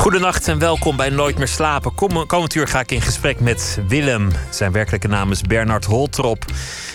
Goedenacht 0.00 0.48
en 0.48 0.58
welkom 0.58 0.96
bij 0.96 1.10
Nooit 1.10 1.38
meer 1.38 1.48
slapen. 1.48 1.94
Kom, 1.94 2.26
komend 2.26 2.54
uur 2.54 2.68
ga 2.68 2.80
ik 2.80 2.90
in 2.90 3.00
gesprek 3.00 3.40
met 3.40 3.80
Willem. 3.88 4.30
Zijn 4.50 4.72
werkelijke 4.72 5.08
naam 5.08 5.30
is 5.30 5.42
Bernard 5.42 5.84
Holtrop. 5.84 6.44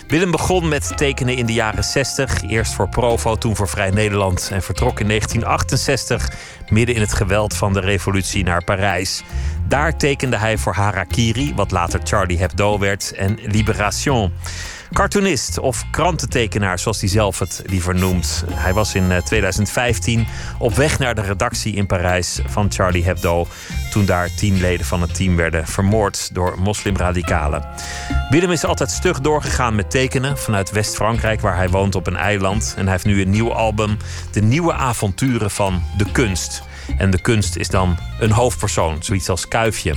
Willem 0.08 0.32
begon 0.32 0.68
met 0.68 0.98
tekenen 0.98 1.36
in 1.36 1.46
de 1.46 1.54
jaren 1.54 1.84
60. 1.84 2.42
Eerst 2.42 2.74
voor 2.74 2.90
Provo, 2.90 3.36
toen 3.36 3.56
voor 3.56 3.68
Vrij 3.68 3.90
Nederland. 3.90 4.50
En 4.52 4.62
vertrok 4.62 5.00
in 5.00 5.08
1968 5.08 6.30
midden 6.70 6.96
in 6.96 7.02
het 7.02 7.14
geweld 7.14 7.56
van 7.56 7.74
de 7.74 7.80
revolutie 7.80 8.44
naar 8.44 8.64
Parijs. 8.64 9.24
Daar 9.68 9.98
tekende 9.98 10.38
hij 10.38 10.58
voor 10.58 10.74
Harakiri, 10.74 11.54
wat 11.56 11.72
later 11.72 12.00
Charlie 12.04 12.40
Hebdo 12.40 12.80
werd, 12.80 13.12
en 13.12 13.40
Libération. 13.42 14.34
Cartoonist 14.96 15.60
of 15.60 15.86
krantentekenaar, 15.92 16.80
zoals 16.80 17.00
hij 17.00 17.10
zelf 17.10 17.40
het 17.40 17.62
liever 17.66 17.96
noemt. 17.96 18.44
Hij 18.52 18.74
was 18.74 18.96
in 18.96 19.22
2015 19.24 20.20
eh, 20.20 20.26
op 20.58 20.74
weg 20.74 21.00
naar 21.00 21.16
de 21.16 21.22
redactie 21.22 21.76
in 21.76 21.86
Parijs 21.86 22.40
van 22.46 22.72
Charlie 22.72 23.04
Hebdo. 23.04 23.48
Toen 23.92 24.06
daar 24.06 24.34
tien 24.36 24.60
leden 24.60 24.86
van 24.86 25.02
het 25.02 25.16
team 25.16 25.36
werden 25.36 25.68
vermoord 25.68 26.30
door 26.34 26.56
moslimradicalen. 26.60 27.68
Willem 28.30 28.52
is 28.52 28.64
altijd 28.64 28.92
stug 28.92 29.20
doorgegaan 29.22 29.76
met 29.76 29.92
tekenen 29.92 30.38
vanuit 30.38 30.72
West-Frankrijk, 30.72 31.42
waar 31.42 31.56
hij 31.56 31.70
woont 31.70 31.96
op 31.96 32.08
een 32.08 32.18
eiland. 32.18 32.74
En 32.78 32.84
hij 32.84 32.92
heeft 32.92 33.06
nu 33.06 33.22
een 33.22 33.30
nieuw 33.30 33.54
album, 33.54 33.98
De 34.32 34.42
Nieuwe 34.42 34.74
Avonturen 34.74 35.52
van 35.52 35.84
de 35.98 36.12
Kunst. 36.12 36.64
En 36.98 37.10
de 37.10 37.22
kunst 37.22 37.56
is 37.56 37.70
dan 37.70 37.98
een 38.20 38.32
hoofdpersoon, 38.32 38.98
zoiets 39.00 39.30
als 39.30 39.48
Kuifje. 39.48 39.96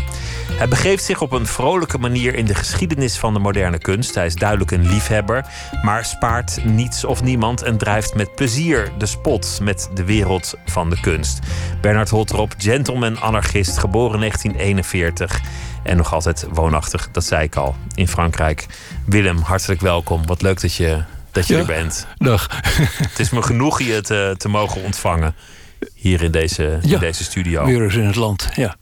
Hij 0.52 0.68
begeeft 0.68 1.04
zich 1.04 1.20
op 1.20 1.32
een 1.32 1.46
vrolijke 1.46 1.98
manier 1.98 2.34
in 2.34 2.44
de 2.44 2.54
geschiedenis 2.54 3.18
van 3.18 3.32
de 3.32 3.38
moderne 3.38 3.78
kunst. 3.78 4.14
Hij 4.14 4.26
is 4.26 4.34
duidelijk 4.34 4.70
een 4.70 4.88
liefhebber, 4.88 5.44
maar 5.82 6.04
spaart 6.04 6.64
niets 6.64 7.04
of 7.04 7.22
niemand 7.22 7.62
en 7.62 7.78
drijft 7.78 8.14
met 8.14 8.34
plezier 8.34 8.90
de 8.98 9.06
spot 9.06 9.58
met 9.62 9.90
de 9.94 10.04
wereld 10.04 10.54
van 10.66 10.90
de 10.90 11.00
kunst. 11.00 11.38
Bernard 11.80 12.08
Holtrop, 12.08 12.54
gentleman 12.58 13.20
anarchist, 13.20 13.78
geboren 13.78 14.18
1941 14.18 15.40
en 15.82 15.96
nog 15.96 16.12
altijd 16.12 16.46
woonachtig, 16.52 17.08
dat 17.12 17.24
zei 17.24 17.42
ik 17.42 17.56
al, 17.56 17.76
in 17.94 18.08
Frankrijk. 18.08 18.66
Willem, 19.04 19.38
hartelijk 19.38 19.80
welkom. 19.80 20.26
Wat 20.26 20.42
leuk 20.42 20.60
dat 20.60 20.74
je, 20.74 21.02
dat 21.30 21.46
je 21.46 21.56
er 21.56 21.66
bent. 21.66 22.06
Dag. 22.16 22.48
Het 23.08 23.18
is 23.18 23.30
me 23.30 23.42
genoeg 23.42 23.82
je 23.82 24.00
te, 24.00 24.34
te 24.36 24.48
mogen 24.48 24.82
ontvangen 24.82 25.34
hier 25.94 26.22
in 26.22 26.30
deze, 26.30 26.78
in 26.82 26.98
deze 26.98 27.24
studio. 27.24 27.64
Weer 27.64 27.94
in 27.94 28.06
het 28.06 28.16
land, 28.16 28.48
ja. 28.54 28.76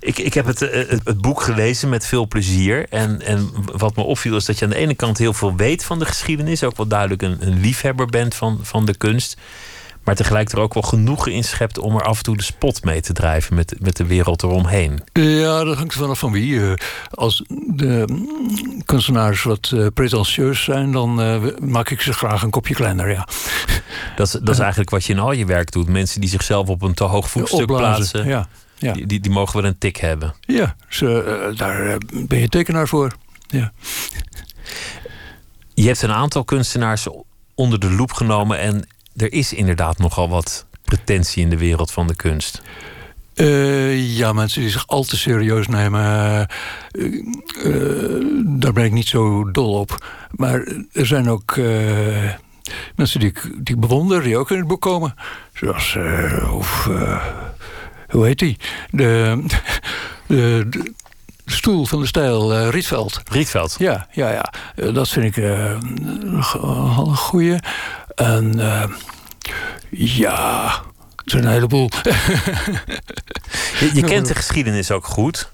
Ik, 0.00 0.18
ik 0.18 0.34
heb 0.34 0.46
het, 0.46 0.62
eh, 0.62 0.88
het, 0.88 1.00
het, 1.04 1.20
boek 1.20 1.40
gelezen 1.40 1.88
met 1.88 2.06
veel 2.06 2.28
plezier. 2.28 2.86
En, 2.88 3.22
en 3.22 3.50
wat 3.72 3.96
me 3.96 4.02
opviel 4.02 4.36
is 4.36 4.44
dat 4.44 4.58
je 4.58 4.64
aan 4.64 4.70
de 4.70 4.76
ene 4.76 4.94
kant 4.94 5.18
heel 5.18 5.32
veel 5.32 5.56
weet 5.56 5.84
van 5.84 5.98
de 5.98 6.04
geschiedenis. 6.04 6.62
Ook 6.62 6.76
wel 6.76 6.86
duidelijk 6.86 7.22
een, 7.22 7.36
een 7.46 7.60
liefhebber 7.60 8.06
bent 8.06 8.34
van, 8.34 8.58
van 8.62 8.84
de 8.84 8.96
kunst. 8.96 9.36
Maar 10.04 10.14
tegelijk 10.14 10.52
er 10.52 10.58
ook 10.58 10.74
wel 10.74 10.82
genoegen 10.82 11.32
in 11.32 11.44
schept 11.44 11.78
om 11.78 11.96
er 11.96 12.02
af 12.02 12.16
en 12.16 12.22
toe 12.22 12.36
de 12.36 12.42
spot 12.42 12.84
mee 12.84 13.00
te 13.00 13.12
drijven 13.12 13.54
met, 13.54 13.74
met 13.80 13.96
de 13.96 14.06
wereld 14.06 14.42
eromheen. 14.42 15.02
Ja, 15.12 15.64
dat 15.64 15.76
hangt 15.76 15.94
vanaf 15.94 16.18
van 16.18 16.32
wie. 16.32 16.60
Eh, 16.60 16.72
als 17.10 17.44
de 17.48 18.22
kunstenaars 18.84 19.42
wat 19.42 19.70
uh, 19.74 19.86
pretentieus 19.94 20.64
zijn, 20.64 20.92
dan 20.92 21.14
maak 21.70 21.90
ik 21.90 22.00
ze 22.00 22.12
graag 22.12 22.42
een 22.42 22.50
kopje 22.50 22.74
kleiner, 22.74 23.10
ja. 23.10 23.28
Dat 24.16 24.26
is, 24.26 24.32
dat 24.32 24.48
is 24.48 24.58
eigenlijk 24.58 24.90
wat 24.90 25.04
je 25.04 25.12
in 25.12 25.18
al 25.18 25.32
je 25.32 25.46
werk 25.46 25.72
doet. 25.72 25.88
Mensen 25.88 26.20
die 26.20 26.30
zichzelf 26.30 26.68
op 26.68 26.82
een 26.82 26.94
te 26.94 27.04
hoog 27.04 27.30
voetstuk 27.30 27.66
plaatsen. 27.66 28.26
Ja. 28.26 28.48
Ja. 28.78 28.92
Die, 28.92 29.06
die, 29.06 29.20
die, 29.20 29.30
mogen 29.30 29.60
wel 29.60 29.70
een 29.70 29.78
tik 29.78 29.96
hebben. 29.96 30.34
Ja, 30.40 30.76
ze, 30.88 31.48
uh, 31.50 31.58
daar 31.58 31.86
uh, 31.86 31.94
ben 32.26 32.38
je 32.38 32.48
tekenaar 32.48 32.88
voor. 32.88 33.12
Ja. 33.46 33.72
Je 35.74 35.86
hebt 35.86 36.02
een 36.02 36.12
aantal 36.12 36.44
kunstenaars 36.44 37.06
onder 37.54 37.80
de 37.80 37.90
loep 37.90 38.12
genomen. 38.12 38.58
En 38.58 38.86
er 39.16 39.32
is 39.32 39.52
inderdaad 39.52 39.98
nogal 39.98 40.28
wat 40.28 40.66
pretentie 40.84 41.42
in 41.42 41.50
de 41.50 41.58
wereld 41.58 41.90
van 41.90 42.06
de 42.06 42.16
kunst. 42.16 42.62
Uh, 43.34 44.16
ja, 44.16 44.32
mensen 44.32 44.60
die 44.60 44.70
zich 44.70 44.86
al 44.86 45.02
te 45.02 45.16
serieus 45.16 45.66
nemen, 45.66 46.02
daar 48.44 48.72
ben 48.72 48.84
ik 48.84 48.92
niet 48.92 49.08
zo 49.08 49.50
dol 49.50 49.78
op. 49.78 50.06
Maar 50.30 50.66
er 50.92 51.06
zijn 51.06 51.30
ook 51.30 51.56
mensen 52.96 53.20
die 53.20 53.28
ik, 53.28 53.42
die 53.42 53.74
ik 53.74 53.80
bewonder, 53.80 54.22
die 54.22 54.36
ook 54.36 54.50
in 54.50 54.58
het 54.58 54.66
boek 54.66 54.80
komen. 54.80 55.14
Zoals, 55.54 55.96
of, 56.50 56.90
hoe 58.08 58.26
heet 58.26 58.38
die? 58.38 58.56
De, 58.90 59.42
de, 60.26 60.66
de 61.44 61.52
stoel 61.52 61.86
van 61.86 62.00
de 62.00 62.06
stijl 62.06 62.68
Rietveld. 62.68 63.20
Rietveld? 63.30 63.76
Ja, 63.78 64.06
ja, 64.10 64.30
ja. 64.30 64.52
Dat 64.92 65.08
vind 65.08 65.36
ik 65.36 65.44
een 65.44 66.42
goeie. 67.16 67.58
En 68.14 68.58
ja, 69.90 70.82
het 71.16 71.30
zijn 71.30 71.44
een 71.44 71.50
heleboel. 71.50 71.88
je, 73.80 73.90
je, 73.94 74.02
kent 74.02 74.26
de 74.26 74.34
geschiedenis 74.34 74.90
ook 74.90 75.06
goed? 75.06 75.52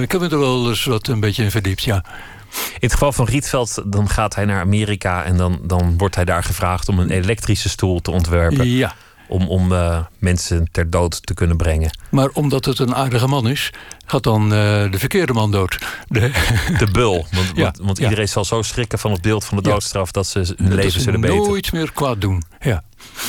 ik 0.00 0.12
heb 0.12 0.20
me 0.20 0.28
er 0.28 0.38
wel 0.38 0.68
eens 0.68 0.84
wat 0.84 1.08
een 1.08 1.20
beetje 1.20 1.42
in 1.42 1.50
verdiept, 1.50 1.82
ja. 1.82 2.04
In 2.50 2.78
het 2.80 2.92
geval 2.92 3.12
van 3.12 3.26
Rietveld, 3.26 3.82
dan 3.86 4.08
gaat 4.08 4.34
hij 4.34 4.44
naar 4.44 4.60
Amerika 4.60 5.24
en 5.24 5.36
dan, 5.36 5.60
dan 5.62 5.98
wordt 5.98 6.14
hij 6.14 6.24
daar 6.24 6.44
gevraagd 6.44 6.88
om 6.88 6.98
een 6.98 7.10
elektrische 7.10 7.68
stoel 7.68 8.00
te 8.00 8.10
ontwerpen. 8.10 8.68
Ja 8.68 8.94
om, 9.30 9.48
om 9.48 9.72
uh, 9.72 9.98
mensen 10.18 10.68
ter 10.72 10.90
dood 10.90 11.26
te 11.26 11.34
kunnen 11.34 11.56
brengen. 11.56 11.90
Maar 12.10 12.28
omdat 12.32 12.64
het 12.64 12.78
een 12.78 12.94
aardige 12.94 13.26
man 13.26 13.48
is, 13.48 13.72
gaat 14.06 14.22
dan 14.22 14.42
uh, 14.42 14.50
de 14.90 14.98
verkeerde 14.98 15.32
man 15.32 15.50
dood. 15.50 15.78
De, 16.08 16.30
de 16.78 16.88
bul. 16.92 17.26
Want, 17.30 17.50
ja, 17.54 17.62
want, 17.62 17.78
want 17.78 17.98
ja. 17.98 18.04
iedereen 18.04 18.28
zal 18.28 18.44
zo 18.44 18.62
schrikken 18.62 18.98
van 18.98 19.10
het 19.10 19.22
beeld 19.22 19.44
van 19.44 19.56
de 19.56 19.62
doodstraf 19.62 20.10
dat 20.10 20.26
ze 20.26 20.38
hun 20.38 20.68
dat 20.68 20.72
leven 20.72 21.00
zullen 21.00 21.20
beter. 21.20 21.36
nooit 21.36 21.72
meer 21.72 21.92
kwaad 21.92 22.20
doen. 22.20 22.42
Ja. 22.60 22.82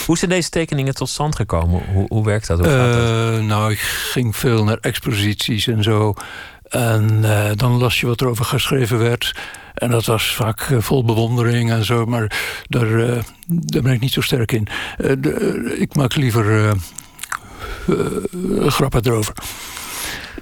Hoe 0.06 0.17
zijn 0.17 0.31
deze 0.31 0.50
tekeningen 0.50 0.94
tot 0.94 1.09
stand 1.09 1.35
gekomen? 1.35 1.81
Hoe, 1.94 2.06
hoe 2.07 2.25
werkt 2.25 2.47
dat? 2.47 2.59
Hoe 2.59 2.67
gaat 2.67 2.95
uh, 2.95 3.31
dat? 3.31 3.41
Nou, 3.41 3.72
ik 3.72 3.79
ging 3.79 4.35
veel 4.35 4.63
naar 4.63 4.78
exposities 4.78 5.67
en 5.67 5.84
zo. 5.84 6.13
En 6.71 7.21
dan 7.55 7.77
las 7.77 7.99
je 7.99 8.07
wat 8.07 8.21
er 8.21 8.27
over 8.27 8.45
geschreven 8.45 8.99
werd. 8.99 9.35
En 9.73 9.89
dat 9.89 10.05
was 10.05 10.35
vaak 10.35 10.69
uh, 10.69 10.81
vol 10.81 11.05
bewondering 11.05 11.71
en 11.71 11.85
zo, 11.85 12.05
maar 12.05 12.31
daar, 12.67 12.87
uh, 12.87 13.23
daar 13.47 13.81
ben 13.81 13.93
ik 13.93 13.99
niet 13.99 14.13
zo 14.13 14.21
sterk 14.21 14.51
in. 14.51 14.67
Ik 15.77 15.95
maak 15.95 16.15
liever 16.15 16.75
grappen 18.67 19.05
erover. 19.05 19.33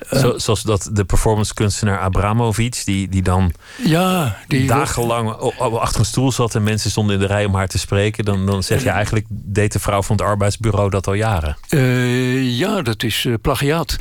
Zo, 0.07 0.37
zoals 0.37 0.61
dat 0.61 0.89
de 0.93 1.05
performance 1.05 1.53
kunstenaar 1.53 1.99
Abramovic, 1.99 2.81
die, 2.85 3.09
die 3.09 3.21
dan 3.21 3.51
ja, 3.83 4.37
die 4.47 4.67
dagenlang 4.67 5.29
achter 5.57 5.99
een 5.99 6.05
stoel 6.05 6.31
zat 6.31 6.55
en 6.55 6.63
mensen 6.63 6.91
stonden 6.91 7.15
in 7.15 7.21
de 7.21 7.27
rij 7.27 7.45
om 7.45 7.55
haar 7.55 7.67
te 7.67 7.77
spreken, 7.77 8.25
dan, 8.25 8.45
dan 8.45 8.63
zeg 8.63 8.83
je 8.83 8.89
eigenlijk, 8.89 9.25
deed 9.29 9.71
de 9.71 9.79
vrouw 9.79 10.01
van 10.01 10.15
het 10.15 10.25
arbeidsbureau 10.25 10.89
dat 10.89 11.07
al 11.07 11.13
jaren? 11.13 11.57
ja, 12.57 12.81
dat 12.81 13.03
is 13.03 13.27
plagiaat. 13.41 13.97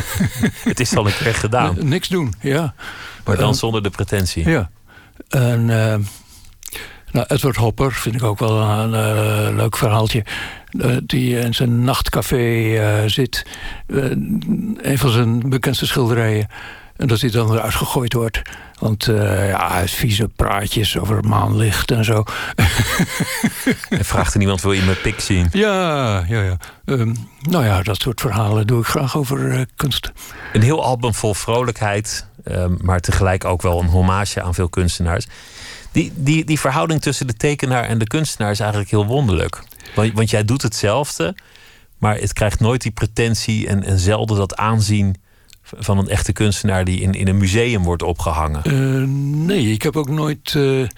het 0.70 0.80
is 0.80 0.96
al 0.96 1.06
een 1.06 1.14
keer 1.14 1.34
gedaan. 1.34 1.76
niks 1.80 2.08
doen, 2.08 2.34
ja. 2.40 2.74
Maar 3.24 3.36
dan 3.36 3.54
zonder 3.54 3.82
de 3.82 3.90
pretentie. 3.90 4.48
Ja. 4.48 4.70
En 5.28 5.64
nou, 7.12 7.26
Edward 7.28 7.56
Hopper 7.56 7.92
vind 7.92 8.14
ik 8.14 8.22
ook 8.22 8.38
wel 8.38 8.60
een 8.60 9.56
leuk 9.56 9.76
verhaaltje. 9.76 10.24
Uh, 10.72 10.96
die 11.06 11.38
in 11.38 11.54
zijn 11.54 11.84
nachtcafé 11.84 13.08
zit. 13.08 13.46
een 13.86 14.98
van 14.98 15.10
zijn 15.10 15.48
bekendste 15.48 15.86
schilderijen. 15.86 16.48
En 16.96 17.08
dat 17.08 17.20
hij 17.20 17.30
dan 17.30 17.52
eruit 17.52 17.74
gegooid 17.74 18.12
wordt. 18.12 18.42
Want 18.78 19.06
uh, 19.06 19.48
ja, 19.48 19.86
vieze 19.86 20.28
praatjes 20.28 20.98
over 20.98 21.24
maanlicht 21.24 21.90
en 21.90 22.04
zo. 22.04 22.24
en 23.88 24.04
vraagt 24.04 24.32
er 24.32 24.38
niemand, 24.38 24.62
wil 24.62 24.72
je 24.72 24.82
mijn 24.82 25.00
pik 25.00 25.20
zien? 25.20 25.48
Ja, 25.52 26.24
ja, 26.28 26.42
ja. 26.42 26.56
Um, 26.84 27.16
nou 27.40 27.64
ja, 27.64 27.82
dat 27.82 28.00
soort 28.00 28.20
verhalen 28.20 28.66
doe 28.66 28.80
ik 28.80 28.86
graag 28.86 29.16
over 29.16 29.38
uh, 29.38 29.60
kunst. 29.76 30.12
Een 30.52 30.62
heel 30.62 30.84
album 30.84 31.14
vol 31.14 31.34
vrolijkheid. 31.34 32.26
Um, 32.44 32.78
maar 32.80 33.00
tegelijk 33.00 33.44
ook 33.44 33.62
wel 33.62 33.80
een 33.80 33.86
hommage 33.88 34.42
aan 34.42 34.54
veel 34.54 34.68
kunstenaars. 34.68 35.26
Die, 35.92 36.12
die, 36.14 36.44
die 36.44 36.60
verhouding 36.60 37.00
tussen 37.00 37.26
de 37.26 37.34
tekenaar 37.34 37.84
en 37.84 37.98
de 37.98 38.06
kunstenaar 38.06 38.50
is 38.50 38.60
eigenlijk 38.60 38.90
heel 38.90 39.06
wonderlijk. 39.06 39.62
Want, 39.94 40.12
want 40.12 40.30
jij 40.30 40.44
doet 40.44 40.62
hetzelfde, 40.62 41.34
maar 41.98 42.16
het 42.16 42.32
krijgt 42.32 42.60
nooit 42.60 42.82
die 42.82 42.92
pretentie 42.92 43.68
en, 43.68 43.84
en 43.84 43.98
zelden 43.98 44.36
dat 44.36 44.56
aanzien 44.56 45.16
van 45.62 45.98
een 45.98 46.08
echte 46.08 46.32
kunstenaar 46.32 46.84
die 46.84 47.00
in, 47.00 47.12
in 47.12 47.28
een 47.28 47.36
museum 47.36 47.82
wordt 47.82 48.02
opgehangen? 48.02 48.62
Uh, 48.66 49.08
nee, 49.46 49.72
ik 49.72 49.82
heb 49.82 49.96
ook 49.96 50.08
nooit 50.08 50.54
uh, 50.54 50.88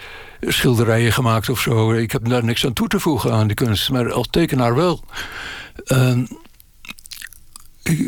schilderijen 0.41 1.13
gemaakt 1.13 1.49
of 1.49 1.61
zo. 1.61 1.93
Ik 1.93 2.13
heb 2.13 2.29
daar 2.29 2.45
niks 2.45 2.67
aan 2.67 2.73
toe 2.73 2.89
te 2.89 3.01
voegen 3.01 3.33
aan 3.33 3.47
de 3.47 3.55
kunst, 3.55 3.91
maar 3.91 4.13
als 4.13 4.29
tekenaar 4.31 4.75
wel. 4.75 5.05
Uh, 5.87 6.19
ik, 7.83 7.99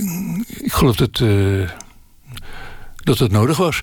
ik, 0.47 0.73
geloof 0.73 0.97
dat, 0.97 1.23
dat 2.95 3.19
het 3.19 3.31
nodig 3.31 3.57
was. 3.57 3.81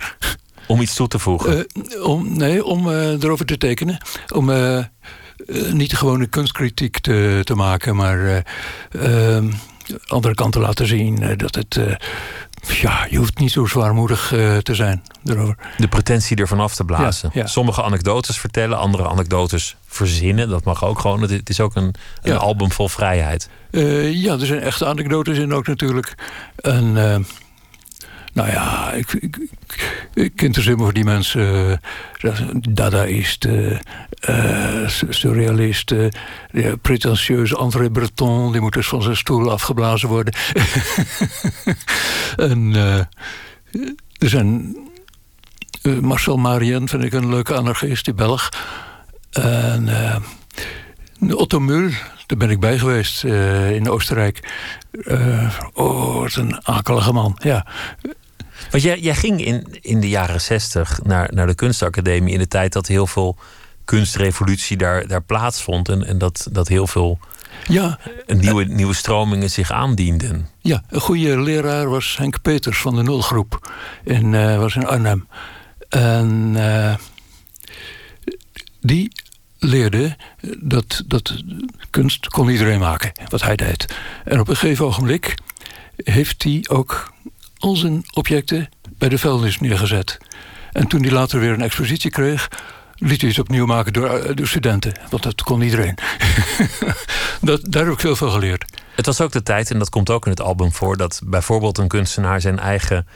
Om 0.68 0.81
iets 0.81 0.95
toe 0.95 1.07
te 1.07 1.19
voegen? 1.19 1.65
om, 2.04 2.38
nee, 2.38 2.65
om 2.65 2.89
erover 2.89 3.45
te 3.45 3.57
tekenen. 3.57 3.98
Om 4.33 4.50
uh, 4.50 4.83
niet 5.71 5.98
gewoon 5.98 6.21
een 6.21 6.30
kunstkritiek 6.30 7.00
te, 7.00 7.42
te 7.44 7.56
maken, 7.56 7.95
maar 7.95 8.44
uh, 8.92 9.38
andere 10.07 10.33
kant 10.33 10.54
te 10.54 10.60
laten 10.60 10.88
zien 10.88 11.38
dat 11.38 11.56
het. 11.56 11.80
ja, 12.81 13.07
je 13.10 13.18
hoeft 13.18 13.39
niet 13.39 13.51
zo 13.51 13.65
zwaarmoedig 13.65 14.27
te 14.63 14.75
zijn 14.75 15.04
erover. 15.25 15.56
De 15.77 15.88
pretentie 15.88 16.38
ervan 16.38 16.60
af 16.60 16.75
te 16.75 16.83
blazen. 16.86 17.30
Ja, 17.33 17.42
ja. 17.42 17.48
Sommige 17.48 17.83
anekdotes 17.83 18.38
vertellen, 18.38 18.77
andere 18.77 19.07
anekdotes 19.07 19.75
verzinnen. 19.88 20.50
Dat 20.50 20.63
mag 20.63 20.86
ook 20.86 21.00
gewoon. 21.00 21.21
Het 21.21 21.50
is 21.50 21.60
ook 21.60 21.75
een, 21.75 21.94
een 22.21 22.31
Ja. 22.33 22.36
album 22.36 22.71
vol 22.71 22.89
vrijheid. 22.89 23.50
ja, 24.12 24.33
er 24.33 24.45
zijn 24.45 24.62
echte 24.62 24.86
anekdotes 24.86 25.38
in 25.38 25.54
ook 25.54 25.68
natuurlijk. 25.68 26.15
En 26.56 26.98
nou 28.33 28.50
ja, 28.50 28.91
ik, 28.91 29.13
ik, 29.13 29.38
ik, 30.13 30.41
interesseer 30.41 30.75
me 30.75 30.83
voor 30.83 30.94
die 30.94 31.03
mensen. 31.03 31.80
Uh, 32.21 32.39
Dadaïsten, 32.69 33.80
uh, 34.30 34.88
surrealisten, 35.09 36.12
ja, 36.51 36.75
pretentieuze 36.75 37.56
André 37.56 37.91
Breton, 37.91 38.51
die 38.51 38.62
moet 38.62 38.74
dus 38.74 38.88
van 38.88 39.01
zijn 39.01 39.18
stoel 39.18 39.51
afgeblazen 39.51 40.09
worden. 40.09 40.33
en 42.35 42.71
uh, 42.71 43.00
er 44.18 44.30
zijn. 44.30 44.75
Marcel 46.01 46.38
Marien 46.38 46.88
vind 46.88 47.03
ik 47.03 47.13
een 47.13 47.29
leuke 47.29 47.53
anarchist, 47.56 48.06
die 48.06 48.13
Belg. 48.13 48.50
En 49.31 49.89
Otto 51.36 51.59
Mul, 51.59 51.89
daar 52.25 52.38
ben 52.38 52.50
ik 52.50 52.59
bij 52.59 52.79
geweest 52.79 53.24
in 53.74 53.89
Oostenrijk. 53.89 54.51
oh, 55.74 56.19
wat 56.19 56.36
een 56.36 56.65
akelige 56.68 57.13
man, 57.13 57.38
ja. 57.41 57.65
Want 58.71 58.83
jij, 58.83 59.00
jij 59.00 59.15
ging 59.15 59.45
in, 59.45 59.77
in 59.81 60.00
de 60.00 60.09
jaren 60.09 60.41
zestig 60.41 61.00
naar, 61.03 61.29
naar 61.33 61.47
de 61.47 61.55
kunstacademie 61.55 62.33
in 62.33 62.39
de 62.39 62.47
tijd 62.47 62.73
dat 62.73 62.88
heel 62.88 63.07
veel 63.07 63.38
kunstrevolutie 63.85 64.77
daar, 64.77 65.07
daar 65.07 65.23
plaatsvond. 65.23 65.89
En, 65.89 66.05
en 66.05 66.17
dat, 66.17 66.47
dat 66.51 66.67
heel 66.67 66.88
veel 66.88 67.19
ja, 67.67 68.00
nieuwe, 68.27 68.65
uh, 68.65 68.75
nieuwe 68.75 68.94
stromingen 68.94 69.50
zich 69.50 69.71
aandienden. 69.71 70.50
Ja, 70.61 70.83
een 70.89 71.01
goede 71.01 71.39
leraar 71.41 71.89
was 71.89 72.17
Henk 72.17 72.41
Peters 72.41 72.77
van 72.77 72.95
de 72.95 73.03
Nulgroep. 73.03 73.73
In, 74.03 74.33
uh, 74.33 74.57
was 74.57 74.75
in 74.75 74.85
Arnhem. 74.85 75.27
En 75.89 76.53
uh, 76.55 76.95
die 78.81 79.11
leerde 79.59 80.15
dat, 80.59 81.03
dat 81.07 81.44
kunst 81.89 82.27
kon 82.27 82.50
iedereen 82.50 82.79
maken, 82.79 83.11
wat 83.29 83.41
hij 83.41 83.55
deed. 83.55 83.95
En 84.25 84.39
op 84.39 84.47
een 84.47 84.55
gegeven 84.55 84.85
ogenblik 84.85 85.35
heeft 85.95 86.44
hij 86.44 86.65
ook 86.69 87.13
al 87.63 87.75
zijn 87.75 88.04
objecten 88.13 88.69
bij 88.98 89.10
de 89.10 89.18
vuilnis 89.18 89.60
neergezet. 89.60 90.18
En 90.71 90.88
toen 90.88 91.01
hij 91.01 91.12
later 91.12 91.39
weer 91.39 91.51
een 91.51 91.62
expositie 91.62 92.12
kreeg, 92.12 92.48
liet 92.95 93.21
hij 93.21 93.30
het 93.30 93.39
opnieuw 93.39 93.65
maken 93.65 93.94
door, 93.94 94.36
door 94.36 94.48
studenten. 94.48 94.94
Want 95.10 95.24
dat 95.24 95.44
kon 95.44 95.62
iedereen. 95.62 95.98
dat, 97.42 97.62
daar 97.63 97.83
heb 97.83 97.94
ik 97.94 98.00
veel 98.00 98.15
van 98.15 98.31
geleerd. 98.31 98.65
Het 98.95 99.06
was 99.06 99.21
ook 99.21 99.31
de 99.31 99.44
tijd, 99.44 99.71
en 99.71 99.80
dat 99.80 99.89
komt 99.89 100.10
ook 100.10 100.25
in 100.25 100.31
het 100.31 100.42
album 100.42 100.71
voor, 100.71 100.98
dat 100.98 101.21
bijvoorbeeld 101.25 101.77
een 101.77 101.88
kunstenaar 101.88 102.42
zijn 102.42 102.60
eigen 102.60 103.07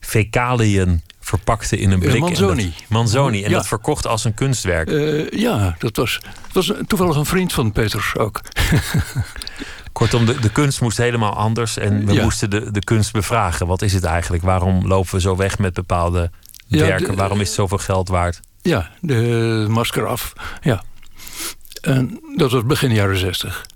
fecaliën 0.00 1.02
verpakte 1.26 1.76
in 1.78 1.90
een 1.90 1.98
blik. 1.98 2.20
Manzoni. 2.20 2.62
En 2.62 2.70
dat, 2.70 2.88
Manzoni. 2.88 3.44
En 3.44 3.50
ja. 3.50 3.56
dat 3.56 3.66
verkocht 3.66 4.06
als 4.06 4.24
een 4.24 4.34
kunstwerk. 4.34 4.90
Uh, 4.90 5.30
ja, 5.30 5.74
dat 5.78 5.96
was, 5.96 6.20
was 6.52 6.72
toevallig 6.86 7.16
een 7.16 7.24
vriend 7.24 7.52
van 7.52 7.72
Peters 7.72 8.16
ook. 8.16 8.40
Kortom, 9.92 10.26
de, 10.26 10.40
de 10.40 10.50
kunst 10.50 10.80
moest 10.80 10.96
helemaal 10.96 11.34
anders. 11.36 11.76
En 11.78 12.06
we 12.06 12.12
Ja. 12.12 12.22
moesten 12.22 12.50
de, 12.50 12.70
de 12.70 12.84
kunst 12.84 13.12
bevragen. 13.12 13.66
Wat 13.66 13.82
is 13.82 13.92
het 13.92 14.04
eigenlijk? 14.04 14.42
Waarom 14.42 14.86
lopen 14.86 15.14
we 15.14 15.20
zo 15.20 15.36
weg 15.36 15.58
met 15.58 15.74
bepaalde 15.74 16.30
Ja, 16.66 16.78
werken? 16.86 17.06
de- 17.10 17.14
Waarom 17.16 17.40
is 17.40 17.46
het 17.46 17.56
zoveel 17.56 17.78
geld 17.78 18.08
waard? 18.08 18.40
Ja, 18.62 18.90
de 19.00 19.66
masker 19.68 20.06
af. 20.06 20.32
Ja. 20.62 20.82
En 21.80 22.20
dat 22.36 22.50
was 22.50 22.64
begin 22.64 22.92
jaren 22.92 23.18
zestig. 23.18 23.66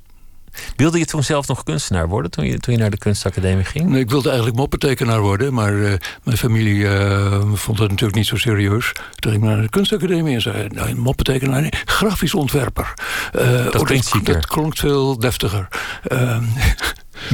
Wilde 0.77 0.99
je 0.99 1.05
toen 1.05 1.23
zelf 1.23 1.47
nog 1.47 1.63
kunstenaar 1.63 2.09
worden 2.09 2.31
toen 2.31 2.45
je, 2.47 2.59
toen 2.59 2.75
je 2.75 2.81
naar 2.81 2.91
de 2.91 2.99
kunstacademie 2.99 3.65
ging? 3.65 3.97
Ik 3.97 4.11
wilde 4.11 4.29
eigenlijk 4.29 4.59
moppentekenaar 4.59 5.21
worden, 5.21 5.55
maar 5.55 5.83
eh, 5.85 5.93
mijn 6.23 6.37
familie 6.37 6.89
eh, 6.89 7.41
vond 7.53 7.79
het 7.79 7.89
natuurlijk 7.89 8.19
niet 8.19 8.27
zo 8.27 8.37
serieus. 8.37 8.93
Toen 9.15 9.33
ging 9.33 9.45
ik 9.45 9.49
naar 9.51 9.61
de 9.63 9.69
kunstacademie 9.69 10.35
en 10.35 10.41
zei: 10.41 10.69
nou, 10.69 10.95
moppentekenaar, 10.95 11.61
nee, 11.61 11.73
grafisch 11.85 12.35
ontwerper. 12.35 12.95
Eh, 13.33 13.67
oh, 13.73 13.83
klinkt. 13.83 14.27
Dat 14.27 14.47
klonk 14.47 14.77
veel 14.77 15.19
deftiger. 15.19 15.69
Eh, 16.03 16.39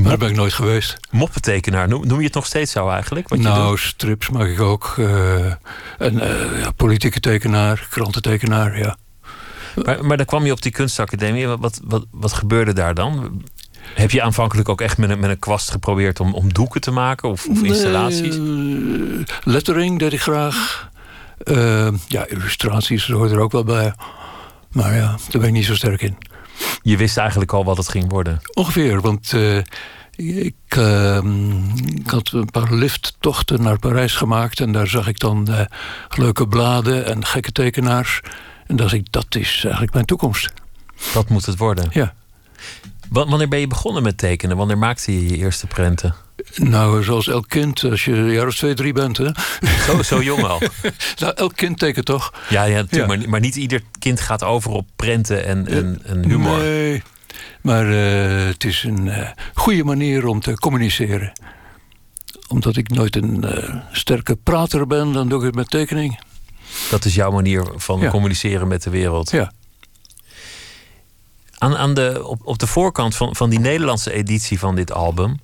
maar 0.00 0.08
daar 0.08 0.18
ben 0.18 0.28
ik 0.28 0.36
nooit 0.36 0.52
geweest. 0.52 0.96
Moppentekenaar, 1.10 1.88
noem, 1.88 2.06
noem 2.06 2.18
je 2.18 2.24
het 2.24 2.34
nog 2.34 2.46
steeds 2.46 2.72
zo 2.72 2.88
eigenlijk? 2.88 3.28
Wat 3.28 3.38
je 3.38 3.44
nou, 3.44 3.68
doet? 3.70 3.80
strips 3.80 4.28
maak 4.28 4.48
ik 4.48 4.60
ook. 4.60 4.94
eh, 4.98 5.46
en 5.98 6.20
eh, 6.20 6.60
ja, 6.60 6.70
politieke 6.70 7.20
tekenaar, 7.20 7.86
krantentekenaar, 7.90 8.78
ja. 8.78 8.96
Maar, 9.84 10.04
maar 10.04 10.16
dan 10.16 10.26
kwam 10.26 10.44
je 10.44 10.52
op 10.52 10.62
die 10.62 10.72
kunstacademie. 10.72 11.46
Wat, 11.46 11.80
wat, 11.84 12.06
wat, 12.10 12.32
gebeurde 12.32 12.72
daar 12.72 12.94
dan? 12.94 13.42
Heb 13.94 14.10
je 14.10 14.22
aanvankelijk 14.22 14.68
ook 14.68 14.80
echt 14.80 14.98
met 14.98 15.10
een, 15.10 15.20
met 15.20 15.30
een 15.30 15.38
kwast 15.38 15.70
geprobeerd 15.70 16.20
om, 16.20 16.34
om 16.34 16.52
doeken 16.52 16.80
te 16.80 16.90
maken 16.90 17.28
of, 17.28 17.46
of 17.46 17.62
installaties? 17.62 18.36
Nee, 18.36 19.18
eh, 19.18 19.36
lettering 19.44 19.98
deed 19.98 20.12
ik 20.12 20.20
graag. 20.20 20.88
Eh, 21.38 21.88
ja, 22.06 22.26
illustraties 22.26 23.06
hoort 23.06 23.30
er 23.30 23.38
ook 23.38 23.52
wel 23.52 23.64
bij. 23.64 23.92
Maar 24.72 24.94
ja, 24.94 25.06
daar 25.06 25.40
ben 25.40 25.48
ik 25.48 25.52
niet 25.52 25.64
zo 25.64 25.74
sterk 25.74 26.02
in. 26.02 26.18
Je 26.82 26.96
wist 26.96 27.16
eigenlijk 27.16 27.52
al 27.52 27.64
wat 27.64 27.76
het 27.76 27.88
ging 27.88 28.10
worden. 28.10 28.40
Ongeveer, 28.54 29.00
want 29.00 29.32
eh, 29.32 29.56
ik, 30.16 30.54
eh, 30.68 31.20
ik 31.94 32.10
had 32.10 32.32
een 32.32 32.50
paar 32.50 32.72
lifttochten 32.72 33.62
naar 33.62 33.78
Parijs 33.78 34.14
gemaakt. 34.14 34.60
En 34.60 34.72
daar 34.72 34.86
zag 34.86 35.08
ik 35.08 35.18
dan 35.18 35.48
leuke 36.16 36.48
bladen 36.48 37.06
en 37.06 37.24
gekke 37.24 37.52
tekenaars. 37.52 38.20
En 38.66 38.76
dacht 38.76 38.92
ik, 38.92 39.12
dat 39.12 39.26
is 39.34 39.60
eigenlijk 39.62 39.92
mijn 39.92 40.04
toekomst. 40.04 40.52
Dat 41.14 41.28
moet 41.28 41.46
het 41.46 41.58
worden. 41.58 41.86
Ja. 41.90 42.14
Wa- 43.08 43.26
Wanneer 43.26 43.48
ben 43.48 43.60
je 43.60 43.66
begonnen 43.66 44.02
met 44.02 44.18
tekenen? 44.18 44.56
Wanneer 44.56 44.78
maakte 44.78 45.12
je 45.12 45.28
je 45.28 45.36
eerste 45.36 45.66
prenten? 45.66 46.14
Nou, 46.56 47.02
zoals 47.04 47.28
elk 47.28 47.48
kind, 47.48 47.84
als 47.84 48.04
je 48.04 48.12
een 48.12 48.30
jaar 48.32 48.46
of 48.46 48.54
twee, 48.56 48.74
drie 48.74 48.92
bent. 48.92 49.16
Hè? 49.16 49.28
Zo, 49.86 50.02
zo 50.02 50.22
jong 50.22 50.44
al. 50.44 50.60
Nou, 51.20 51.32
elk 51.34 51.56
kind 51.56 51.78
tekent 51.78 52.06
toch? 52.06 52.32
Ja, 52.48 52.64
ja, 52.64 52.76
natuurlijk, 52.76 53.12
Ja. 53.12 53.18
Maar, 53.18 53.28
maar 53.28 53.40
niet 53.40 53.56
ieder 53.56 53.82
kind 53.98 54.20
gaat 54.20 54.42
over 54.44 54.70
op 54.70 54.86
prenten 54.96 55.44
en, 55.44 55.66
en, 55.66 56.00
en 56.04 56.24
humor. 56.28 56.58
Nee, 56.58 57.02
maar 57.60 57.86
eh, 57.90 58.46
het 58.46 58.64
is 58.64 58.82
een 58.82 59.08
eh, 59.08 59.28
goede 59.54 59.84
manier 59.84 60.26
om 60.26 60.40
te 60.40 60.54
communiceren. 60.54 61.32
Omdat 62.48 62.76
ik 62.76 62.88
nooit 62.88 63.16
een 63.16 63.44
eh, 63.44 63.74
sterke 63.92 64.36
prater 64.36 64.86
ben, 64.86 65.12
dan 65.12 65.28
doe 65.28 65.38
ik 65.38 65.44
het 65.46 65.54
met 65.54 65.70
tekening. 65.70 66.18
Dat 66.90 67.04
is 67.04 67.14
jouw 67.14 67.30
manier 67.30 67.66
van 67.76 68.00
Ja. 68.00 68.10
communiceren 68.10 68.68
met 68.68 68.82
de 68.82 68.90
wereld. 68.90 69.30
Ja. 69.30 69.52
Aan, 71.58 71.76
aan 71.76 71.94
de, 71.94 72.20
op, 72.26 72.40
op 72.44 72.58
de 72.58 72.66
voorkant 72.66 73.16
van, 73.16 73.36
van 73.36 73.50
die 73.50 73.58
Nederlandse 73.60 74.12
editie 74.12 74.58
van 74.58 74.74
dit 74.74 74.92
album. 74.92 75.40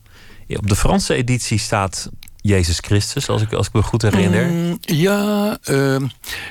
Op 0.48 0.68
de 0.68 0.76
Franse 0.76 1.14
editie 1.14 1.58
staat 1.58 2.10
Jezus 2.40 2.78
Christus, 2.78 3.28
als 3.28 3.42
ik, 3.42 3.52
als 3.52 3.66
ik 3.66 3.72
me 3.72 3.82
goed 3.82 4.02
herinner. 4.02 4.46
Mm, 4.46 4.78
ja, 4.80 5.58
ehm, 5.62 6.06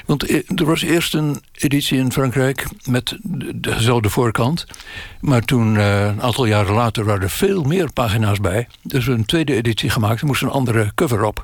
want 0.05 0.29
e- 0.29 0.41
er 0.55 0.65
was 0.65 0.81
eerst 0.81 1.13
een 1.13 1.43
editie 1.53 1.97
in 1.97 2.11
Frankrijk 2.11 2.65
met 2.85 3.17
de- 3.21 3.59
dezelfde 3.59 4.09
voorkant. 4.09 4.65
Maar 5.19 5.41
toen, 5.41 5.77
eh, 5.77 6.05
een 6.05 6.21
aantal 6.21 6.45
jaren 6.45 6.73
later, 6.73 7.05
waren 7.05 7.21
er 7.21 7.29
veel 7.29 7.63
meer 7.63 7.93
pagina's 7.93 8.39
bij. 8.39 8.67
Dus 8.83 9.05
we 9.05 9.11
een 9.11 9.25
tweede 9.25 9.55
editie 9.55 9.89
gemaakt. 9.89 10.21
Er 10.21 10.27
moest 10.27 10.41
een 10.41 10.49
andere 10.49 10.91
cover 10.95 11.23
op. 11.23 11.39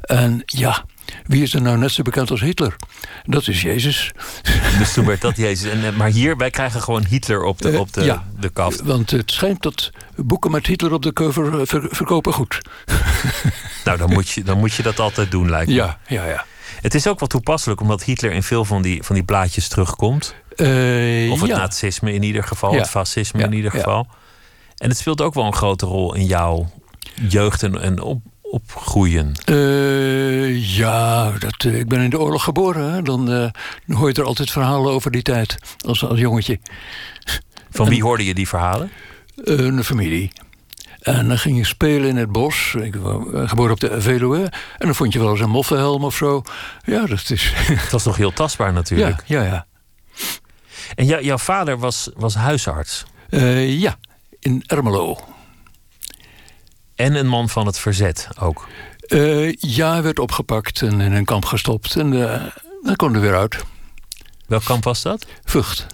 En 0.00 0.42
ja, 0.46 0.84
wie 1.26 1.42
is 1.42 1.54
er 1.54 1.62
nou 1.62 1.78
net 1.78 1.90
zo 1.90 2.02
bekend 2.02 2.30
als 2.30 2.40
Hitler? 2.40 2.76
Dat 3.24 3.48
is 3.48 3.62
Jezus. 3.62 4.12
Dus 4.78 4.92
toen 4.92 5.06
werd 5.06 5.20
dat 5.20 5.36
Jezus. 5.36 5.70
En, 5.70 5.84
eh, 5.84 5.96
maar 5.96 6.08
hier, 6.10 6.36
wij 6.36 6.50
krijgen 6.50 6.80
gewoon 6.80 7.04
Hitler 7.06 7.42
op 7.42 7.60
de, 7.62 7.70
Eh, 7.70 7.78
op 7.80 7.92
de, 7.92 8.04
ja. 8.04 8.24
de 8.40 8.48
kaft. 8.48 8.80
Want 8.82 9.10
het 9.10 9.30
schijnt 9.30 9.62
dat 9.62 9.90
boeken 10.16 10.50
met 10.50 10.66
Hitler 10.66 10.92
op 10.92 11.02
de 11.02 11.12
cover 11.12 11.60
eh, 11.60 11.66
ver- 11.66 11.88
verkopen 11.90 12.32
goed. 12.32 12.60
Nou, 13.84 13.98
dan 13.98 14.12
moet, 14.12 14.28
je, 14.28 14.42
dan 14.42 14.58
moet 14.58 14.74
je 14.74 14.82
dat 14.82 15.00
altijd 15.00 15.30
doen, 15.30 15.50
lijkt 15.50 15.68
me. 15.68 15.74
Ja, 15.74 15.98
ja, 16.08 16.26
ja. 16.26 16.44
Het 16.80 16.94
is 16.94 17.06
ook 17.06 17.18
wel 17.18 17.28
toepasselijk, 17.28 17.80
omdat 17.80 18.02
Hitler 18.04 18.32
in 18.32 18.42
veel 18.42 18.64
van 18.64 18.82
die, 18.82 19.02
van 19.02 19.14
die 19.14 19.24
blaadjes 19.24 19.68
terugkomt. 19.68 20.34
Of 20.50 21.40
het 21.40 21.46
ja. 21.46 21.56
nazisme 21.56 22.12
in 22.12 22.22
ieder 22.22 22.44
geval, 22.44 22.72
Ja. 22.72 22.78
het 22.78 22.88
fascisme 22.90 23.40
Ja, 23.40 23.46
in 23.46 23.52
ieder 23.52 23.70
geval. 23.70 24.06
En 24.76 24.88
het 24.88 24.98
speelt 24.98 25.20
ook 25.20 25.34
wel 25.34 25.44
een 25.44 25.54
grote 25.54 25.86
rol 25.86 26.14
in 26.14 26.26
jouw 26.26 26.70
jeugd 27.28 27.62
en, 27.62 27.80
en 27.80 28.00
op, 28.00 28.20
opgroeien. 28.50 29.32
Eh, 29.44 30.76
ja, 30.76 31.30
dat, 31.30 31.64
eh, 31.64 31.78
ik 31.78 31.88
ben 31.88 32.00
in 32.00 32.10
de 32.10 32.18
oorlog 32.20 32.44
geboren. 32.44 32.92
Hè? 32.92 33.02
Dan, 33.02 33.32
eh, 33.32 33.50
hoor 33.96 34.08
je 34.08 34.14
er 34.14 34.24
altijd 34.24 34.50
verhalen 34.50 34.92
over 34.92 35.10
die 35.10 35.22
tijd. 35.22 35.56
Als, 35.86 36.04
als 36.04 36.18
jongetje. 36.18 36.58
Van 37.70 37.88
wie 37.88 38.02
hoorde 38.02 38.24
je 38.24 38.34
die 38.34 38.48
verhalen? 38.48 38.90
Een 39.36 39.84
familie. 39.84 40.32
En 41.00 41.28
dan 41.28 41.38
ging 41.38 41.56
je 41.56 41.64
spelen 41.64 42.08
in 42.08 42.16
het 42.16 42.32
bos. 42.32 42.74
Ik 42.74 42.94
was 42.94 43.22
geboren 43.32 43.72
op 43.72 43.80
de 43.80 44.00
Veluwe. 44.00 44.42
En 44.78 44.86
dan 44.86 44.94
vond 44.94 45.12
je 45.12 45.18
wel 45.18 45.30
eens 45.30 45.40
een 45.40 45.50
moffenhelm 45.50 46.04
of 46.04 46.16
zo. 46.16 46.42
Ja, 46.84 47.06
dat 47.06 47.30
is... 47.30 47.52
Het 47.82 47.90
was 47.90 48.04
nog 48.04 48.16
heel 48.16 48.32
tastbaar 48.32 48.72
natuurlijk. 48.72 49.22
ja, 49.26 49.42
ja, 49.42 49.48
ja. 49.48 49.66
En 50.94 51.04
jou- 51.06 51.22
jouw 51.24 51.38
vader 51.38 51.78
was, 51.78 52.10
was 52.16 52.34
huisarts. 52.34 53.04
Ja, 53.66 53.96
in 54.40 54.62
Ermelo. 54.66 55.18
En 56.94 57.14
een 57.14 57.26
man 57.26 57.48
van 57.48 57.66
het 57.66 57.78
verzet 57.78 58.28
ook. 58.40 58.68
Eh, 59.06 59.52
ja, 59.52 59.92
hij 59.92 60.02
werd 60.02 60.18
opgepakt 60.18 60.82
en 60.82 61.00
in 61.00 61.12
een 61.12 61.24
kamp 61.24 61.44
gestopt. 61.44 61.96
En 61.96 62.32
eh 62.32 62.42
dan 62.82 62.96
kwam 62.96 63.14
er 63.14 63.20
weer 63.20 63.36
uit. 63.36 63.64
Welk 64.46 64.64
kamp 64.64 64.84
was 64.84 65.02
dat? 65.02 65.26
Vught. 65.44 65.86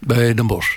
bij 0.00 0.34
Den 0.34 0.46
Bosch. 0.46 0.76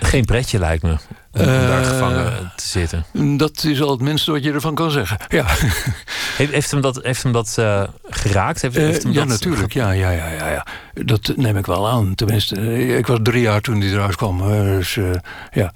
Geen 0.00 0.24
pretje 0.24 0.58
lijkt 0.58 0.82
me. 0.82 0.96
Om, 1.32 1.44
daar 1.44 1.82
Eh, 1.82 1.88
gevangen 1.88 2.52
te 2.56 2.66
zitten. 2.66 3.04
Dat 3.36 3.64
is 3.64 3.82
al 3.82 3.90
het 3.90 4.00
minste 4.00 4.32
wat 4.32 4.44
je 4.44 4.52
ervan 4.52 4.74
kan 4.74 4.90
zeggen. 4.90 5.18
Ja, 5.28 5.46
Heeft, 6.36 6.52
heeft 6.52 6.70
hem 6.70 6.80
dat, 6.80 6.98
heeft 7.02 7.22
hem 7.22 7.32
dat 7.32 7.58
geraakt? 8.02 8.62
Heeft, 8.62 8.76
heeft 8.76 9.02
hem 9.02 9.12
ja 9.12 9.18
dat 9.18 9.28
natuurlijk. 9.28 9.72
Ja, 9.72 9.90
ja, 9.90 10.10
ja, 10.10 10.28
ja, 10.30 10.50
ja. 10.50 10.66
Dat 10.92 11.32
neem 11.36 11.56
ik 11.56 11.66
wel 11.66 11.88
aan. 11.88 12.14
Tenminste, 12.14 12.78
ik 12.96 13.06
was 13.06 13.18
drie 13.22 13.42
jaar 13.42 13.60
toen 13.60 13.80
hij 13.80 13.90
eruit 13.90 14.16
kwam. 14.16 14.38
Dus 14.48 14.98
ja. 15.52 15.72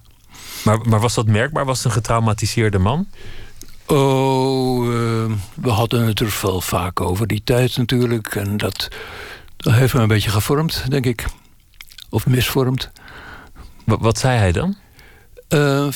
Maar, 0.69 0.89
maar 0.89 1.01
was 1.01 1.15
dat 1.15 1.27
merkbaar? 1.27 1.65
Was 1.65 1.77
het 1.77 1.87
een 1.87 1.93
getraumatiseerde 1.93 2.79
man? 2.79 3.07
Oh, 3.87 4.87
eh, 4.87 5.33
we 5.55 5.71
hadden 5.71 6.07
het 6.07 6.21
er 6.21 6.39
wel 6.43 6.61
vaak 6.61 7.01
over 7.01 7.27
die 7.27 7.41
tijd 7.45 7.77
natuurlijk. 7.77 8.35
En 8.35 8.57
dat, 8.57 8.89
dat 9.57 9.73
heeft 9.73 9.95
me 9.95 10.01
een 10.01 10.09
beetje 10.09 10.31
gevormd, 10.31 10.91
denk 10.91 11.07
ik. 11.07 11.27
Of 12.11 12.27
misvormd. 12.27 12.91
Wa- 13.85 13.99
wat 13.99 14.19
zei 14.19 14.39
hij 14.39 14.53
dan? 14.53 14.77
Eh, 15.49 15.89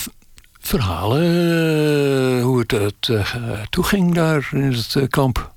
verhalen, 0.61 1.23
eh, 1.23 2.43
hoe 2.43 2.64
het, 2.67 2.71
het 3.07 3.71
toeging 3.71 4.14
daar 4.14 4.49
in 4.52 4.73
het 4.73 5.07
kamp. 5.09 5.52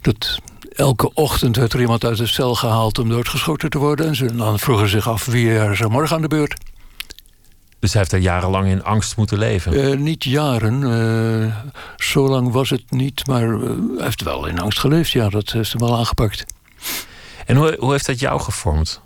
Dat 0.00 0.40
elke 0.74 1.14
ochtend 1.14 1.56
werd 1.56 1.72
er 1.72 1.80
iemand 1.80 2.04
uit 2.04 2.16
de 2.16 2.26
cel 2.26 2.54
gehaald 2.54 2.98
om 2.98 3.08
doodgeschoten 3.08 3.70
te 3.70 3.78
worden. 3.78 4.06
En 4.06 4.16
ze 4.16 4.34
dan 4.34 4.58
vroegen 4.58 4.88
zich 4.88 5.08
af 5.08 5.24
wie 5.24 5.50
er 5.50 5.82
er 5.82 5.90
morgen 5.90 6.16
aan 6.16 6.22
de 6.22 6.28
beurt. 6.28 6.54
Dus 7.84 7.92
hij 7.92 8.02
heeft 8.02 8.14
er 8.14 8.20
jarenlang 8.20 8.68
in 8.68 8.84
angst 8.84 9.16
moeten 9.16 9.38
leven. 9.38 9.72
Eh, 9.72 9.98
niet 9.98 10.24
jaren, 10.24 10.82
eh, 10.82 11.56
zo 11.96 12.28
lang 12.28 12.52
was 12.52 12.70
het 12.70 12.90
niet, 12.90 13.26
maar 13.26 13.42
eh, 13.42 13.60
hij 13.96 14.04
heeft 14.04 14.22
wel 14.22 14.46
in 14.46 14.60
angst 14.60 14.78
geleefd. 14.78 15.10
Ja, 15.10 15.28
dat 15.28 15.52
heeft 15.52 15.72
hem 15.72 15.80
wel 15.80 15.96
aangepakt. 15.96 16.44
En 17.46 17.56
hoe, 17.56 17.76
hoe 17.78 17.92
heeft 17.92 18.06
dat 18.06 18.20
jou 18.20 18.40
gevormd? 18.40 19.00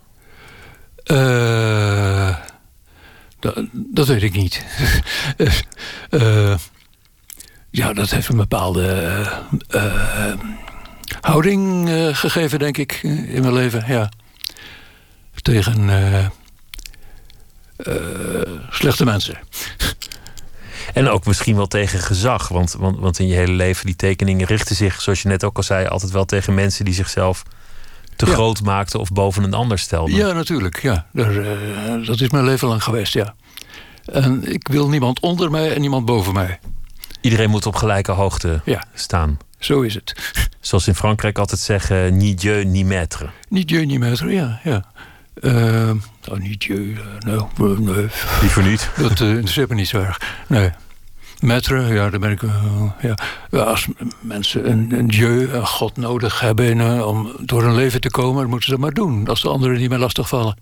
Dat, 3.40 3.64
dat 3.72 4.06
weet 4.06 4.22
ik 4.22 4.32
niet. 4.32 4.64
Ja, 7.70 7.92
dat 7.92 8.10
heeft 8.10 8.28
een 8.28 8.36
bepaalde 8.36 9.26
houding 11.20 11.88
eh, 11.88 12.08
gegeven, 12.16 12.58
denk 12.58 12.76
ik, 12.78 13.00
in 13.02 13.40
mijn 13.40 13.52
leven. 13.52 13.84
Ja. 13.86 14.10
Tegen 15.42 15.90
eh, 15.90 16.24
eh, 16.24 16.30
slechte 18.70 19.04
mensen. 19.04 19.38
En 20.94 21.08
ook 21.08 21.26
misschien 21.26 21.56
wel 21.56 21.66
tegen 21.66 21.98
gezag. 21.98 22.48
Want, 22.48 22.72
want, 22.72 22.98
want 22.98 23.18
in 23.18 23.26
je 23.26 23.34
hele 23.34 23.52
leven, 23.52 23.86
die 23.86 23.96
tekeningen 23.96 24.46
richten 24.46 24.76
zich, 24.76 25.00
zoals 25.00 25.22
je 25.22 25.28
net 25.28 25.44
ook 25.44 25.56
al 25.56 25.62
zei, 25.62 25.86
altijd 25.86 26.12
wel 26.12 26.24
tegen 26.24 26.54
mensen 26.54 26.84
die 26.84 26.94
zichzelf 26.94 27.42
te 28.16 28.26
Ja. 28.26 28.32
groot 28.32 28.62
maakten 28.62 29.00
of 29.00 29.12
boven 29.12 29.42
een 29.42 29.54
ander 29.54 29.78
stelden. 29.78 30.14
Ja, 30.14 30.32
natuurlijk. 30.32 30.82
Ja. 30.82 31.06
Daar, 31.12 31.36
eh, 31.36 32.06
dat 32.06 32.20
is 32.20 32.28
mijn 32.30 32.44
leven 32.44 32.68
lang 32.68 32.82
geweest, 32.82 33.12
ja. 33.12 33.34
En 34.04 34.52
ik 34.52 34.68
wil 34.68 34.88
niemand 34.88 35.20
onder 35.20 35.50
mij 35.50 35.74
en 35.74 35.80
niemand 35.80 36.04
boven 36.04 36.32
mij. 36.34 36.58
Iedereen 37.20 37.50
moet 37.50 37.66
op 37.66 37.74
gelijke 37.74 38.12
hoogte 38.12 38.60
Ja. 38.64 38.84
staan. 38.94 39.38
Zo 39.58 39.80
is 39.80 39.94
het. 39.94 40.32
Zoals 40.60 40.88
in 40.88 40.94
Frankrijk 40.94 41.38
altijd 41.38 41.60
zeggen, 41.60 42.16
ni 42.16 42.34
Dieu, 42.34 42.64
ni 42.64 42.84
maître. 42.84 43.26
Niet 43.48 43.68
Dieu, 43.68 43.84
niet 43.84 44.00
maître, 44.00 44.26
ja. 44.26 44.60
ja. 44.64 44.84
Eh, 45.34 45.90
oh, 46.30 46.38
niet 46.38 46.60
Dieu, 46.60 46.94
eh, 46.94 47.00
nou, 47.26 47.40
eh, 47.56 47.78
nee. 47.78 48.06
Liever 48.40 48.62
niet. 48.62 48.90
Dat 48.96 49.20
uh, 49.20 49.28
interesseert 49.28 49.68
me 49.68 49.74
niet 49.74 49.88
zo 49.88 49.98
erg. 50.00 50.20
Nee. 50.48 50.70
Maître, 51.44 51.74
ja, 51.92 52.10
daar 52.10 52.20
ben 52.20 52.30
ik... 52.30 52.42
ja. 53.00 53.14
Als 53.64 53.86
mensen 54.20 54.70
een, 54.70 54.92
een 54.98 55.06
Dieu, 55.08 55.50
een 55.52 55.66
God 55.66 55.96
nodig 55.96 56.40
hebben 56.40 57.06
om 57.06 57.32
door 57.40 57.62
hun 57.62 57.74
leven 57.74 58.00
te 58.00 58.10
komen... 58.10 58.40
dan 58.40 58.50
moeten 58.50 58.64
ze 58.64 58.70
dat 58.70 58.80
maar 58.80 58.92
doen, 58.92 59.28
als 59.28 59.42
de 59.42 59.48
anderen 59.48 59.78
niet 59.78 59.90
meer 59.90 59.98
lastigvallen. 59.98 60.56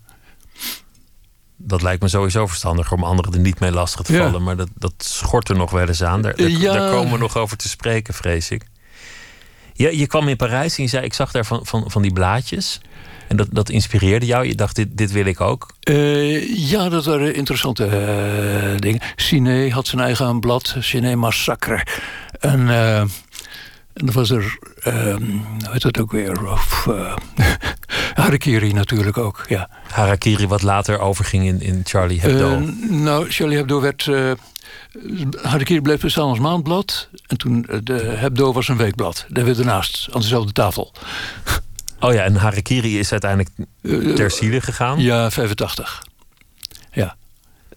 Dat 1.55 1.81
lijkt 1.81 2.01
me 2.01 2.07
sowieso 2.07 2.47
verstandiger 2.47 2.97
om 2.97 3.03
anderen 3.03 3.33
er 3.33 3.39
niet 3.39 3.59
mee 3.59 3.71
lastig 3.71 4.01
te 4.01 4.13
Ja. 4.13 4.23
vallen. 4.23 4.43
Maar 4.43 4.55
dat, 4.55 4.69
dat 4.75 4.93
schort 4.97 5.49
er 5.49 5.55
nog 5.55 5.71
wel 5.71 5.87
eens 5.87 6.03
aan. 6.03 6.21
Daar, 6.21 6.35
daar, 6.35 6.49
Ja. 6.49 6.73
daar 6.73 6.91
komen 6.91 7.11
we 7.13 7.17
nog 7.17 7.37
over 7.37 7.57
te 7.57 7.69
spreken, 7.69 8.13
vrees 8.13 8.51
ik. 8.51 8.65
Je, 9.77 9.97
je 9.97 10.07
kwam 10.07 10.27
in 10.27 10.35
Parijs 10.35 10.77
en 10.77 10.83
je 10.83 10.89
zei, 10.89 11.05
ik 11.05 11.13
zag 11.13 11.31
daar 11.31 11.45
van, 11.45 11.65
van, 11.65 11.91
van 11.91 12.01
die 12.01 12.13
blaadjes. 12.13 12.81
En 13.27 13.35
dat, 13.35 13.47
dat 13.51 13.69
inspireerde 13.69 14.25
jou. 14.25 14.47
Je 14.47 14.55
dacht, 14.55 14.75
dit, 14.75 14.97
dit 14.97 15.11
wil 15.11 15.25
ik 15.25 15.41
ook. 15.41 15.73
Eh, 15.79 16.69
ja, 16.69 16.89
dat 16.89 17.05
waren 17.05 17.35
interessante 17.35 17.85
eh, 17.85 18.77
dingen. 18.77 19.01
Ciné 19.15 19.69
had 19.69 19.87
zijn 19.87 20.01
eigen 20.01 20.39
blad, 20.39 20.75
Ciné 20.79 21.15
Massacre. 21.15 21.85
En, 22.39 22.69
en 22.69 24.05
dan 24.05 24.13
was 24.13 24.29
er, 24.29 24.57
eh, 24.83 24.93
hoe 25.15 25.71
heet 25.71 25.81
dat 25.81 25.99
ook 25.99 26.11
weer? 26.11 26.51
Of, 26.51 26.87
Harakiri 28.13 28.73
natuurlijk 28.73 29.17
ook, 29.17 29.45
ja. 29.47 29.69
Harakiri, 29.87 30.47
wat 30.47 30.61
later 30.61 30.99
overging 30.99 31.45
in, 31.45 31.61
in 31.61 31.81
Charlie 31.83 32.19
Hebdo. 32.21 32.59
Nou, 32.89 33.29
Charlie 33.29 33.57
Hebdo 33.57 33.81
werd... 33.81 34.09
Harakiri 35.41 35.81
bleef 35.81 36.01
bestaan 36.01 36.29
als 36.29 36.39
maandblad. 36.39 37.09
En 37.27 37.37
toen 37.37 37.65
eh, 37.65 37.77
de 37.83 37.93
Hebdo 37.93 38.53
was 38.53 38.67
een 38.67 38.77
weekblad. 38.77 39.25
Daar 39.29 39.43
weer 39.43 39.59
ernaast, 39.59 40.07
aan 40.11 40.21
dezelfde 40.21 40.51
tafel. 40.51 40.91
oh 41.99 42.13
ja, 42.13 42.23
en 42.23 42.35
Harakiri 42.35 42.99
is 42.99 43.11
uiteindelijk 43.11 43.49
Eh, 43.81 44.13
ter 44.13 44.31
ziele 44.31 44.61
gegaan. 44.61 44.99
Ja, 44.99 45.31
85. 45.31 46.03
Ja. 46.91 47.15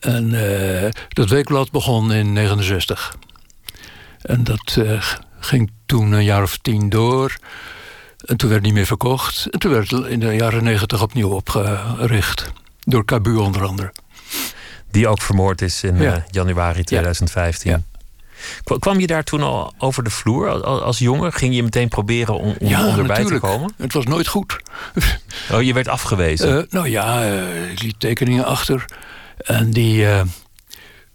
En 0.00 0.34
eh, 0.84 0.90
dat 1.08 1.28
weekblad 1.28 1.70
begon 1.70 2.12
in 2.12 2.32
69. 2.32 3.16
En 4.20 4.44
dat 4.44 4.78
ging 5.40 5.70
toen 5.86 6.12
een 6.12 6.24
jaar 6.24 6.42
of 6.42 6.58
tien 6.58 6.88
door. 6.88 7.36
En 8.24 8.36
toen 8.36 8.48
werd 8.48 8.60
het 8.60 8.62
niet 8.62 8.72
meer 8.72 8.86
verkocht. 8.86 9.46
En 9.50 9.58
toen 9.58 9.70
werd 9.70 9.90
het 9.90 10.06
in 10.06 10.20
de 10.20 10.34
jaren 10.34 10.64
90 10.64 11.02
opnieuw 11.02 11.30
opgericht. 11.30 12.52
Door 12.80 13.04
Cabu 13.04 13.36
onder 13.36 13.64
andere. 13.64 13.92
Die 14.90 15.08
ook 15.08 15.22
vermoord 15.22 15.62
is 15.62 15.82
in 15.84 15.96
Ja. 16.00 16.14
eh, 16.14 16.22
januari 16.30 16.84
2015. 16.84 17.70
Ja. 17.70 17.80
Kwa- 18.64 18.78
Kwam 18.78 19.00
je 19.00 19.06
daar 19.06 19.24
toen 19.24 19.42
al 19.42 19.72
over 19.78 20.04
de 20.04 20.10
vloer 20.10 20.48
als, 20.48 20.80
als 20.82 20.98
jongen? 20.98 21.32
Ging 21.32 21.54
je 21.54 21.62
meteen 21.62 21.88
proberen 21.88 22.34
om, 22.38 22.54
om, 22.58 22.74
om 22.74 22.98
erbij 22.98 23.02
natuurlijk. 23.06 23.30
te 23.44 23.50
komen? 23.50 23.72
Het 23.76 23.92
was 23.92 24.04
nooit 24.04 24.26
goed. 24.28 24.56
Oh, 25.52 25.62
je 25.62 25.72
werd 25.72 25.88
afgewezen. 25.88 26.58
Eh, 26.58 26.64
nou 26.70 26.88
ja, 26.88 27.22
eh, 27.24 27.70
ik 27.70 27.82
liet 27.82 27.94
tekeningen 28.00 28.44
achter. 28.44 28.84
En 29.36 29.70
die 29.70 30.06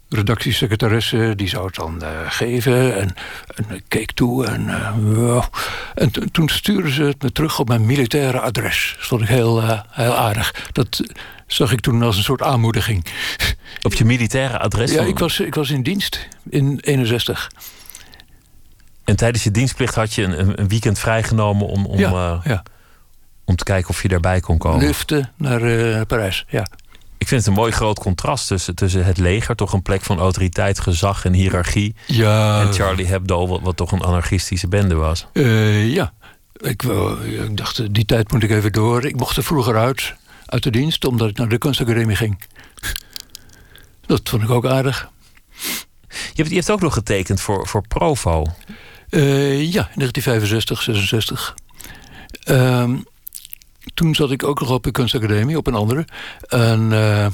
redactiesecretaresse 0.08 1.32
die 1.36 1.48
zou 1.48 1.66
het 1.66 1.74
dan 1.74 2.02
geven. 2.28 2.96
En, 2.96 3.14
en 3.54 3.76
ik 3.76 3.82
keek 3.88 4.12
toe. 4.12 4.46
En, 4.46 4.68
en 5.94 6.10
to- 6.10 6.22
toen 6.32 6.48
stuurden 6.48 6.92
ze 6.92 7.02
het 7.02 7.22
me 7.22 7.32
terug 7.32 7.58
op 7.58 7.68
mijn 7.68 7.86
militaire 7.86 8.40
adres. 8.40 8.94
Dat 8.98 9.06
vond 9.06 9.22
ik 9.22 9.28
heel, 9.28 9.62
heel 9.90 10.16
aardig. 10.16 10.54
Dat 10.72 11.00
zag 11.46 11.72
ik 11.72 11.80
toen 11.80 12.02
als 12.02 12.16
een 12.16 12.22
soort 12.22 12.42
aanmoediging. 12.42 13.06
Op 13.82 13.94
je 13.94 14.04
militaire 14.04 14.58
adres? 14.58 14.92
Ja, 14.92 15.02
ik 15.02 15.18
was, 15.18 15.40
ik 15.40 15.54
was 15.54 15.70
in 15.70 15.82
dienst 15.82 16.28
in 16.48 16.78
61. 16.80 17.50
En 19.04 19.16
tijdens 19.16 19.44
je 19.44 19.50
dienstplicht 19.50 19.94
had 19.94 20.14
je 20.14 20.22
een, 20.22 20.58
een- 20.60 20.68
weekend 20.68 20.98
vrijgenomen 20.98 21.66
om, 21.66 21.86
om, 21.86 21.98
ja, 21.98 22.10
eh, 22.10 22.40
ja. 22.44 22.62
om 23.44 23.56
te 23.56 23.64
kijken 23.64 23.90
of 23.90 24.02
je 24.02 24.08
daarbij 24.08 24.40
kon 24.40 24.58
komen. 24.58 24.86
Liften 24.86 25.32
naar 25.36 25.62
eh, 25.62 26.00
Parijs, 26.06 26.44
ja. 26.48 26.66
Ik 27.18 27.28
vind 27.28 27.40
het 27.40 27.50
een 27.50 27.56
mooi 27.60 27.72
groot 27.72 27.98
contrast 27.98 28.46
tussen, 28.46 28.74
tussen 28.74 29.04
het 29.04 29.18
leger, 29.18 29.54
toch 29.56 29.72
een 29.72 29.82
plek 29.82 30.02
van 30.02 30.18
autoriteit, 30.18 30.80
gezag 30.80 31.24
en 31.24 31.32
hiërarchie. 31.32 31.94
ja 32.06 32.60
en 32.60 32.72
Charlie 32.72 33.06
Hebdo, 33.06 33.46
wat, 33.46 33.60
wat 33.60 33.76
toch 33.76 33.92
een 33.92 34.02
anarchistische 34.02 34.68
bende 34.68 34.94
was. 34.94 35.26
Eh, 35.32 35.92
ja, 35.94 36.12
ik, 36.56 36.82
ik 36.82 37.56
dacht, 37.56 37.94
die 37.94 38.04
tijd 38.04 38.32
moet 38.32 38.42
ik 38.42 38.50
even 38.50 38.72
door. 38.72 39.04
Ik 39.04 39.16
mocht 39.16 39.36
er 39.36 39.42
vroeger 39.44 39.76
uit, 39.76 40.14
uit 40.46 40.62
de 40.62 40.70
dienst, 40.70 41.04
omdat 41.04 41.28
ik 41.28 41.36
naar 41.36 41.48
de 41.48 41.58
kunstacademie 41.58 42.16
ging. 42.16 42.38
Dat 44.06 44.28
vond 44.28 44.42
ik 44.42 44.50
ook 44.50 44.66
aardig. 44.66 45.10
Je 46.08 46.42
hebt, 46.42 46.48
je 46.48 46.54
hebt 46.54 46.70
ook 46.70 46.80
nog 46.80 46.94
getekend 46.94 47.40
voor, 47.40 47.66
voor 47.66 47.88
Provo. 47.88 48.46
Eh, 49.08 49.72
ja, 49.72 49.88
in 49.92 49.98
1965, 49.98 50.82
66. 50.82 51.54
Ehm, 52.42 52.96
toen 53.94 54.14
zat 54.14 54.30
ik 54.30 54.44
ook 54.44 54.60
nog 54.60 54.70
op 54.70 54.82
de 54.82 54.90
kunstacademie, 54.90 55.56
op 55.56 55.66
een 55.66 55.74
andere. 55.74 56.04
En 56.48 56.92
eh, 56.92 57.26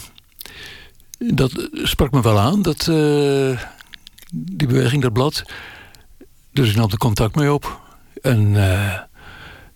dat 1.19 1.69
sprak 1.73 2.11
me 2.11 2.23
wel 2.23 2.39
aan, 2.39 2.63
dat, 2.63 2.89
eh, 2.89 3.61
die 4.33 4.67
beweging, 4.67 5.03
dat 5.03 5.13
blad. 5.13 5.43
Dus 6.53 6.71
ik 6.71 6.77
nam 6.77 6.91
er 6.91 6.97
contact 6.97 7.35
mee 7.35 7.53
op. 7.53 7.81
En 8.23 8.53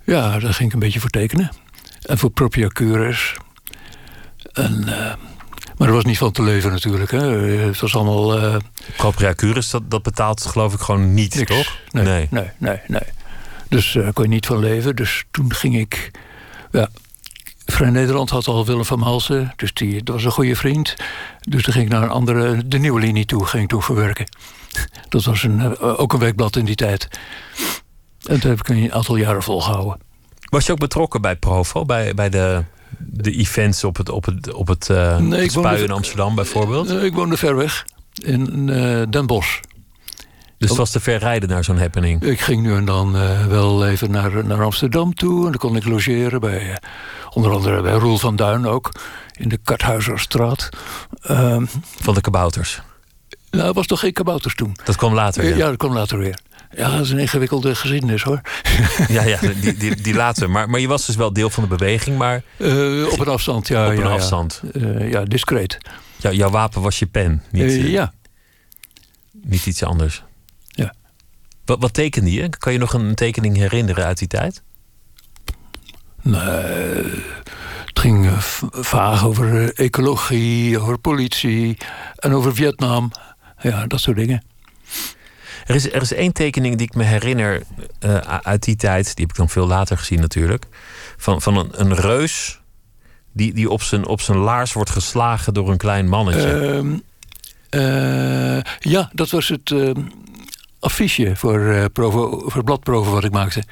ja, 0.04 0.38
daar 0.38 0.54
ging 0.54 0.68
ik 0.68 0.72
een 0.72 0.78
beetje 0.78 1.00
voor 1.00 1.10
tekenen. 1.10 1.50
En 2.06 2.18
voor 2.18 2.30
Propria 2.30 2.68
Cures. 2.68 3.34
En, 4.52 4.88
eh, 4.88 5.14
maar 5.76 5.88
er 5.88 5.94
was 5.94 6.04
niet 6.04 6.18
van 6.18 6.32
te 6.32 6.42
leven 6.42 6.70
natuurlijk. 6.70 7.10
Hè. 7.10 7.26
Het 7.40 7.80
was 7.80 7.94
allemaal... 7.96 8.38
eh, 8.38 9.34
Curis, 9.34 9.70
dat, 9.70 9.90
dat 9.90 10.02
betaalt 10.02 10.46
geloof 10.46 10.74
ik 10.74 10.80
gewoon 10.80 11.14
niet, 11.14 11.34
Niks. 11.34 11.50
toch? 11.56 11.78
Nee, 11.90 12.04
Nee. 12.04 12.28
nee, 12.30 12.50
nee, 12.58 12.80
nee. 12.86 13.02
Dus 13.68 13.92
daar 13.92 14.12
kon 14.12 14.24
je 14.24 14.30
niet 14.30 14.46
van 14.46 14.58
leven. 14.58 14.96
Dus 14.96 15.24
toen 15.30 15.54
ging 15.54 15.76
ik... 15.78 16.10
Ja, 16.70 16.88
Vrij 17.66 17.90
Nederland 17.90 18.30
had 18.30 18.46
al 18.46 18.66
Willem 18.66 18.84
van 18.84 18.98
Malsen. 18.98 19.52
Dus 19.56 19.72
die, 19.74 20.02
dat 20.02 20.14
was 20.14 20.24
een 20.24 20.30
goede 20.30 20.56
vriend. 20.56 20.96
Dus 21.40 21.62
toen 21.62 21.72
ging 21.72 21.86
ik 21.86 21.92
naar 21.92 22.02
een 22.02 22.08
andere... 22.08 22.66
De 22.68 22.78
nieuwe 22.78 23.00
linie 23.00 23.24
toe, 23.24 23.46
ging 23.46 23.72
ik 23.72 23.82
verwerken. 23.82 24.26
Dat 25.08 25.24
was 25.24 25.42
een, 25.42 25.60
eh, 25.60 26.00
ook 26.00 26.12
een 26.12 26.18
weekblad 26.18 26.56
in 26.56 26.64
die 26.64 26.74
tijd. 26.74 27.08
En 28.26 28.34
dat 28.34 28.42
heb 28.42 28.58
ik 28.58 28.68
een 28.68 28.92
aantal 28.92 29.16
jaren 29.16 29.42
volgehouden. 29.42 30.00
Was 30.48 30.66
je 30.66 30.72
ook 30.72 30.78
betrokken 30.78 31.20
bij 31.20 31.36
Provo, 31.36 31.84
bij, 31.84 32.14
bij 32.14 32.28
de, 32.28 32.64
de 32.98 33.30
events 33.30 33.84
op 33.84 33.96
het, 33.96 34.08
op 34.08 34.24
het, 34.24 34.52
op 34.52 34.68
het, 34.68 34.88
uh, 34.88 35.16
nee, 35.16 35.42
het 35.42 35.52
Spui 35.52 35.82
in 35.82 35.90
Amsterdam 35.90 36.34
bijvoorbeeld? 36.34 36.90
ik 36.90 37.14
woonde 37.14 37.36
ver 37.36 37.56
weg, 37.56 37.86
in 38.12 38.68
uh, 38.68 39.02
Den 39.10 39.26
Bosch. 39.26 39.60
Dus 40.58 40.68
het 40.68 40.78
was 40.78 40.90
te 40.90 41.00
ver 41.00 41.18
rijden 41.18 41.48
naar 41.48 41.64
zo'n 41.64 41.78
happening? 41.78 42.22
Ik 42.22 42.40
ging 42.40 42.62
nu 42.62 42.74
en 42.74 42.84
dan 42.84 43.16
uh, 43.16 43.46
wel 43.46 43.86
even 43.86 44.10
naar, 44.10 44.44
naar 44.44 44.62
Amsterdam 44.62 45.14
toe. 45.14 45.36
En 45.36 45.50
dan 45.50 45.60
kon 45.60 45.76
ik 45.76 45.84
logeren 45.84 46.40
bij, 46.40 46.78
onder 47.30 47.52
andere 47.52 47.82
bij 47.82 47.92
Roel 47.92 48.18
van 48.18 48.36
Duin 48.36 48.66
ook. 48.66 48.92
In 49.32 49.48
de 49.48 49.58
Karthuizerstraat. 49.64 50.68
Uh, 51.30 51.62
van 52.00 52.14
de 52.14 52.20
kabouters? 52.20 52.80
Nou, 53.50 53.66
het 53.66 53.76
was 53.76 53.86
toch 53.86 54.00
geen 54.00 54.12
kabouters 54.12 54.54
toen. 54.54 54.76
Dat 54.84 54.96
kwam 54.96 55.14
later, 55.14 55.44
ja? 55.44 55.56
Ja, 55.56 55.68
dat 55.68 55.76
kwam 55.76 55.92
later 55.92 56.18
weer. 56.18 56.38
Ja, 56.70 56.90
dat 56.90 57.00
is 57.00 57.10
een 57.10 57.18
ingewikkelde 57.18 57.74
geschiedenis 57.74 58.22
hoor. 58.22 58.40
Ja, 59.08 59.22
ja 59.22 59.38
die, 59.60 59.76
die, 59.76 60.02
die 60.02 60.14
later. 60.24 60.50
Maar, 60.50 60.70
maar 60.70 60.80
je 60.80 60.88
was 60.88 61.06
dus 61.06 61.16
wel 61.16 61.32
deel 61.32 61.50
van 61.50 61.62
de 61.62 61.68
beweging, 61.68 62.18
maar... 62.18 62.42
Uh, 62.56 63.12
op 63.12 63.20
een 63.20 63.28
afstand, 63.28 63.68
ja. 63.68 63.84
Op 63.86 63.90
een 63.90 63.98
ja, 63.98 64.08
afstand. 64.08 64.62
Ja, 64.72 64.80
uh, 64.80 65.10
ja 65.10 65.24
discreet. 65.24 65.78
Ja, 66.16 66.32
jouw 66.32 66.50
wapen 66.50 66.82
was 66.82 66.98
je 66.98 67.06
pen, 67.06 67.42
niet, 67.50 67.62
uh, 67.62 67.88
ja. 67.88 68.12
niet 69.42 69.66
iets 69.66 69.82
anders. 69.82 70.22
Ja. 70.66 70.94
Wat, 71.64 71.80
wat 71.80 71.94
tekende 71.94 72.32
je? 72.32 72.48
Kan 72.48 72.72
je 72.72 72.78
nog 72.78 72.92
een 72.92 73.14
tekening 73.14 73.56
herinneren 73.56 74.04
uit 74.04 74.18
die 74.18 74.28
tijd? 74.28 74.62
Nee, 76.22 76.40
het 77.86 78.00
ging 78.00 78.30
vaag 78.70 79.24
over 79.24 79.74
ecologie, 79.74 80.78
over 80.80 80.98
politie 80.98 81.76
en 82.16 82.32
over 82.32 82.54
Vietnam. 82.54 83.10
Ja, 83.60 83.86
dat 83.86 84.00
soort 84.00 84.16
dingen. 84.16 84.42
Er 85.66 85.74
is, 85.74 85.92
er 85.92 86.02
is 86.02 86.12
één 86.12 86.32
tekening 86.32 86.76
die 86.76 86.86
ik 86.86 86.94
me 86.94 87.04
herinner 87.04 87.62
uh, 88.00 88.16
uit 88.18 88.62
die 88.62 88.76
tijd. 88.76 89.04
Die 89.04 89.24
heb 89.24 89.30
ik 89.30 89.36
dan 89.36 89.48
veel 89.48 89.66
later 89.66 89.98
gezien 89.98 90.20
natuurlijk. 90.20 90.66
Van, 91.16 91.42
van 91.42 91.56
een, 91.56 91.80
een 91.80 91.94
reus 91.94 92.60
die, 93.32 93.54
die 93.54 93.70
op, 93.70 93.82
zijn, 93.82 94.06
op 94.06 94.20
zijn 94.20 94.38
laars 94.38 94.72
wordt 94.72 94.90
geslagen 94.90 95.54
door 95.54 95.70
een 95.70 95.76
klein 95.76 96.08
mannetje. 96.08 96.82
Uh, 97.70 98.56
uh, 98.56 98.62
ja, 98.78 99.10
dat 99.12 99.30
was 99.30 99.48
het 99.48 99.70
uh, 99.70 99.90
affiche 100.78 101.36
voor, 101.36 101.90
Provo, 101.90 102.48
voor 102.48 102.64
Bladprovo 102.64 103.10
wat 103.10 103.24
ik 103.24 103.32
maakte. 103.32 103.62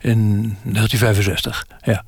In 0.00 0.40
1965, 0.62 1.66
ja. 1.82 2.04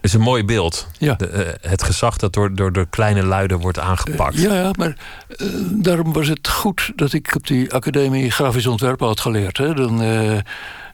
Het 0.00 0.10
is 0.10 0.12
een 0.12 0.20
mooi 0.20 0.44
beeld. 0.44 0.86
Ja. 0.98 1.14
De, 1.14 1.56
uh, 1.62 1.70
het 1.70 1.82
gezag 1.82 2.16
dat 2.16 2.32
door, 2.32 2.54
door 2.54 2.72
de 2.72 2.86
kleine 2.90 3.24
luiden 3.24 3.58
wordt 3.58 3.78
aangepakt. 3.78 4.36
Uh, 4.36 4.42
ja, 4.42 4.54
ja, 4.54 4.70
maar 4.78 4.96
uh, 5.36 5.48
daarom 5.70 6.12
was 6.12 6.28
het 6.28 6.48
goed 6.48 6.92
dat 6.96 7.12
ik 7.12 7.34
op 7.34 7.46
die 7.46 7.72
academie 7.72 8.30
grafisch 8.30 8.66
ontwerpen 8.66 9.06
had 9.06 9.20
geleerd. 9.20 9.56
Hè? 9.56 9.74
Dan, 9.74 9.98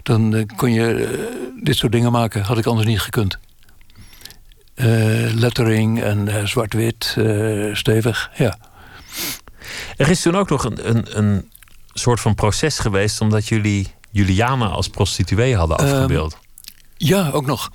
dan 0.03 0.51
kon 0.57 0.73
je 0.73 1.55
dit 1.63 1.77
soort 1.77 1.93
dingen 1.93 2.13
maken. 2.13 2.43
Had 2.43 2.59
ik 2.59 2.67
anders 2.67 2.87
niet 2.87 3.01
gekund. 3.01 3.39
lettering 5.35 6.03
en 6.03 6.49
zwart-wit, 6.49 7.17
stevig, 7.73 8.31
ja. 8.35 8.59
Er 9.97 10.09
is 10.09 10.23
toen 10.23 10.37
ook 10.37 10.49
nog 10.49 10.65
een, 10.65 10.89
een, 10.89 11.19
een 11.19 11.51
soort 11.93 12.21
van 12.21 12.35
proces 12.35 12.79
geweest... 12.79 13.21
omdat 13.21 13.49
jullie 13.49 13.95
Juliana 14.11 14.67
als 14.67 14.89
prostituee 14.89 15.57
hadden 15.57 15.77
afgebeeld. 15.77 16.33
Um, 16.33 16.39
ja, 16.97 17.31
ook 17.31 17.47
nog. 17.47 17.71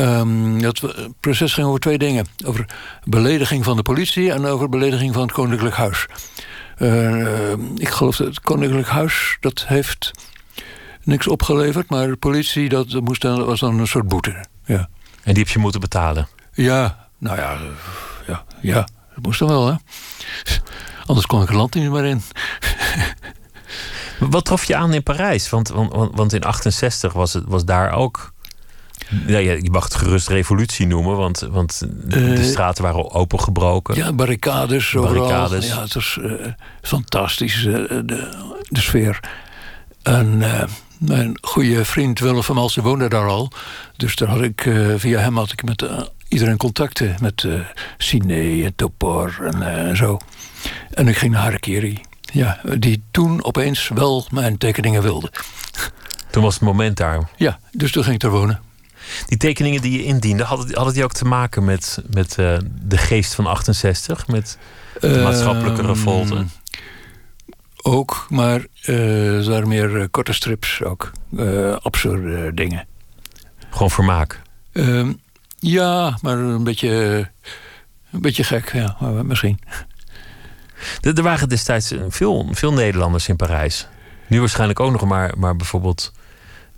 Um, 0.00 0.62
dat 0.62 0.80
proces 1.20 1.54
ging 1.54 1.66
over 1.66 1.80
twee 1.80 1.98
dingen. 1.98 2.26
Over 2.44 2.66
belediging 3.04 3.64
van 3.64 3.76
de 3.76 3.82
politie 3.82 4.32
en 4.32 4.44
over 4.44 4.68
belediging 4.68 5.12
van 5.12 5.22
het 5.22 5.32
Koninklijk 5.32 5.74
Huis. 5.74 6.06
Uh, 6.78 7.52
ik 7.76 7.88
geloof 7.88 8.16
dat 8.16 8.26
het 8.26 8.40
Koninklijk 8.40 8.88
Huis 8.88 9.36
dat 9.40 9.64
heeft 9.66 10.10
niks 11.02 11.28
opgeleverd, 11.28 11.90
maar 11.90 12.06
de 12.06 12.16
politie 12.16 12.68
dat 12.68 13.00
moest 13.00 13.22
dan, 13.22 13.44
was 13.44 13.60
dan 13.60 13.78
een 13.78 13.86
soort 13.86 14.08
boete. 14.08 14.44
Ja. 14.64 14.88
En 15.22 15.34
die 15.34 15.42
heb 15.42 15.52
je 15.52 15.58
moeten 15.58 15.80
betalen? 15.80 16.28
Ja, 16.52 17.08
nou 17.18 17.36
ja, 17.36 17.58
ja, 18.26 18.44
ja 18.60 18.88
dat 19.14 19.22
moest 19.22 19.38
dan 19.38 19.48
wel, 19.48 19.66
hè. 19.66 19.74
Anders 21.06 21.26
kon 21.26 21.42
ik 21.42 21.48
het 21.48 21.56
land 21.56 21.74
niet 21.74 21.90
meer 21.90 22.04
in. 22.04 22.22
Wat 24.18 24.44
trof 24.44 24.64
je 24.64 24.76
aan 24.76 24.92
in 24.92 25.02
Parijs? 25.02 25.50
Want, 25.50 25.68
want, 25.68 26.16
want 26.16 26.32
in 26.32 26.42
68 26.42 27.12
was, 27.12 27.32
het, 27.32 27.44
was 27.46 27.64
daar 27.64 27.92
ook 27.92 28.32
ja, 29.26 29.38
je 29.38 29.70
mag 29.70 29.84
het 29.84 29.94
gerust 29.94 30.28
revolutie 30.28 30.86
noemen, 30.86 31.16
want, 31.16 31.40
want 31.50 31.82
de 32.04 32.20
uh, 32.20 32.42
straten 32.42 32.82
waren 32.82 33.10
opengebroken. 33.10 33.94
Ja, 33.94 34.12
barricades. 34.12 34.92
barricades. 34.92 35.64
Overal. 35.64 35.76
Ja, 35.76 35.82
het 35.82 35.94
was 35.94 36.18
uh, 36.20 36.32
fantastisch, 36.82 37.64
uh, 37.64 37.74
de, 37.88 38.28
de 38.68 38.80
sfeer. 38.80 39.20
En 40.02 40.42
mijn 40.98 41.38
goede 41.40 41.84
vriend 41.84 42.18
Willem 42.18 42.42
van 42.42 42.54
Malsen 42.54 42.82
woonde 42.82 43.08
daar 43.08 43.28
al. 43.28 43.50
Dus 43.96 44.16
daar 44.16 44.28
had 44.28 44.42
ik, 44.42 44.70
via 44.96 45.18
hem 45.18 45.36
had 45.36 45.52
ik 45.52 45.64
met 45.64 45.86
iedereen 46.28 46.56
contacten. 46.56 47.14
Met 47.20 47.46
Cine 47.98 48.64
en 48.64 48.74
Topor 48.76 49.38
en 49.40 49.96
zo. 49.96 50.18
En 50.90 51.08
ik 51.08 51.16
ging 51.16 51.32
naar 51.32 51.42
Harakiri. 51.42 52.00
Ja, 52.32 52.60
die 52.78 53.02
toen 53.10 53.44
opeens 53.44 53.90
wel 53.94 54.26
mijn 54.30 54.58
tekeningen 54.58 55.02
wilde. 55.02 55.32
Toen 56.30 56.42
was 56.42 56.54
het 56.54 56.62
moment 56.62 56.96
daar. 56.96 57.30
Ja, 57.36 57.58
dus 57.72 57.92
toen 57.92 58.02
ging 58.02 58.14
ik 58.14 58.22
er 58.22 58.30
wonen. 58.30 58.60
Die 59.26 59.38
tekeningen 59.38 59.82
die 59.82 59.92
je 59.92 60.04
indiende, 60.04 60.44
hadden, 60.44 60.74
hadden 60.74 60.94
die 60.94 61.04
ook 61.04 61.12
te 61.12 61.24
maken 61.24 61.64
met, 61.64 62.02
met 62.10 62.36
uh, 62.38 62.58
de 62.82 62.96
geest 62.98 63.34
van 63.34 63.46
68? 63.46 64.26
Met 64.26 64.58
de 65.00 65.08
uh, 65.08 65.22
maatschappelijke 65.22 65.82
revolte? 65.82 66.44
Ook, 67.82 68.26
maar 68.28 68.66
er 68.82 69.44
waren 69.48 69.68
meer 69.68 70.08
korte 70.08 70.32
strips 70.32 70.82
ook. 70.82 71.12
absurde 71.82 72.54
dingen. 72.54 72.86
Gewoon 73.70 73.90
vermaak? 73.90 74.42
Ehm, 74.72 75.12
ja, 75.58 76.18
maar 76.22 76.38
een 76.38 76.64
beetje, 76.64 76.90
een 78.10 78.20
beetje 78.20 78.44
gek, 78.44 78.72
ja, 78.72 78.96
misschien. 79.00 79.58
Er 81.00 81.22
waren 81.22 81.48
destijds 81.48 81.92
veel, 82.08 82.48
veel 82.50 82.72
Nederlanders 82.72 83.28
in 83.28 83.36
Parijs. 83.36 83.88
Nu 84.26 84.40
waarschijnlijk 84.40 84.80
ook 84.80 84.92
nog 84.92 85.04
maar, 85.04 85.38
maar 85.38 85.56
bijvoorbeeld 85.56 86.12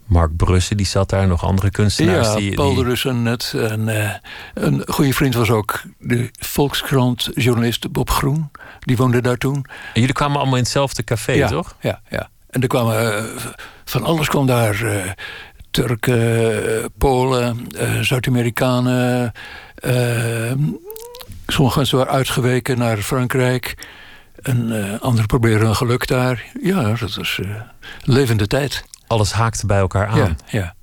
Mark 0.09 0.37
Brussen, 0.37 0.77
die 0.77 0.87
zat 0.87 1.11
daar, 1.11 1.27
nog 1.27 1.45
andere 1.45 1.71
kunstenaars. 1.71 2.29
Ja, 2.29 2.37
die, 2.37 2.55
Paul 2.55 2.75
de 2.75 2.83
Russen 2.83 3.23
net. 3.23 3.53
En, 3.57 3.89
uh, 3.89 4.11
een 4.55 4.83
goede 4.87 5.13
vriend 5.13 5.35
was 5.35 5.51
ook 5.51 5.83
de 5.99 6.31
Volkskrant-journalist 6.39 7.93
Bob 7.93 8.11
Groen. 8.11 8.51
Die 8.81 8.97
woonde 8.97 9.21
daar 9.21 9.37
toen. 9.37 9.65
En 9.95 10.01
jullie 10.01 10.13
kwamen 10.13 10.37
allemaal 10.37 10.57
in 10.57 10.63
hetzelfde 10.63 11.05
café, 11.05 11.33
ja, 11.33 11.49
toch? 11.49 11.77
Ja, 11.81 12.01
ja. 12.11 12.29
En 12.51 12.63
er 12.63 12.69
kwamen 12.69 13.25
uh, 13.25 13.25
van 13.85 14.05
alles 14.05 14.29
kwam 14.29 14.47
daar. 14.47 14.83
Uh, 14.83 15.05
Turken, 15.71 16.93
Polen, 16.99 17.67
Zuid-Amerikanen. 18.01 19.33
sommige 21.47 21.79
mensen 21.79 21.99
waren 21.99 22.13
uitgeweken 22.13 22.79
naar 22.79 22.97
Frankrijk. 22.97 23.75
En 24.43 24.73
anderen 25.01 25.27
proberen 25.27 25.67
hun 25.67 25.77
geluk 25.77 26.07
daar. 26.07 26.45
Ja, 26.63 26.83
dat 26.93 27.15
was 27.15 27.41
levende 28.05 28.47
tijd 28.47 28.85
alles 29.09 29.33
haakte 29.33 29.67
bij 29.67 29.79
elkaar 29.79 30.07
aan. 30.07 30.19
Ja, 30.19 30.35
ja. 30.47 30.75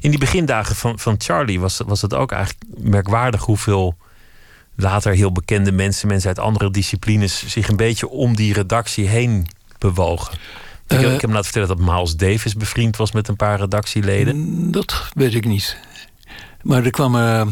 In 0.00 0.10
die 0.10 0.18
begindagen 0.18 0.76
van, 0.76 0.98
van 0.98 1.14
Charlie 1.18 1.60
was, 1.60 1.80
was 1.86 2.02
het 2.02 2.14
ook 2.14 2.32
eigenlijk 2.32 2.64
merkwaardig 2.78 3.44
hoeveel 3.44 3.96
later 4.76 5.12
heel 5.12 5.32
bekende 5.32 5.72
mensen, 5.72 6.08
mensen 6.08 6.28
uit 6.28 6.38
andere 6.38 6.70
disciplines, 6.70 7.48
zich 7.48 7.68
een 7.68 7.76
beetje 7.76 8.08
om 8.08 8.36
die 8.36 8.52
redactie 8.52 9.08
heen 9.08 9.46
bewogen. 9.78 10.38
Ik, 10.86 11.00
uh, 11.00 11.14
ik 11.14 11.20
heb 11.20 11.30
me 11.30 11.36
laten 11.36 11.52
vertellen 11.52 11.68
dat 11.68 11.94
Miles 11.94 12.16
Davis 12.16 12.54
bevriend 12.54 12.96
was 12.96 13.12
met 13.12 13.28
een 13.28 13.36
paar 13.36 13.58
redactieleden. 13.58 14.70
Dat 14.70 15.10
weet 15.14 15.34
ik 15.34 15.44
niet. 15.44 15.76
Maar 16.62 16.84
er 16.84 16.90
kwam. 16.90 17.14
Uh, 17.14 17.46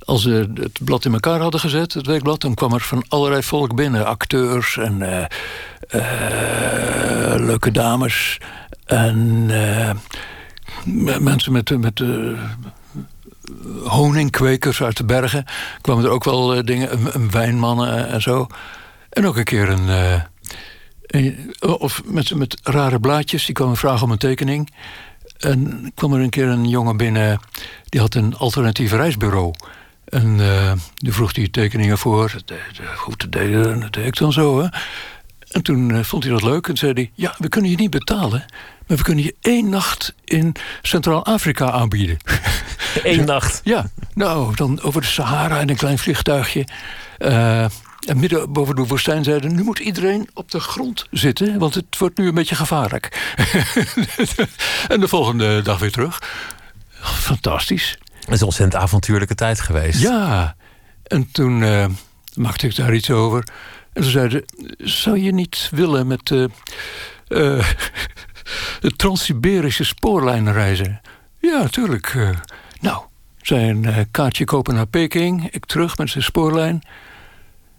als 0.00 0.22
ze 0.22 0.50
het 0.54 0.84
blad 0.84 1.04
in 1.04 1.12
elkaar 1.12 1.40
hadden 1.40 1.60
gezet, 1.60 1.94
het 1.94 2.06
weekblad, 2.06 2.40
dan 2.40 2.54
kwam 2.54 2.72
er 2.72 2.80
van 2.80 3.04
allerlei 3.08 3.42
volk 3.42 3.74
binnen. 3.74 4.06
Acteurs 4.06 4.76
en 4.76 5.00
uh, 5.00 5.24
leuke 7.36 7.70
dames. 7.70 8.38
En 8.90 9.48
uh, 9.50 9.90
mensen 11.18 11.52
met, 11.52 11.78
met 11.78 12.00
uh, 12.00 12.40
honingkwekers 13.84 14.82
uit 14.82 14.96
de 14.96 15.04
bergen 15.04 15.44
kwamen 15.80 16.04
er 16.04 16.10
ook 16.10 16.24
wel 16.24 16.56
uh, 16.56 16.62
dingen, 16.64 17.14
een, 17.14 17.30
wijnmannen 17.30 18.08
en 18.08 18.22
zo. 18.22 18.46
En 19.10 19.26
ook 19.26 19.36
een 19.36 19.44
keer 19.44 19.68
een. 19.68 20.22
of 21.60 22.02
met, 22.04 22.34
met 22.34 22.58
rare 22.62 23.00
blaadjes, 23.00 23.44
die 23.44 23.54
kwamen 23.54 23.76
vragen 23.76 24.04
om 24.04 24.10
een 24.10 24.18
tekening. 24.18 24.72
En 25.38 25.92
kwam 25.94 26.12
er 26.12 26.20
een 26.20 26.30
keer 26.30 26.48
een 26.48 26.68
jongen 26.68 26.96
binnen, 26.96 27.40
die 27.84 28.00
had 28.00 28.14
een 28.14 28.36
alternatief 28.36 28.92
reisbureau. 28.92 29.54
En 30.04 30.40
die 30.94 31.12
vroeg 31.12 31.32
die 31.32 31.50
tekeningen 31.50 31.98
voor. 31.98 32.34
Goed, 32.96 33.20
dat 33.20 33.32
deed, 33.32 33.64
dat 33.80 33.92
deed 33.92 34.06
ik 34.06 34.16
dan 34.16 34.32
zo, 34.32 34.60
hè. 34.60 34.68
En 35.50 35.62
toen 35.62 36.04
vond 36.04 36.24
hij 36.24 36.32
dat 36.32 36.42
leuk 36.42 36.68
en 36.68 36.76
zei 36.76 36.92
hij... 36.92 37.10
ja, 37.14 37.34
we 37.38 37.48
kunnen 37.48 37.70
je 37.70 37.76
niet 37.76 37.90
betalen... 37.90 38.44
maar 38.86 38.96
we 38.96 39.02
kunnen 39.02 39.24
je 39.24 39.34
één 39.40 39.68
nacht 39.68 40.14
in 40.24 40.54
Centraal-Afrika 40.82 41.70
aanbieden. 41.70 42.16
Eén 43.02 43.24
nacht? 43.24 43.60
Ja, 43.64 43.86
nou, 44.14 44.54
dan 44.54 44.82
over 44.82 45.00
de 45.00 45.06
Sahara 45.06 45.60
in 45.60 45.68
een 45.68 45.76
klein 45.76 45.98
vliegtuigje. 45.98 46.66
Uh, 47.18 47.62
en 48.06 48.18
midden 48.20 48.52
boven 48.52 48.74
de 48.74 48.86
woestijn 48.86 49.24
zeiden... 49.24 49.54
nu 49.54 49.62
moet 49.62 49.78
iedereen 49.78 50.28
op 50.34 50.50
de 50.50 50.60
grond 50.60 51.06
zitten... 51.10 51.58
want 51.58 51.74
het 51.74 51.98
wordt 51.98 52.18
nu 52.18 52.28
een 52.28 52.34
beetje 52.34 52.54
gevaarlijk. 52.54 53.34
en 54.88 55.00
de 55.00 55.08
volgende 55.08 55.62
dag 55.62 55.78
weer 55.78 55.92
terug. 55.92 56.22
fantastisch. 57.00 57.98
Het 58.20 58.34
is 58.34 58.40
een 58.40 58.46
ontzettend 58.46 58.82
avontuurlijke 58.82 59.34
tijd 59.34 59.60
geweest. 59.60 60.00
Ja, 60.00 60.56
en 61.02 61.28
toen 61.32 61.60
uh, 61.60 61.86
maakte 62.34 62.66
ik 62.66 62.76
daar 62.76 62.94
iets 62.94 63.10
over. 63.10 63.44
En 63.92 64.04
ze 64.04 64.10
zeiden, 64.10 64.44
zou 64.78 65.18
je 65.18 65.32
niet 65.32 65.68
willen 65.70 66.06
met 66.06 66.26
de, 66.26 66.50
uh, 67.28 67.70
de 68.80 68.96
Trans-Siberische 68.96 69.84
spoorlijn 69.84 70.52
reizen? 70.52 71.00
Ja, 71.38 71.58
natuurlijk. 71.58 72.14
Uh, 72.14 72.30
nou, 72.80 73.02
zijn 73.42 73.82
uh, 73.82 73.96
kaartje 74.10 74.44
kopen 74.44 74.74
naar 74.74 74.86
Peking. 74.86 75.50
Ik 75.50 75.66
terug 75.66 75.96
met 75.96 76.10
zijn 76.10 76.24
spoorlijn. 76.24 76.82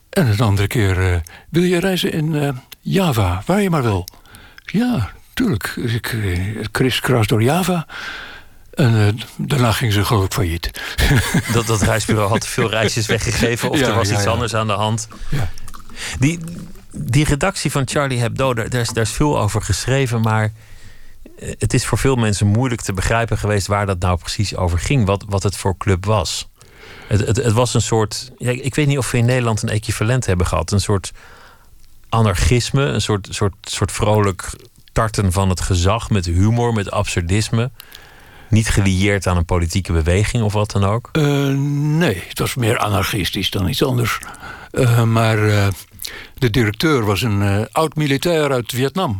En 0.09 0.27
een 0.27 0.39
andere 0.39 0.67
keer 0.67 1.21
wil 1.49 1.63
je 1.63 1.79
reizen 1.79 2.11
in 2.11 2.59
Java, 2.79 3.43
waar 3.45 3.61
je 3.61 3.69
maar 3.69 3.83
wil. 3.83 4.07
Ja, 4.65 5.11
tuurlijk. 5.33 5.73
Ik 5.75 6.15
kriskras 6.71 7.27
door 7.27 7.43
Java. 7.43 7.87
En 8.73 8.95
uh, 8.95 9.07
daarna 9.37 9.71
ging 9.71 9.93
ze 9.93 10.05
geloof 10.05 10.25
ik 10.25 10.33
failliet. 10.33 10.71
Dat, 11.53 11.67
dat 11.67 11.81
reisbureau 11.81 12.29
had 12.29 12.47
veel 12.47 12.69
reisjes 12.69 13.05
weggegeven 13.05 13.69
of 13.69 13.79
Ja, 13.79 13.87
er 13.87 13.93
was 13.93 14.09
ja, 14.09 14.15
iets 14.15 14.23
ja. 14.23 14.29
anders 14.29 14.55
aan 14.55 14.67
de 14.67 14.73
hand. 14.73 15.07
Die, 16.19 16.39
die 16.91 17.25
redactie 17.25 17.71
van 17.71 17.87
Charlie 17.87 18.19
Hebdo, 18.19 18.53
daar, 18.53 18.73
is, 18.73 18.89
daar 18.89 19.03
is 19.03 19.11
veel 19.11 19.39
over 19.39 19.61
geschreven, 19.61 20.21
maar 20.21 20.51
eh, 21.39 21.51
het 21.59 21.73
is 21.73 21.85
voor 21.85 21.97
veel 21.97 22.15
mensen 22.15 22.47
moeilijk 22.47 22.81
te 22.81 22.93
begrijpen 22.93 23.37
geweest 23.37 23.67
waar 23.67 23.85
dat 23.85 23.99
nou 23.99 24.17
precies 24.17 24.55
over 24.55 24.79
ging, 24.79 25.05
wat, 25.05 25.25
wat 25.27 25.43
het 25.43 25.57
voor 25.57 25.77
club 25.77 26.05
was. 26.05 26.49
Het, 27.07 27.27
het, 27.27 27.37
het 27.37 27.53
was 27.53 27.73
een 27.73 27.81
soort, 27.81 28.31
ik 28.37 28.75
weet 28.75 28.87
niet 28.87 28.97
of 28.97 29.11
we 29.11 29.17
in 29.17 29.25
Nederland 29.25 29.61
een 29.61 29.69
equivalent 29.69 30.25
hebben 30.25 30.47
gehad, 30.47 30.71
een 30.71 30.81
soort 30.81 31.11
anarchisme, 32.09 32.83
een 32.83 33.01
soort, 33.01 33.27
soort, 33.31 33.53
soort 33.61 33.91
vrolijk 33.91 34.49
tarten 34.91 35.31
van 35.31 35.49
het 35.49 35.61
gezag 35.61 36.09
met 36.09 36.25
humor, 36.25 36.73
met 36.73 36.91
absurdisme. 36.91 37.71
Niet 38.49 38.69
gelieerd 38.69 39.27
aan 39.27 39.37
een 39.37 39.45
politieke 39.45 39.91
beweging 39.91 40.43
of 40.43 40.53
wat 40.53 40.71
dan 40.71 40.83
ook. 40.83 41.09
Eh, 41.11 41.23
nee, 41.97 42.23
het 42.27 42.39
was 42.39 42.55
meer 42.55 42.77
anarchistisch 42.77 43.49
dan 43.49 43.67
iets 43.67 43.83
anders. 43.83 44.19
Eh, 44.71 45.03
maar 45.03 45.49
eh, 45.49 45.67
de 46.37 46.49
directeur 46.49 47.05
was 47.05 47.21
een 47.21 47.41
eh, 47.41 47.61
oud-militair 47.71 48.51
uit 48.51 48.71
Vietnam. 48.75 49.19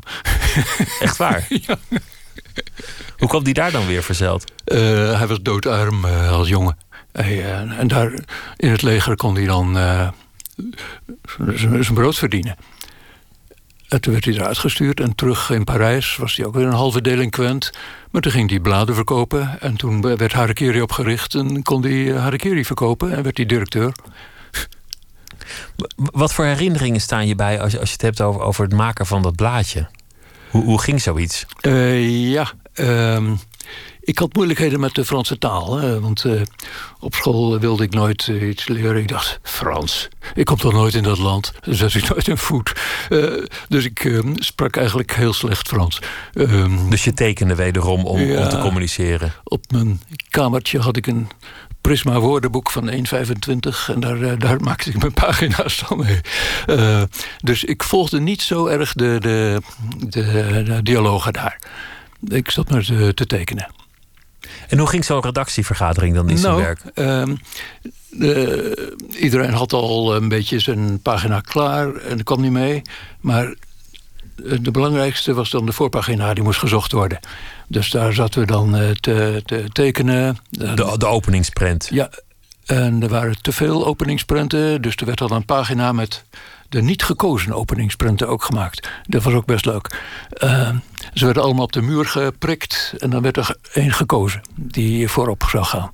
Echt 1.00 1.18
waar? 1.18 1.46
Ja. 1.50 1.78
Hoe 3.18 3.28
kwam 3.28 3.44
die 3.44 3.54
daar 3.54 3.72
dan 3.72 3.88
weer 3.88 4.04
verzeild? 4.04 4.52
Eh, 4.64 4.78
hij 5.18 5.28
was 5.28 5.42
doodarm 5.42 6.06
als 6.06 6.48
jongen. 6.48 6.78
Hij, 7.12 7.54
en 7.54 7.88
daar 7.88 8.14
in 8.58 8.72
het 8.72 8.82
leger 8.82 9.16
kon 9.16 9.36
hij 9.36 9.46
dan 9.46 9.74
zijn 11.56 11.94
brood 11.94 12.16
verdienen. 12.16 12.56
En 13.88 14.02
toen 14.02 14.14
werd 14.14 14.26
hij 14.26 14.34
eruit 14.34 14.58
gestuurd 14.58 15.00
en 15.00 15.16
terug 15.16 15.50
in 15.50 15.64
Parijs 15.64 16.16
was 16.16 16.36
hij 16.36 16.46
ook 16.46 16.54
weer 16.54 16.66
een 16.66 16.74
halve 16.74 17.02
delinquent. 17.02 17.72
Maar 18.12 18.22
toen 18.22 18.32
ging 18.32 18.50
hij 18.50 18.60
bladen 18.60 18.96
verkopen 18.96 19.62
en 19.62 19.76
toen 19.76 20.02
werd 20.02 20.34
Harakiri 20.34 20.82
opgericht 20.82 21.36
en 21.36 21.64
kon 21.64 21.84
hij 21.84 22.14
Harakiri 22.18 22.66
verkopen 22.66 23.12
en 23.16 23.24
werd 23.24 23.38
hij 23.38 23.46
directeur. 23.46 23.92
Wat 25.96 26.34
voor 26.34 26.46
herinneringen 26.46 27.02
staan 27.02 27.28
je 27.28 27.36
bij 27.36 27.62
als 27.62 27.72
je, 27.72 27.80
als 27.80 27.88
je 27.88 27.94
het 27.94 28.02
hebt 28.02 28.22
over, 28.22 28.42
over 28.42 28.64
het 28.64 28.74
maken 28.74 29.06
van 29.06 29.22
dat 29.22 29.36
blaadje? 29.36 29.88
Hoe, 30.50 30.64
hoe 30.64 30.82
ging 30.82 31.02
zoiets? 31.02 31.46
Eh, 31.62 32.30
ja, 32.32 32.52
ehm, 32.74 33.34
ik 34.02 34.20
had 34.20 34.34
moeilijkheden 34.34 34.80
met 34.80 34.96
de 34.96 35.06
Franse 35.06 35.38
taal. 35.38 35.78
Hè, 35.78 36.00
want 36.00 36.26
eh, 36.26 36.42
op 37.00 37.16
school 37.16 37.60
wilde 37.60 37.84
ik 37.84 37.94
nooit 37.94 38.28
eh, 38.28 38.48
iets 38.50 38.68
leren. 38.68 38.96
Ik 39.02 39.08
dacht, 39.08 39.40
Frans, 39.44 40.10
ik 40.34 40.46
kom 40.46 40.58
toch 40.58 40.74
nooit 40.74 40.94
in 40.94 41.04
dat 41.04 41.18
land. 41.18 41.54
Daar 41.62 41.76
zet 41.76 41.94
ik 41.94 42.10
nooit 42.10 42.28
een 42.28 42.38
voet. 42.38 42.74
Dus 43.68 43.86
ik 43.86 44.06
ehm, 44.06 44.34
sprak 44.36 44.76
eigenlijk 44.76 45.14
heel 45.16 45.34
slecht 45.34 45.68
Frans. 45.68 46.00
Ehm, 46.34 46.90
Dus 46.90 47.04
je 47.04 47.14
tekende 47.14 47.56
wederom 47.56 48.06
om, 48.06 48.20
Ja. 48.20 48.44
om 48.44 48.50
te 48.50 48.58
communiceren. 48.58 49.34
op 49.44 49.72
mijn 49.72 50.02
kamertje 50.30 50.80
had 50.80 50.98
ik 50.98 51.08
een 51.08 51.28
Prisma 51.82 52.20
woordenboek 52.20 52.72
van 52.72 52.90
1,25 52.90 52.96
en 53.94 54.00
daar, 54.00 54.22
eh, 54.22 54.40
daar 54.40 54.62
maakte 54.70 54.90
ik 54.90 54.98
mijn 55.00 55.14
pagina's 55.14 55.84
dan 55.88 55.98
mee. 55.98 56.22
Eh, 56.66 57.02
dus 57.44 57.64
ik 57.64 57.84
volgde 57.84 58.20
niet 58.20 58.42
zo 58.42 58.66
erg 58.66 58.94
de, 58.94 59.18
de, 59.20 59.62
de, 60.08 60.64
de 60.66 60.80
dialogen 60.84 61.34
daar. 61.34 61.60
Ik 62.28 62.52
zat 62.52 62.70
maar 62.70 62.84
te, 62.84 63.14
te 63.14 63.26
tekenen. 63.26 63.68
En 64.68 64.78
hoe 64.78 64.88
ging 64.88 65.06
zo'n 65.06 65.22
redactievergadering 65.22 66.16
dan 66.16 66.30
in 66.30 66.38
zijn 66.38 66.52
nou, 66.52 66.64
werk? 66.64 66.82
ehm, 66.94 67.36
de- 68.10 68.96
iedereen 69.20 69.54
had 69.54 69.74
al 69.74 70.16
een 70.16 70.28
beetje 70.28 70.60
zijn 70.60 71.02
pagina 71.02 71.40
klaar 71.40 71.96
en 71.96 72.24
kwam 72.24 72.42
niet 72.42 72.52
mee. 72.52 72.82
Maar 73.20 73.46
eh, 73.46 74.58
de 74.62 74.72
belangrijkste 74.72 75.34
was 75.34 75.50
dan 75.50 75.66
de 75.66 75.72
voorpagina, 75.74 76.34
die 76.34 76.44
moest 76.44 76.60
gezocht 76.60 76.92
worden. 76.92 77.20
Dus 77.72 77.90
daar 77.90 78.14
zaten 78.14 78.40
we 78.40 78.48
dan 78.48 78.76
eh, 78.76 78.90
te, 78.90 79.42
te 79.46 79.66
tekenen. 79.72 80.38
De, 80.50 80.96
de 80.98 81.06
openingsprent. 81.06 81.88
ja, 81.92 82.10
en 82.66 83.04
er 83.04 83.10
waren 83.10 83.42
te 83.42 83.52
veel 83.52 83.86
openingsprenten. 83.86 84.82
Dus 84.82 84.96
er 84.96 85.06
werd 85.06 85.18
dan 85.18 85.32
een 85.32 85.46
pagina 85.46 85.92
met 85.92 86.24
de 86.70 86.82
niet 86.82 87.04
gekozen 87.04 87.54
openingsprenten 87.54 88.28
ook 88.28 88.44
gemaakt. 88.44 88.90
Dat 89.08 89.24
was 89.24 89.34
ook 89.34 89.46
best 89.46 89.66
leuk. 89.66 90.00
Eh, 90.30 90.70
ze 91.14 91.26
werden 91.26 91.44
allemaal 91.44 91.64
op 91.64 91.72
de 91.72 91.82
muur 91.82 92.06
geprikt. 92.06 92.94
En 92.98 93.10
dan 93.10 93.22
werd 93.22 93.38
er 93.38 93.56
één 93.74 93.92
gekozen 93.92 94.42
die 94.56 95.08
voorop 95.08 95.44
zou 95.50 95.66
gaan. 95.66 95.92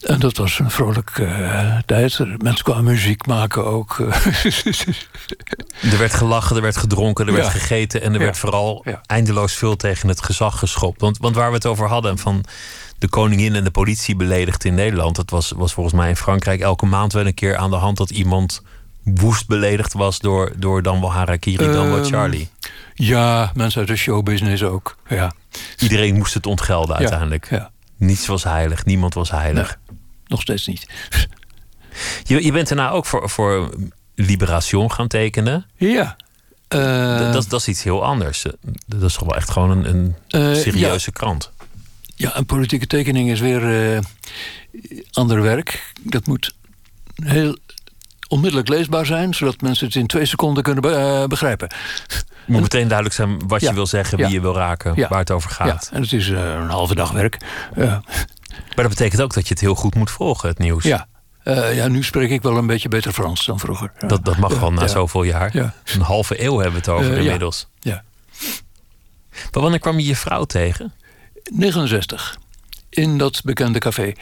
En 0.00 0.18
dat 0.18 0.36
was 0.36 0.58
een 0.58 0.70
vrolijke 0.70 1.24
eh, 1.24 1.76
tijd. 1.86 2.18
Mensen 2.42 2.64
kwamen 2.64 2.84
muziek 2.84 3.26
maken 3.26 3.64
ook. 3.66 3.98
Er 5.82 5.98
werd 5.98 6.14
gelachen, 6.14 6.56
er 6.56 6.62
werd 6.62 6.76
gedronken, 6.76 7.26
er 7.26 7.32
werd 7.32 7.48
gegeten. 7.48 8.02
En 8.02 8.12
er 8.12 8.18
Ja. 8.18 8.24
werd 8.24 8.38
vooral 8.38 8.82
Ja. 8.84 9.00
eindeloos 9.06 9.52
veel 9.54 9.76
tegen 9.76 10.08
het 10.08 10.22
gezag 10.24 10.58
geschopt. 10.58 11.00
Want, 11.00 11.18
want 11.18 11.34
waar 11.34 11.48
we 11.48 11.54
het 11.54 11.66
over 11.66 11.88
hadden, 11.88 12.18
van 12.18 12.44
de 12.98 13.08
koningin 13.08 13.54
en 13.54 13.64
de 13.64 13.70
politie 13.70 14.16
beledigd 14.16 14.64
in 14.64 14.74
Nederland. 14.74 15.16
Dat 15.16 15.30
was, 15.30 15.52
was 15.56 15.72
volgens 15.72 15.94
mij 15.94 16.08
in 16.08 16.16
Frankrijk 16.16 16.60
elke 16.60 16.86
maand 16.86 17.12
wel 17.12 17.26
een 17.26 17.34
keer 17.34 17.56
aan 17.56 17.70
de 17.70 17.76
hand 17.76 17.96
dat 17.96 18.10
iemand 18.10 18.62
woest 19.04 19.46
beledigd 19.46 19.92
was 19.92 20.18
door, 20.18 20.52
door 20.56 20.82
dan 20.82 21.00
wel 21.00 21.12
Harakiri, 21.12 21.72
dan 21.72 21.88
wel 21.90 21.96
Ehm, 22.02 22.04
Charlie. 22.12 22.48
ja, 22.94 23.50
mensen 23.54 23.80
uit 23.80 23.88
de 23.88 23.96
showbusiness 23.96 24.62
ook. 24.62 24.96
Ja, 25.08 25.32
Iedereen 25.78 26.14
moest 26.16 26.34
het 26.34 26.46
ontgelden 26.46 26.96
uiteindelijk. 26.96 27.46
ja. 27.50 27.70
Niets 27.96 28.26
was 28.26 28.44
heilig, 28.44 28.84
niemand 28.84 29.14
was 29.14 29.30
heilig. 29.30 29.78
Nog 30.30 30.40
steeds 30.40 30.66
niet. 30.66 30.86
Je, 32.22 32.44
je 32.44 32.52
bent 32.52 32.68
daarna 32.68 32.90
ook 32.90 33.06
voor, 33.06 33.30
voor 33.30 33.74
Liberation 34.14 34.92
gaan 34.92 35.08
tekenen. 35.08 35.66
Ja. 35.76 36.16
eh, 36.68 37.32
dat, 37.32 37.48
dat, 37.48 37.60
is 37.60 37.68
iets 37.68 37.82
heel 37.82 38.04
anders. 38.04 38.44
Dat 38.86 39.02
is 39.02 39.14
toch 39.14 39.24
wel 39.28 39.36
echt 39.36 39.50
gewoon 39.50 39.70
een, 39.70 39.84
een 39.94 40.14
eh, 40.28 40.54
ja. 40.54 40.60
serieuze 40.60 41.12
krant. 41.12 41.50
Ja, 42.16 42.36
een 42.36 42.46
politieke 42.46 42.86
tekening 42.86 43.30
is 43.30 43.40
weer 43.40 43.92
eh, 43.94 44.00
ander 45.12 45.42
werk. 45.42 45.92
Dat 46.00 46.26
moet 46.26 46.54
heel 47.24 47.56
onmiddellijk 48.28 48.68
leesbaar 48.68 49.06
zijn, 49.06 49.34
zodat 49.34 49.60
mensen 49.60 49.86
het 49.86 49.94
in 49.96 50.06
twee 50.06 50.24
seconden 50.24 50.62
kunnen 50.62 50.82
be- 50.82 50.94
eh, 50.94 51.24
begrijpen. 51.26 51.74
Moet 52.46 52.60
meteen 52.60 52.86
duidelijk 52.86 53.16
zijn 53.16 53.48
wat 53.48 53.60
je 53.60 53.74
wil 53.74 53.86
zeggen, 53.86 54.16
wie 54.18 54.26
Ja. 54.26 54.32
je 54.32 54.40
wil 54.40 54.54
raken, 54.54 54.92
Ja. 54.96 55.08
waar 55.08 55.18
het 55.18 55.30
over 55.30 55.50
Ja, 55.50 55.56
gaat. 55.56 55.90
en 55.92 56.02
het 56.02 56.12
is 56.12 56.28
een 56.28 56.68
halve 56.68 56.94
dag 56.94 57.10
werk. 57.10 57.36
Maar 58.66 58.84
dat 58.84 58.88
betekent 58.88 59.22
ook 59.22 59.34
dat 59.34 59.44
je 59.48 59.52
het 59.54 59.62
heel 59.62 59.74
goed 59.74 59.94
moet 59.94 60.10
volgen, 60.10 60.48
het 60.48 60.58
nieuws. 60.58 60.84
ja. 60.84 61.08
Eh, 61.42 61.74
ja, 61.76 61.88
nu 61.88 62.02
spreek 62.02 62.30
ik 62.30 62.42
wel 62.42 62.56
een 62.56 62.66
beetje 62.66 62.88
beter 62.88 63.12
Frans 63.12 63.46
dan 63.46 63.58
vroeger. 63.58 63.92
Ja. 63.98 64.06
Dat, 64.08 64.24
dat 64.24 64.36
mag 64.36 64.58
wel 64.60 64.72
na 64.72 64.80
Ja. 64.80 64.86
zoveel 64.88 65.22
jaar. 65.22 65.50
Ja. 65.56 65.74
Een 65.84 66.00
halve 66.00 66.42
eeuw 66.44 66.54
hebben 66.54 66.72
we 66.72 66.78
het 66.78 66.88
over 66.88 67.12
Eh, 67.12 67.18
inmiddels. 67.24 67.68
Ja. 67.80 68.02
Maar 69.30 69.62
wanneer 69.62 69.78
kwam 69.80 69.98
je 69.98 70.06
je 70.06 70.16
vrouw 70.16 70.44
tegen? 70.44 70.92
69. 71.52 72.36
In 72.90 73.18
dat 73.18 73.40
bekende 73.44 73.78
café. 73.78 74.12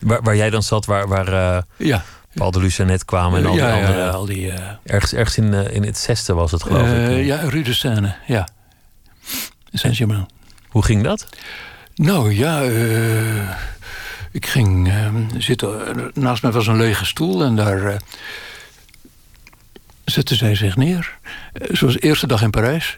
Waar, 0.00 0.22
waar 0.22 0.36
jij 0.36 0.50
dan 0.50 0.62
zat, 0.62 0.86
waar, 0.86 1.08
waar 1.08 1.28
eh, 1.56 1.62
Ja. 1.76 2.04
Paul 2.34 2.50
de 2.50 2.60
Luce 2.60 2.84
net 2.84 3.04
kwamen 3.04 3.38
en 3.40 3.46
al 3.46 3.52
die 3.52 3.64
andere. 3.64 4.10
al 4.10 4.24
die... 4.26 4.52
Ergens, 4.84 5.12
ergens 5.12 5.36
in, 5.36 5.52
in 5.72 5.82
het 5.84 5.98
zesde 5.98 6.34
was 6.34 6.52
het, 6.52 6.62
geloof 6.62 6.88
ik. 6.88 7.24
ja, 7.24 7.36
Rue 7.36 7.62
de 7.62 7.74
Seine. 7.74 8.14
Ja. 8.26 8.48
Saint-Germain. 9.72 10.26
Hoe 10.68 10.84
ging 10.84 11.02
dat? 11.04 11.26
Nou 12.02 12.34
ja, 12.34 12.62
eh, 12.62 13.50
ik 14.32 14.46
ging 14.46 14.88
eh, 14.88 15.14
zitten. 15.38 15.86
eh, 15.98 16.04
Naast 16.14 16.42
mij 16.42 16.52
was 16.52 16.66
een 16.66 16.76
lege 16.76 17.04
stoel 17.04 17.42
en 17.44 17.56
daar 17.56 17.84
eh, 17.86 17.96
zette 20.04 20.34
zij 20.34 20.54
zich 20.54 20.76
neer. 20.76 21.18
Zoals 21.54 21.94
de 21.94 22.00
eerste 22.00 22.26
dag 22.26 22.42
in 22.42 22.50
Parijs. 22.50 22.94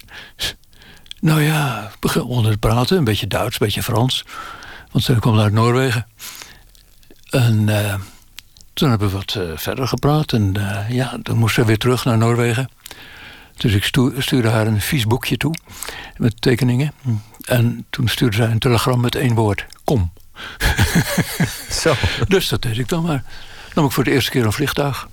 Nou 1.21 1.43
ja, 1.43 1.91
we 1.93 1.97
begonnen 2.01 2.53
te 2.53 2.59
praten, 2.59 2.97
een 2.99 3.05
beetje 3.05 3.27
Duits, 3.27 3.61
een 3.61 3.67
beetje 3.67 3.83
Frans. 3.83 4.25
Want 4.91 5.05
ze 5.05 5.19
kwam 5.19 5.39
uit 5.39 5.53
Noorwegen. 5.53 6.07
En 7.31 7.65
toen 8.75 8.91
hebben 8.91 9.09
we 9.11 9.15
wat 9.17 9.39
verder 9.61 9.89
gepraat. 9.89 10.33
En 10.33 10.55
ja, 10.89 11.17
dan 11.23 11.37
moest 11.37 11.55
ze 11.55 11.65
weer 11.65 11.79
terug 11.79 12.05
naar 12.05 12.19
Noorwegen. 12.19 12.69
Dus 13.57 13.73
ik 13.75 13.85
stu- 13.85 14.15
stuurde 14.23 14.49
haar 14.49 14.67
een 14.67 14.81
vies 14.81 15.07
boekje 15.07 15.37
toe 15.37 15.55
met 16.17 16.41
tekeningen. 16.41 16.93
En 17.43 17.87
toen 17.91 18.09
stuurde 18.09 18.37
zij 18.37 18.51
een 18.51 18.59
telegram 18.59 19.01
met 19.01 19.15
één 19.15 19.35
woord: 19.35 19.67
Kom. 19.85 20.13
Zo. 21.83 21.95
Dus 22.29 22.49
dat 22.49 22.63
deed 22.63 22.79
ik 22.79 22.89
dan 22.89 23.03
maar. 23.03 23.25
Nam 23.75 23.85
ik 23.85 23.91
voor 23.91 24.05
de 24.05 24.11
eerste 24.11 24.31
keer 24.31 24.45
een 24.45 24.53
vliegtuig. 24.53 25.09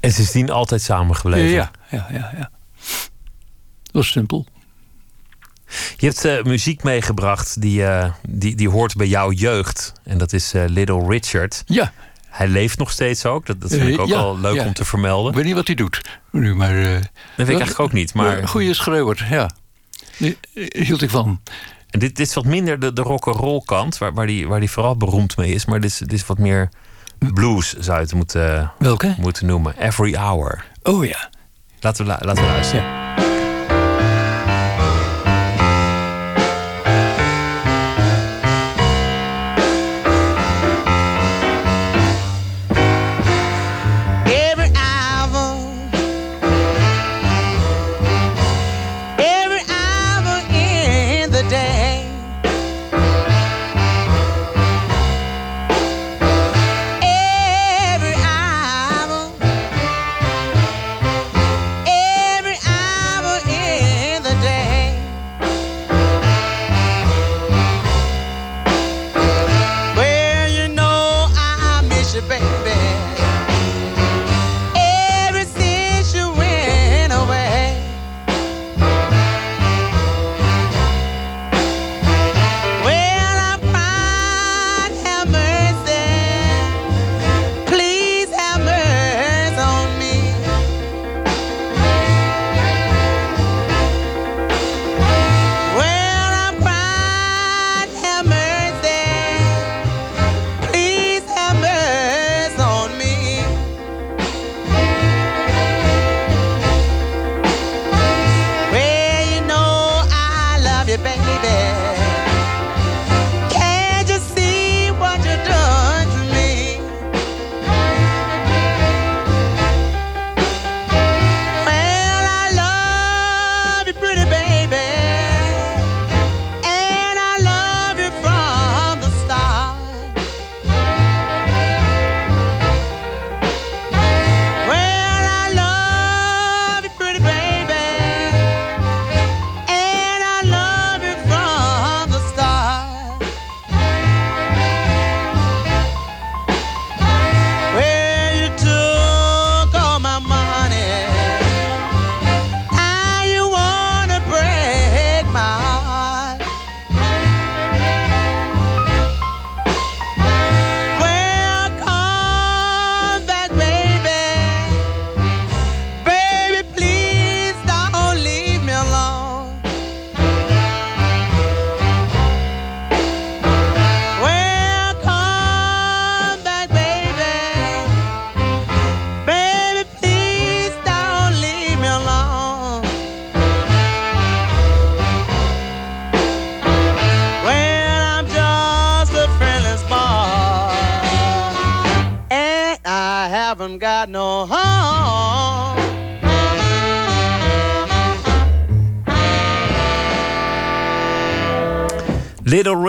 En 0.00 0.12
sindsdien 0.12 0.50
altijd 0.50 0.82
samengebleven. 0.82 1.50
Ja, 1.50 1.70
ja, 1.90 2.06
ja, 2.10 2.32
ja. 2.36 2.50
Dat 3.82 3.92
was 3.92 4.10
simpel. 4.10 4.46
Je, 5.96 6.06
hebt 6.06 6.24
uh, 6.24 6.42
muziek 6.42 6.82
meegebracht 6.82 7.60
die, 7.60 7.80
uh, 7.80 8.12
die, 8.28 8.54
die 8.54 8.68
hoort 8.68 8.96
bij 8.96 9.06
jouw 9.06 9.32
jeugd. 9.32 9.92
En 10.04 10.18
dat 10.18 10.32
is 10.32 10.54
uh, 10.54 10.64
Little 10.66 11.06
Richard. 11.08 11.62
Ja. 11.66 11.92
Hij 12.28 12.48
leeft 12.48 12.78
nog 12.78 12.90
steeds 12.90 13.26
ook. 13.26 13.46
Dat, 13.46 13.60
dat 13.60 13.70
vind 13.70 13.88
ik 13.88 14.00
ook 14.00 14.08
ja, 14.08 14.16
wel 14.16 14.38
leuk 14.38 14.54
ja. 14.54 14.66
om 14.66 14.72
te 14.72 14.84
vermelden. 14.84 15.30
Ik 15.30 15.36
weet 15.36 15.46
niet 15.46 15.54
wat 15.54 15.66
hij 15.66 15.76
doet 15.76 16.00
nu, 16.30 16.54
maar... 16.54 16.74
dat 16.74 16.92
weet 17.36 17.48
ik 17.48 17.48
eigenlijk 17.48 17.80
ook 17.80 17.92
niet. 17.92 18.14
Maar... 18.14 18.38
Een 18.38 18.48
goede 18.48 18.74
schreeuwer, 18.74 19.26
ja. 19.30 19.50
Hield 20.72 21.02
ik 21.02 21.10
van. 21.10 21.40
En 21.90 21.98
dit, 21.98 22.16
dit 22.16 22.26
is 22.26 22.34
wat 22.34 22.44
minder 22.44 22.78
de, 22.80 22.92
de 22.92 23.02
rock'n'roll 23.02 23.62
kant, 23.64 23.98
waar, 23.98 24.14
waar, 24.14 24.26
die, 24.26 24.48
waar 24.48 24.60
die 24.60 24.70
vooral 24.70 24.96
beroemd 24.96 25.36
mee 25.36 25.52
is. 25.52 25.64
Maar 25.64 25.80
dit 25.80 25.90
is, 25.90 25.98
dit 25.98 26.12
is 26.12 26.26
wat 26.26 26.38
meer 26.38 26.68
blues, 27.18 27.72
zou 27.72 27.98
je 27.98 28.04
het 28.04 28.14
moeten, 28.14 28.72
Welke? 28.78 29.14
moeten 29.18 29.46
noemen. 29.46 29.78
Every 29.78 30.14
Hour. 30.14 30.64
Oh 30.82 31.04
ja. 31.04 31.30
Laten 31.80 32.04
we, 32.04 32.10
laten 32.10 32.34
we 32.44 32.50
luisteren. 32.50 32.84
Ja. 32.84 33.03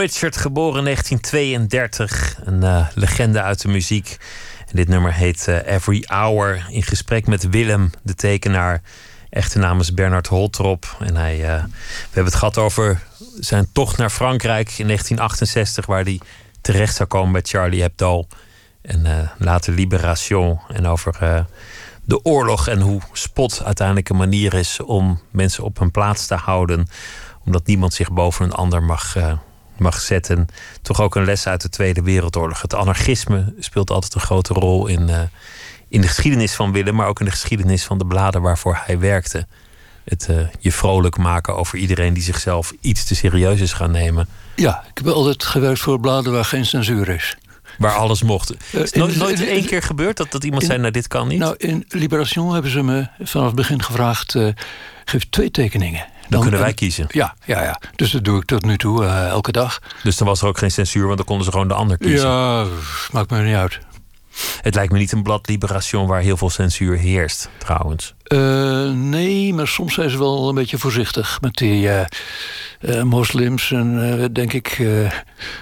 Richard, 0.05 0.37
geboren 0.37 0.77
in 0.77 0.83
1932. 0.83 2.37
Een 2.43 2.63
eh, 2.63 2.87
legende 2.93 3.41
uit 3.41 3.61
de 3.61 3.67
muziek. 3.67 4.17
En 4.67 4.75
dit 4.75 4.87
nummer 4.87 5.13
heet 5.13 5.47
eh, 5.47 5.73
Every 5.73 6.03
Hour. 6.07 6.65
In 6.69 6.83
gesprek 6.83 7.27
met 7.27 7.49
Willem, 7.49 7.91
de 8.03 8.15
tekenaar. 8.15 8.81
Echte 9.29 9.59
naam 9.59 9.79
is 9.79 9.93
Bernard 9.93 10.27
Holtrop. 10.27 10.97
En 10.99 11.15
hij, 11.15 11.33
eh, 11.33 11.63
we 11.63 11.69
hebben 12.03 12.25
het 12.25 12.35
gehad 12.35 12.57
over 12.57 13.03
zijn 13.39 13.67
tocht 13.71 13.97
naar 13.97 14.09
Frankrijk 14.09 14.67
in 14.77 14.85
1968. 14.85 15.85
Waar 15.85 16.03
hij 16.03 16.19
terecht 16.61 16.95
zou 16.95 17.09
komen 17.09 17.31
bij 17.31 17.41
Charlie 17.45 17.81
Hebdo. 17.81 18.27
En 18.81 19.31
later 19.37 19.73
Liberation. 19.73 20.59
En 20.67 20.85
over 20.85 21.45
de 22.03 22.25
oorlog 22.25 22.67
en 22.67 22.79
hoe 22.81 23.01
spot 23.13 23.63
uiteindelijk 23.63 24.09
een 24.09 24.17
manier 24.17 24.53
is 24.53 24.79
om 24.79 25.21
mensen 25.31 25.63
op 25.63 25.79
hun 25.79 25.91
plaats 25.91 26.27
te 26.27 26.35
houden 26.35 26.87
omdat 27.45 27.65
niemand 27.65 27.93
zich 27.93 28.11
boven 28.11 28.45
een 28.45 28.53
ander 28.53 28.83
mag, 28.83 29.15
mag 29.77 29.99
zetten. 29.99 30.47
Toch 30.81 31.01
ook 31.01 31.15
een 31.15 31.25
les 31.25 31.47
uit 31.47 31.61
de 31.61 31.69
Tweede 31.69 32.01
Wereldoorlog. 32.01 32.61
Het 32.61 32.73
anarchisme 32.75 33.53
speelt 33.59 33.89
altijd 33.89 34.13
een 34.15 34.21
grote 34.21 34.53
rol 34.53 34.87
in, 34.87 35.09
eh, 35.09 35.19
in 35.89 36.01
de 36.01 36.07
geschiedenis 36.07 36.53
van 36.53 36.71
Willem, 36.71 36.95
maar 36.95 37.07
ook 37.07 37.19
in 37.19 37.25
de 37.25 37.31
geschiedenis 37.31 37.83
van 37.83 37.97
de 37.97 38.05
bladen 38.05 38.41
waarvoor 38.41 38.79
hij 38.85 38.99
werkte. 38.99 39.47
Het 40.03 40.27
eh, 40.29 40.37
je 40.59 40.71
vrolijk 40.71 41.17
maken 41.17 41.55
over 41.55 41.77
iedereen 41.77 42.13
die 42.13 42.23
zichzelf 42.23 42.73
iets 42.81 43.03
te 43.03 43.15
serieus 43.15 43.59
is 43.59 43.73
gaan 43.73 43.91
nemen. 43.91 44.27
Ja, 44.55 44.83
ik 44.89 44.97
heb 44.97 45.07
altijd 45.07 45.43
gewerkt 45.43 45.79
voor 45.79 45.99
bladen 45.99 46.31
waar 46.33 46.45
geen 46.45 46.65
censuur 46.65 47.09
is. 47.09 47.37
Waar 47.77 47.93
alles 47.93 48.23
mocht. 48.23 48.51
Is 48.51 48.57
het 48.71 48.91
in- 48.95 49.17
nooit, 49.17 49.39
in- 49.39 49.47
één 49.47 49.65
keer 49.65 49.81
gebeurd 49.81 50.17
dat, 50.17 50.31
dat 50.31 50.43
iemand 50.43 50.61
in- 50.61 50.67
zei: 50.67 50.79
Nou, 50.79 50.91
dit 50.91 51.07
kan 51.07 51.27
niet? 51.27 51.39
Nou, 51.39 51.55
in 51.57 51.85
Liberation 51.89 52.53
hebben 52.53 52.71
ze 52.71 52.83
me 52.83 53.07
vanaf 53.19 53.45
het 53.47 53.55
begin 53.55 53.83
gevraagd... 53.83 54.35
eh, 54.35 54.47
geef 55.05 55.25
twee 55.29 55.51
tekeningen. 55.51 56.05
Dan 56.29 56.41
kunnen 56.41 56.59
wij 56.59 56.69
en- 56.69 56.75
kiezen. 56.75 57.05
Ja, 57.09 57.35
ja, 57.45 57.63
ja. 57.63 57.79
Dus 57.95 58.11
dat 58.11 58.23
doe 58.23 58.37
ik 58.39 58.45
tot 58.45 58.65
nu 58.65 58.77
toe, 58.77 59.05
eh, 59.05 59.27
elke 59.27 59.51
dag. 59.51 59.79
Dus 60.03 60.17
dan 60.17 60.27
was 60.27 60.41
er 60.41 60.47
ook 60.47 60.57
geen 60.57 60.71
censuur, 60.71 61.05
want 61.05 61.17
dan 61.17 61.25
konden 61.25 61.45
ze 61.45 61.51
gewoon 61.51 61.67
de 61.67 61.73
ander 61.73 61.97
kiezen. 61.97 62.29
Ja, 62.29 62.65
maakt 63.11 63.29
me 63.29 63.41
niet 63.41 63.55
uit. 63.55 63.79
Het 64.61 64.75
lijkt 64.75 64.91
me 64.91 64.97
niet 64.97 65.11
een 65.11 65.23
blad 65.23 65.47
Liberation 65.47 66.07
waar 66.07 66.21
heel 66.21 66.37
veel 66.37 66.49
censuur 66.49 66.97
heerst, 66.97 67.49
trouwens. 67.57 68.13
Eh, 68.23 68.91
nee, 68.91 69.53
maar 69.53 69.67
soms 69.67 69.93
zijn 69.93 70.09
ze 70.09 70.17
wel 70.17 70.49
een 70.49 70.55
beetje 70.55 70.77
voorzichtig 70.77 71.41
met 71.41 71.55
die 71.55 71.89
eh, 71.89 72.05
moslims. 73.03 73.71
En 73.71 74.29
denk 74.33 74.53
ik. 74.53 74.83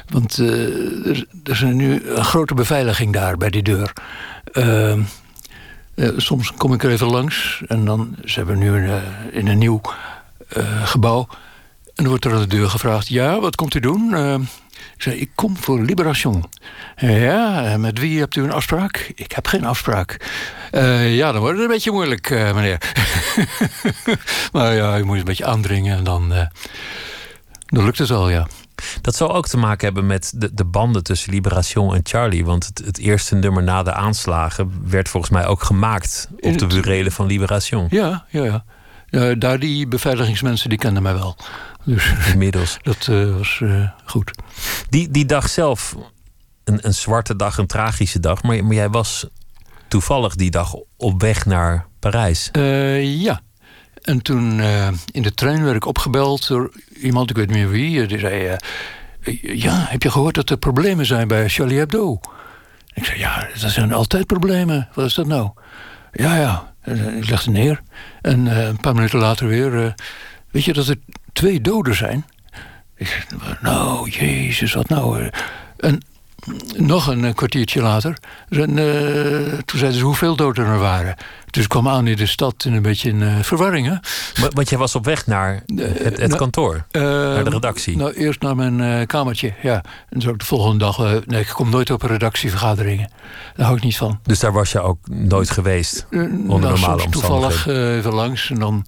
want 0.09 0.37
er, 0.37 1.25
er 1.43 1.51
is 1.51 1.61
nu 1.61 2.09
een 2.09 2.25
grote 2.25 2.53
beveiliging 2.53 3.13
daar 3.13 3.37
bij 3.37 3.49
die 3.49 3.63
deur. 3.63 3.93
Eh, 4.51 4.91
eh, 4.91 4.97
soms 6.17 6.53
kom 6.53 6.73
ik 6.73 6.83
er 6.83 6.91
even 6.91 7.07
langs. 7.07 7.61
En 7.67 7.85
dan. 7.85 8.15
Ze 8.25 8.37
hebben 8.37 8.57
nu 8.57 8.69
een, 8.69 9.01
in 9.31 9.47
een 9.47 9.57
nieuw 9.57 9.81
eh, 10.53 10.87
gebouw. 10.87 11.27
En 11.85 12.03
dan 12.03 12.07
wordt 12.07 12.25
er 12.25 12.33
aan 12.33 12.39
de 12.39 12.47
deur 12.47 12.69
gevraagd: 12.69 13.07
Ja, 13.07 13.39
wat 13.39 13.55
komt 13.55 13.75
u 13.75 13.79
doen? 13.79 14.13
Eh, 14.13 14.35
ik 14.95 15.01
zei: 15.01 15.15
Ik 15.15 15.29
kom 15.35 15.57
voor 15.57 15.81
Liberation. 15.81 16.45
Ja, 16.95 17.63
en 17.63 17.81
met 17.81 17.99
wie 17.99 18.19
hebt 18.19 18.35
u 18.35 18.43
een 18.43 18.51
afspraak? 18.51 19.11
Ik 19.15 19.31
heb 19.31 19.47
geen 19.47 19.65
afspraak. 19.65 20.17
Eh, 20.71 21.15
ja, 21.15 21.31
dan 21.31 21.41
wordt 21.41 21.55
het 21.55 21.65
een 21.65 21.73
beetje 21.73 21.91
moeilijk, 21.91 22.29
eh, 22.29 22.53
meneer. 22.53 22.81
maar 24.53 24.73
ja, 24.73 24.95
je 24.95 25.03
moet 25.03 25.17
een 25.17 25.23
beetje 25.23 25.45
aandringen 25.45 25.97
en 25.97 26.03
dan, 26.03 26.33
eh, 26.33 26.45
Dan 27.65 27.83
lukt 27.83 27.97
het 27.97 28.11
al, 28.11 28.29
ja. 28.29 28.47
Dat 29.01 29.15
zal 29.15 29.35
ook 29.35 29.47
te 29.47 29.57
maken 29.57 29.85
hebben 29.85 30.05
met 30.05 30.33
de, 30.35 30.53
de 30.53 30.65
banden 30.65 31.03
tussen 31.03 31.31
Liberation 31.31 31.95
en 31.95 31.99
Charlie. 32.03 32.45
Want 32.45 32.65
het, 32.65 32.81
het 32.85 32.97
eerste 32.97 33.35
nummer 33.35 33.63
na 33.63 33.83
de 33.83 33.93
aanslagen 33.93 34.81
werd 34.89 35.09
volgens 35.09 35.31
mij 35.31 35.45
ook 35.45 35.63
gemaakt 35.63 36.27
op 36.39 36.57
de 36.57 36.67
burelen 36.67 37.11
van 37.11 37.25
Liberation. 37.25 37.87
Ja, 37.89 38.25
ja, 38.29 38.43
ja. 38.43 38.63
Uh, 39.13 39.31
daar 39.37 39.59
die 39.59 39.87
beveiligingsmensen, 39.87 40.69
die 40.69 40.77
kenden 40.77 41.03
mij 41.03 41.13
wel. 41.13 41.35
Dus 41.83 42.13
Inmiddels. 42.31 42.77
dat 42.81 43.07
uh, 43.09 43.37
was 43.37 43.59
uh, 43.63 43.89
goed. 44.05 44.31
Die, 44.89 45.11
die 45.11 45.25
dag 45.25 45.49
zelf, 45.49 45.95
een, 46.63 46.79
een 46.81 46.93
zwarte 46.93 47.35
dag, 47.35 47.57
een 47.57 47.67
tragische 47.67 48.19
dag. 48.19 48.43
Maar, 48.43 48.65
maar 48.65 48.75
jij 48.75 48.89
was 48.89 49.27
toevallig 49.87 50.35
die 50.35 50.51
dag 50.51 50.73
op 50.97 51.21
weg 51.21 51.45
naar 51.45 51.87
Parijs. 51.99 52.49
ja. 53.01 53.41
En 54.01 54.21
toen 54.21 54.61
in 55.11 55.21
de 55.21 55.33
trein 55.33 55.63
werd 55.63 55.75
ik 55.75 55.85
opgebeld 55.85 56.47
door 56.47 56.71
iemand, 57.01 57.29
ik 57.29 57.35
weet 57.35 57.47
niet 57.47 57.57
meer 57.57 57.69
wie. 57.69 58.07
Die 58.07 58.19
zei, 58.19 58.57
ja, 59.41 59.85
heb 59.89 60.03
je 60.03 60.11
gehoord 60.11 60.35
dat 60.35 60.49
er 60.49 60.57
problemen 60.57 61.05
zijn 61.05 61.27
bij 61.27 61.49
Charlie 61.49 61.77
Hebdo? 61.77 62.19
Ik 62.93 63.05
zei, 63.05 63.19
ja, 63.19 63.47
er 63.47 63.69
zijn 63.69 63.93
altijd 63.93 64.25
problemen. 64.25 64.87
Wat 64.93 65.05
is 65.05 65.13
dat 65.13 65.27
nou? 65.27 65.51
Ja, 66.11 66.35
ja. 66.35 66.73
Ik 67.17 67.29
legde 67.29 67.51
neer. 67.51 67.81
En 68.23 68.45
uh, 68.45 68.67
een 68.67 68.77
paar 68.77 68.95
minuten 68.95 69.19
later 69.19 69.47
weer... 69.47 69.73
Uh, 69.73 69.91
weet 70.51 70.63
je 70.63 70.73
dat 70.73 70.87
er 70.87 70.97
twee 71.33 71.61
doden 71.61 71.95
zijn? 71.95 72.25
Ik 72.95 73.07
zei, 73.07 73.41
nou, 73.61 74.09
jezus, 74.09 74.73
wat 74.73 74.89
nou? 74.89 75.29
En 75.77 76.01
nog 76.77 77.07
een 77.07 77.33
kwartiertje 77.33 77.81
later... 77.81 78.17
En, 78.49 78.77
uh, 78.77 79.57
toen 79.65 79.79
zeiden 79.79 79.99
ze 79.99 80.05
hoeveel 80.05 80.35
doden 80.35 80.65
er 80.65 80.79
waren. 80.79 81.15
Dus 81.49 81.63
ik 81.63 81.69
kwam 81.69 81.87
aan 81.87 82.07
in 82.07 82.15
de 82.15 82.25
stad 82.25 82.65
in 82.65 82.73
een 82.73 82.81
beetje 82.81 83.09
in 83.09 83.43
verwarring. 83.43 83.87
Hè? 83.87 83.95
Want 84.49 84.69
jij 84.69 84.77
was 84.77 84.95
op 84.95 85.05
weg 85.05 85.27
naar 85.27 85.63
het, 85.75 86.01
het 86.03 86.17
nou, 86.17 86.35
kantoor, 86.35 86.85
naar 86.91 87.43
de 87.43 87.49
redactie. 87.49 87.97
Nou, 87.97 88.13
eerst 88.13 88.41
naar 88.41 88.55
mijn 88.55 89.07
kamertje, 89.07 89.53
ja. 89.61 89.83
En 90.09 90.21
zo 90.21 90.35
de 90.35 90.45
volgende 90.45 90.77
dag... 90.77 90.97
nee, 91.25 91.41
ik 91.41 91.47
kom 91.47 91.69
nooit 91.69 91.89
op 91.89 92.01
redactievergaderingen. 92.01 93.09
Daar 93.55 93.65
hou 93.65 93.77
ik 93.77 93.83
niet 93.83 93.97
van. 93.97 94.19
Dus 94.23 94.39
daar 94.39 94.53
was 94.53 94.71
je 94.71 94.79
ook 94.79 94.97
nooit 95.09 95.49
geweest? 95.49 96.05
onder 96.11 96.29
nou, 96.47 96.59
normale 96.59 97.01
soms 97.01 97.11
toevallig 97.11 97.67
even 97.67 98.13
langs 98.13 98.49
en 98.49 98.59
dan 98.59 98.85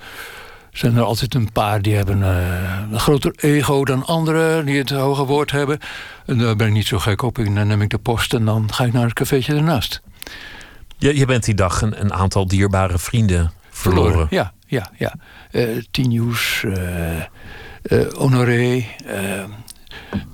zijn 0.77 0.95
er 0.97 1.03
altijd 1.03 1.33
een 1.33 1.51
paar 1.51 1.81
die 1.81 1.95
hebben 1.95 2.19
uh, 2.19 2.91
een 2.91 2.99
groter 2.99 3.33
ego 3.35 3.85
dan 3.85 4.05
anderen, 4.05 4.65
die 4.65 4.77
het 4.77 4.89
hoge 4.89 5.25
woord 5.25 5.51
hebben. 5.51 5.79
En 6.25 6.37
daar 6.37 6.55
ben 6.55 6.67
ik 6.67 6.73
niet 6.73 6.87
zo 6.87 6.99
gek 6.99 7.21
op. 7.21 7.37
En 7.37 7.55
dan 7.55 7.67
neem 7.67 7.81
ik 7.81 7.89
de 7.89 7.97
post 7.97 8.33
en 8.33 8.45
dan 8.45 8.73
ga 8.73 8.83
ik 8.83 8.93
naar 8.93 9.03
het 9.03 9.13
cafeetje 9.13 9.55
ernaast. 9.55 10.01
Je, 10.97 11.17
je 11.17 11.25
bent 11.25 11.43
die 11.43 11.53
dag 11.53 11.81
een, 11.81 12.01
een 12.01 12.13
aantal 12.13 12.47
dierbare 12.47 12.99
vrienden 12.99 13.51
verloren. 13.69 14.11
verloren. 14.11 14.27
Ja, 14.29 14.53
ja, 14.67 14.91
ja. 14.97 15.13
Uh, 15.51 15.83
Tinius, 15.91 16.63
uh, 16.65 18.01
Honoré. 18.15 18.85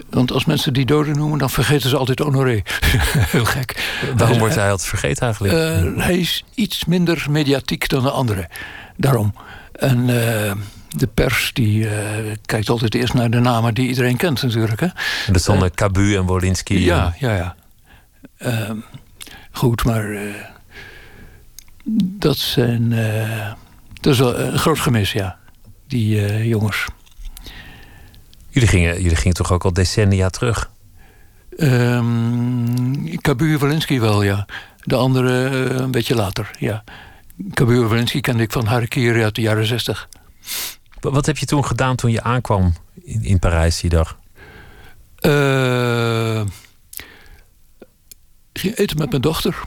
want 0.10 0.32
als 0.32 0.46
mensen 0.46 0.74
die 0.74 0.86
doden 0.86 1.18
noemen, 1.18 1.40
dan 1.40 1.50
vergeten 1.50 1.90
ze 1.90 1.98
altijd 1.98 2.20
Honoré. 2.20 2.62
Heel 3.36 3.46
gek. 3.46 4.00
Waarom 4.18 4.40
wordt 4.40 4.56
hij 4.56 4.72
altijd 4.72 4.90
vergeten 4.90 5.24
eigenlijk? 5.24 5.54
hij 6.04 6.18
is 6.18 6.44
iets 6.54 6.86
minder 6.86 7.26
mediatiek 7.30 7.90
dan 7.90 8.04
de 8.04 8.12
anderen. 8.12 8.48
Daarom. 8.98 9.34
En 9.82 10.00
uh, 10.00 10.52
de 10.90 11.08
pers 11.14 11.54
die 11.54 11.84
uh, 11.84 11.92
kijkt 12.46 12.70
altijd 12.70 12.96
eerst 12.96 13.14
naar 13.14 13.30
de 13.30 13.40
namen 13.40 13.74
die 13.74 13.88
iedereen 13.88 14.18
kent 14.18 14.42
natuurlijk. 14.42 14.80
Hè? 14.80 14.86
En 14.86 15.34
dat 15.34 15.42
stonden 15.42 15.68
uh, 15.68 15.74
Cabu 15.74 16.16
en 16.16 16.26
Wolinski. 16.26 16.86
Ja, 16.86 17.16
ja, 17.20 17.36
ja. 17.36 17.56
Ehm, 18.38 18.78
goed, 19.52 19.84
maar 19.84 20.18
dat 21.96 22.38
zijn... 22.38 22.90
dat 24.02 24.14
is 24.14 24.20
wel 24.20 24.40
een 24.40 24.60
groot 24.60 24.80
gemis, 24.80 25.12
ja. 25.12 25.38
Die 25.88 26.48
jongens. 26.48 26.86
Jullie 28.50 28.70
gingen, 28.70 29.02
jullie 29.02 29.18
gingen 29.18 29.36
toch 29.36 29.52
ook 29.52 29.64
al 29.64 29.74
decennia 29.74 30.30
terug? 30.30 30.72
Um, 31.58 33.20
Cabu 33.22 33.54
en 33.54 33.60
Wolinski 33.60 34.00
wel, 34.00 34.24
ja. 34.24 34.46
De 34.84 34.96
andere 34.96 35.32
een 35.70 35.92
beetje 35.92 36.16
later, 36.16 36.52
ja. 36.60 36.84
Kabir 37.54 37.88
Walensky 37.88 38.22
kende 38.22 38.44
ik 38.44 38.52
van 38.52 38.66
Harakiri 38.66 39.24
uit 39.24 39.36
de 39.36 39.42
jaren 39.42 39.66
zestig. 39.66 40.10
Wat 41.00 41.26
heb 41.26 41.38
je 41.38 41.46
toen 41.46 41.66
gedaan 41.66 41.96
toen 41.96 42.12
je 42.12 42.24
aankwam 42.24 42.74
in, 43.04 43.24
in 43.24 43.40
Parijs 43.40 43.80
die 43.80 43.90
dag? 43.90 44.20
Uh, 45.22 46.40
ik 48.52 48.62
ging 48.62 48.76
eten 48.76 48.98
met 48.98 49.10
mijn 49.10 49.22
dochter. 49.22 49.56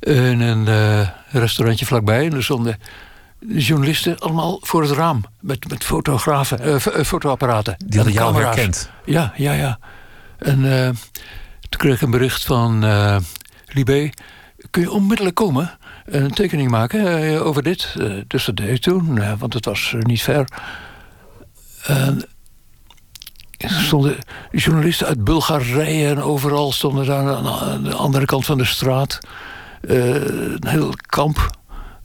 In 0.00 0.40
een 0.40 0.68
uh, 0.68 1.08
restaurantje 1.28 1.86
vlakbij. 1.86 2.26
En 2.26 2.34
er 2.34 2.44
stonden 2.44 2.78
journalisten 3.48 4.18
allemaal 4.18 4.58
voor 4.62 4.82
het 4.82 4.90
raam. 4.90 5.24
Met, 5.40 5.68
met 5.68 5.84
fotografen, 5.84 6.68
uh, 6.68 7.04
fotoapparaten. 7.04 7.76
Die 7.86 7.96
hadden 7.96 8.14
jou 8.14 8.32
camera's. 8.32 8.54
herkend? 8.54 8.90
Ja, 9.04 9.32
ja, 9.36 9.52
ja. 9.52 9.78
En 10.38 10.60
toen 11.68 11.80
kreeg 11.80 11.94
ik 11.94 12.00
een 12.00 12.10
bericht 12.10 12.44
van 12.44 12.84
Libé. 13.66 14.10
Kun 14.70 14.82
je 14.82 14.90
onmiddellijk 14.90 15.36
komen? 15.36 15.78
Een 16.06 16.30
tekening 16.30 16.70
maken 16.70 17.24
uh, 17.32 17.46
over 17.46 17.62
dit. 17.62 17.94
Uh, 17.98 18.22
dus 18.26 18.44
dat 18.44 18.56
deed 18.56 18.68
ik 18.68 18.80
toen, 18.80 19.16
uh, 19.16 19.32
want 19.38 19.54
het 19.54 19.64
was 19.64 19.94
niet 19.98 20.22
ver. 20.22 20.48
er 23.56 23.70
stonden 23.70 24.16
journalisten 24.50 25.06
uit 25.06 25.24
Bulgarije 25.24 26.08
en 26.08 26.22
overal 26.22 26.72
stonden 26.72 27.06
daar 27.06 27.34
aan 27.34 27.82
de 27.82 27.94
andere 27.94 28.24
kant 28.24 28.44
van 28.44 28.58
de 28.58 28.64
straat. 28.64 29.18
een 29.80 30.66
heel 30.66 30.92
kamp 31.06 31.50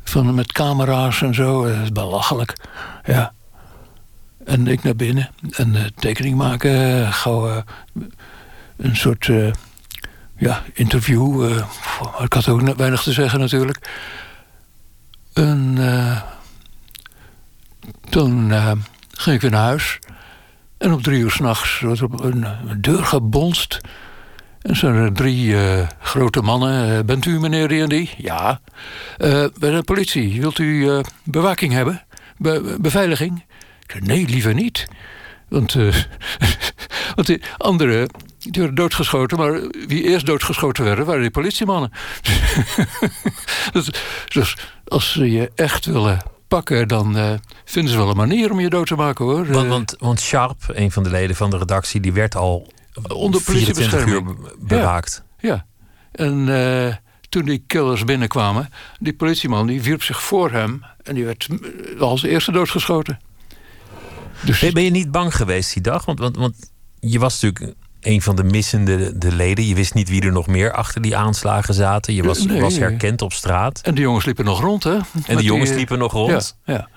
van, 0.03 0.35
met 0.35 0.51
camera's 0.51 1.21
en 1.21 1.33
zo. 1.33 1.63
Is 1.63 1.91
belachelijk. 1.91 2.55
Ja. 3.05 3.33
En 4.45 4.67
ik 4.67 4.83
naar 4.83 4.95
binnen 4.95 5.29
en 5.51 5.93
tekening 5.95 6.35
maken. 6.35 7.13
gauw 7.13 7.63
een 8.77 8.95
soort 8.95 9.29
ja, 10.41 10.63
interview. 10.73 11.49
Uh, 11.49 11.65
ik 12.23 12.33
had 12.33 12.47
ook 12.47 12.75
weinig 12.75 13.01
te 13.03 13.11
zeggen 13.11 13.39
natuurlijk. 13.39 13.89
En 15.33 15.75
uh, 15.79 16.21
toen 18.09 18.49
uh, 18.49 18.71
ging 19.11 19.35
ik 19.35 19.41
weer 19.41 19.51
naar 19.51 19.61
huis. 19.61 19.99
En 20.77 20.91
op 20.91 21.03
drie 21.03 21.19
uur 21.19 21.31
s'nachts 21.31 21.79
was 21.79 22.01
op 22.01 22.23
een, 22.23 22.45
deur 22.77 23.05
gebonst. 23.05 23.81
En 24.61 24.75
zijn 24.75 24.95
er 24.95 25.13
drie 25.13 25.55
grote 25.99 26.41
mannen. 26.41 27.05
bent 27.05 27.25
u 27.25 27.39
meneer 27.39 27.87
die? 27.87 28.09
Ja. 28.17 28.61
bij 29.17 29.49
de 29.59 29.81
politie. 29.85 30.39
Wilt 30.39 30.57
u 30.57 31.01
bewaking 31.23 31.73
hebben? 31.73 32.03
Be 32.37 32.77
beveiliging? 32.81 33.43
Ik 33.83 33.91
zei, 33.91 34.05
nee, 34.05 34.27
liever 34.27 34.53
niet. 34.53 34.87
Want, 35.49 35.73
want 37.15 37.27
die 37.27 37.41
andere 37.57 38.07
die 38.41 38.61
werden 38.61 38.75
doodgeschoten, 38.75 39.37
maar 39.37 39.61
wie 39.87 40.03
eerst 40.03 40.25
doodgeschoten 40.25 40.83
werden, 40.83 41.05
waren 41.05 41.21
die 41.21 41.31
politiemannen. 41.31 41.91
dus, 43.73 43.89
dus, 44.27 44.57
als 44.87 45.11
ze 45.11 45.31
je 45.31 45.51
echt 45.55 45.85
willen 45.85 46.23
pakken, 46.47 46.87
dan 46.87 47.17
uh, 47.17 47.31
vinden 47.65 47.91
ze 47.91 47.97
wel 47.97 48.09
een 48.09 48.15
manier 48.15 48.51
om 48.51 48.59
je 48.59 48.69
dood 48.69 48.87
te 48.87 48.95
maken 48.95 49.25
hoor. 49.25 49.45
Want, 49.45 49.67
want, 49.67 49.95
want 49.99 50.19
Sharp, 50.19 50.63
een 50.67 50.91
van 50.91 51.03
de 51.03 51.09
leden 51.09 51.35
van 51.35 51.49
de 51.49 51.57
redactie, 51.57 51.99
die 51.99 52.13
werd 52.13 52.35
al 52.35 52.71
onder 53.07 53.41
24 53.41 54.05
uur 54.05 54.23
bewaakt. 54.59 55.23
Ja, 55.39 55.49
ja. 55.49 55.65
en 56.11 56.47
uh, 56.47 56.95
toen 57.29 57.45
die 57.45 57.63
killers 57.67 58.03
binnenkwamen, 58.03 58.69
die 58.99 59.13
politieman 59.13 59.67
die 59.67 59.81
wierp 59.81 60.03
zich 60.03 60.23
voor 60.23 60.51
hem 60.51 60.83
en 61.03 61.15
die 61.15 61.25
werd 61.25 61.47
als 61.99 62.23
eerste 62.23 62.51
doodgeschoten. 62.51 63.19
Dus... 64.45 64.71
Ben 64.71 64.83
je 64.83 64.89
niet 64.89 65.11
bang 65.11 65.35
geweest 65.35 65.73
die 65.73 65.83
dag? 65.83 66.05
Want, 66.05 66.19
want, 66.19 66.35
want 66.35 66.71
je 66.99 67.19
was 67.19 67.41
natuurlijk 67.41 67.75
een 68.01 68.21
van 68.21 68.35
de 68.35 68.43
missende 68.43 69.17
de 69.17 69.35
leden. 69.35 69.65
Je 69.65 69.75
wist 69.75 69.93
niet 69.93 70.09
wie 70.09 70.21
er 70.21 70.31
nog 70.31 70.47
meer 70.47 70.71
achter 70.71 71.01
die 71.01 71.17
aanslagen 71.17 71.73
zaten. 71.73 72.13
Je 72.13 72.23
was, 72.23 72.45
was 72.45 72.77
herkend 72.77 73.21
op 73.21 73.33
straat. 73.33 73.81
En 73.81 73.95
de 73.95 74.01
jongens 74.01 74.25
liepen 74.25 74.45
nog 74.45 74.61
rond, 74.61 74.83
hè? 74.83 74.97
En 75.25 75.37
de 75.37 75.43
jongens 75.43 75.69
liepen 75.69 75.97
nog 75.97 76.11
rond? 76.11 76.57
Ja. 76.65 76.73
ja. 76.73 76.87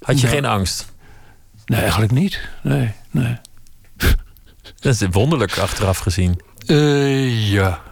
Had 0.00 0.20
je 0.20 0.26
geen 0.26 0.44
angst? 0.44 0.92
Nee, 1.66 1.80
eigenlijk 1.80 2.12
niet. 2.12 2.40
Nee, 2.62 2.92
nee. 3.10 3.36
Dat 4.80 5.00
is 5.00 5.06
wonderlijk 5.10 5.58
achteraf 5.58 5.98
gezien. 5.98 6.40
Uh, 6.66 7.50
ja. 7.50 7.82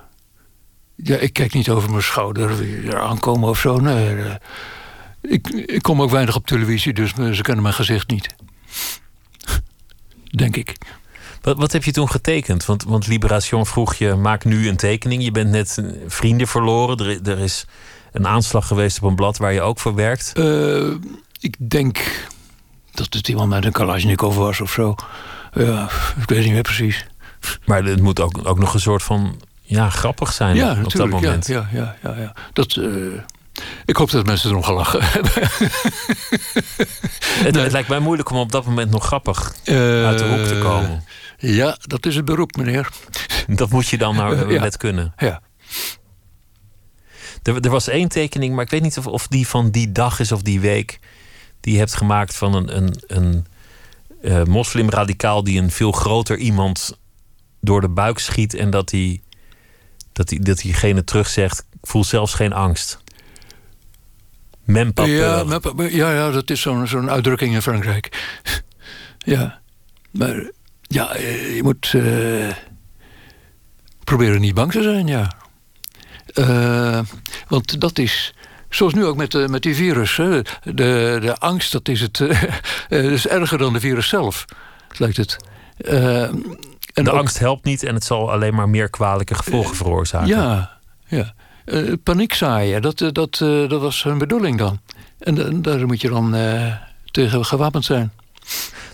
Ja, 0.97 1.16
ik 1.16 1.32
kijk 1.32 1.53
niet 1.53 1.68
over 1.68 1.90
mijn 1.90 2.03
schouder 2.03 2.51
er 2.86 3.01
aankomen 3.01 3.49
of 3.49 3.59
zo. 3.59 3.78
Nee, 3.78 4.14
uh, 4.14 4.34
ik, 5.20 5.49
ik 5.49 5.82
kom 5.82 6.03
ook 6.03 6.11
weinig 6.11 6.36
op 6.36 6.47
televisie, 6.47 6.93
dus 6.93 7.11
ze 7.11 7.43
kennen 7.43 7.62
mijn 7.62 7.74
gezicht 7.74 8.11
niet. 8.11 8.34
Denk 10.30 10.57
ik. 10.57 10.76
Wat, 11.43 11.57
wat 11.57 11.72
heb 11.72 11.84
je 11.84 11.93
toen 11.93 12.11
getekend? 12.11 12.64
Want, 12.64 12.84
want 12.84 13.07
Liberation 13.07 13.66
vroeg 13.66 13.95
je, 13.95 14.14
maak 14.14 14.45
nu 14.45 14.68
een 14.68 14.76
tekening. 14.76 15.24
Je 15.24 15.30
bent 15.30 15.51
net 15.51 15.82
vrienden 16.07 16.47
verloren. 16.47 16.99
Er, 16.99 17.30
er 17.30 17.38
is 17.38 17.66
een 18.12 18.26
aanslag 18.26 18.66
geweest 18.66 19.03
op 19.03 19.09
een 19.09 19.14
blad 19.16 19.36
waar 19.36 19.53
je 19.53 19.61
ook 19.61 19.78
voor 19.78 19.95
werkt. 19.95 20.32
Uh, 20.34 20.95
ik 21.40 21.57
denk 21.59 22.26
dat 22.93 23.14
het 23.14 23.28
iemand 23.28 23.49
met 23.49 23.64
een 23.64 23.72
Kalashnikov 23.72 24.36
was 24.36 24.61
of 24.61 24.72
zo. 24.72 24.95
Ja, 25.55 25.90
ik 26.20 26.28
weet 26.28 26.45
niet 26.45 26.53
meer 26.53 26.62
precies. 26.62 27.07
Maar 27.64 27.84
het 27.84 28.01
moet 28.01 28.20
ook, 28.20 28.40
ook 28.43 28.59
nog 28.59 28.74
een 28.74 28.80
soort 28.80 29.03
van 29.03 29.40
ja, 29.62 29.88
grappig 29.90 30.32
zijn 30.32 30.57
ja, 30.57 30.76
op 30.84 30.93
dat 30.93 31.09
moment. 31.09 31.47
Ja, 31.47 31.68
ja, 31.72 31.97
ja, 32.03 32.14
ja, 32.16 32.34
Dat, 32.53 32.76
uh, 32.76 33.12
Ik 33.84 33.97
hoop 33.97 34.11
dat 34.11 34.26
mensen 34.26 34.51
erom 34.51 34.62
gelachen 34.62 35.01
hebben. 35.03 35.32
Het, 37.45 37.55
het 37.55 37.72
lijkt 37.72 37.88
mij 37.88 37.99
moeilijk 37.99 38.30
om 38.30 38.36
op 38.38 38.53
dat 38.53 38.64
moment 38.64 38.90
nog 38.90 39.05
grappig 39.05 39.55
Eh, 39.64 39.76
uit 40.07 40.18
de 40.18 40.24
hoek 40.24 40.47
te 40.47 40.59
komen. 40.62 41.05
Ja, 41.45 41.76
dat 41.82 42.07
is 42.07 42.16
het 42.16 42.24
beroep, 42.24 42.57
meneer. 42.57 42.88
Dat 43.47 43.70
moet 43.70 43.88
je 43.88 43.99
dan 43.99 44.14
nou 44.16 44.53
Ja. 44.53 44.61
net 44.61 44.76
kunnen. 44.76 45.12
Ja. 45.16 45.40
Er, 47.43 47.61
er 47.61 47.70
was 47.70 47.88
één 47.88 48.09
tekening, 48.09 48.55
maar 48.55 48.64
ik 48.64 48.70
weet 48.70 48.82
niet 48.82 48.99
of, 48.99 49.07
of 49.07 49.26
die 49.28 49.47
van 49.49 49.70
die 49.70 49.93
dag 49.93 50.20
is 50.20 50.32
of 50.32 50.43
die 50.43 50.61
week. 50.61 50.99
Die 51.61 51.72
je 51.72 51.78
hebt 51.78 51.95
gemaakt 51.95 52.36
van 52.36 52.55
een, 52.55 52.76
een, 52.76 52.95
een 53.07 53.47
eh, 54.22 54.45
moslimradicaal 54.45 55.45
die 55.45 55.61
een 55.61 55.70
veel 55.70 55.93
groter 55.93 56.36
iemand 56.36 56.99
door 57.61 57.80
de 57.80 57.88
buik 57.88 58.18
schiet. 58.18 58.55
En 58.55 58.70
dat, 58.70 58.88
die, 58.88 59.22
dat, 60.12 60.28
die, 60.28 60.40
dat 60.40 60.59
diegene 60.59 61.05
terugzegt: 61.05 61.66
Ik 61.72 61.88
voel 61.88 62.05
zelfs 62.05 62.34
geen 62.34 62.53
angst. 62.53 62.99
Même 64.64 64.93
pas 64.93 65.07
Ja, 65.09 65.45
ja, 65.88 66.12
ja, 66.12 66.30
dat 66.30 66.51
is 66.51 66.61
zo'n 66.61 66.86
zo'n 66.86 67.11
uitdrukking 67.11 67.55
in 67.55 67.62
Frankrijk. 67.62 68.32
ja, 69.18 69.61
maar 70.11 70.51
ja, 70.93 71.14
eh, 71.14 71.57
je 71.57 71.62
moet 71.62 71.93
eh, 71.95 72.57
proberen 74.05 74.40
niet 74.40 74.55
bang 74.55 74.72
te 74.72 74.82
zijn, 74.82 75.07
ja. 75.07 75.32
Eh, 76.26 77.01
want 77.49 77.80
dat 77.80 77.99
is, 77.99 78.34
zoals 78.68 78.95
nu 78.95 79.05
ook 79.05 79.16
met, 79.16 79.49
met 79.51 79.62
die 79.62 79.74
virus, 79.74 80.16
hè, 80.16 80.43
de, 80.62 81.18
de 81.20 81.36
angst, 81.38 81.72
dat 81.72 81.88
is, 81.88 82.01
het, 82.01 82.20
is 82.88 83.26
erger 83.26 83.59
dan 83.59 83.72
de 83.72 83.80
virus 83.80 84.09
zelf, 84.09 84.45
lijkt 84.97 85.16
het. 85.16 85.36
En 85.76 87.05
de 87.05 87.11
ook- 87.11 87.18
angst 87.18 87.38
helpt 87.38 87.64
niet 87.64 87.82
en 87.82 87.95
het 87.95 88.05
zal 88.05 88.32
alleen 88.32 88.55
maar 88.55 88.68
meer 88.68 88.90
kwalijke 88.90 89.34
gevolgen 89.34 89.76
veroorzaken. 89.76 90.28
Ja, 90.28 90.78
ja. 91.07 91.34
Paniek 92.03 92.34
zaaien, 92.34 92.82
dat, 92.82 92.99
dat, 92.99 93.36
dat 93.68 93.80
was 93.80 94.03
hun 94.03 94.18
bedoeling 94.18 94.59
dan. 94.59 94.80
En 95.18 95.62
daar 95.62 95.86
moet 95.86 96.01
je 96.01 96.09
dan 96.09 96.36
tegen 97.11 97.45
gewapend 97.45 97.84
zijn. 97.84 98.12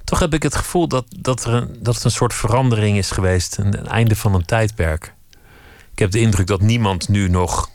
Toch 0.09 0.19
heb 0.19 0.35
ik 0.35 0.43
het 0.43 0.55
gevoel 0.55 0.89
dat, 0.89 1.05
dat, 1.19 1.45
er 1.45 1.53
een, 1.53 1.77
dat 1.81 1.95
het 1.95 2.05
een 2.05 2.11
soort 2.11 2.35
verandering 2.35 2.99
is 2.99 3.11
geweest. 3.11 3.59
Een, 3.59 3.79
een 3.79 3.87
einde 3.87 4.17
van 4.17 4.35
een 4.35 4.45
tijdperk. 4.45 5.15
Ik 5.93 5.99
heb 5.99 6.11
de 6.11 6.21
indruk 6.21 6.47
dat 6.47 6.61
niemand 6.61 7.09
nu 7.09 7.29
nog 7.29 7.71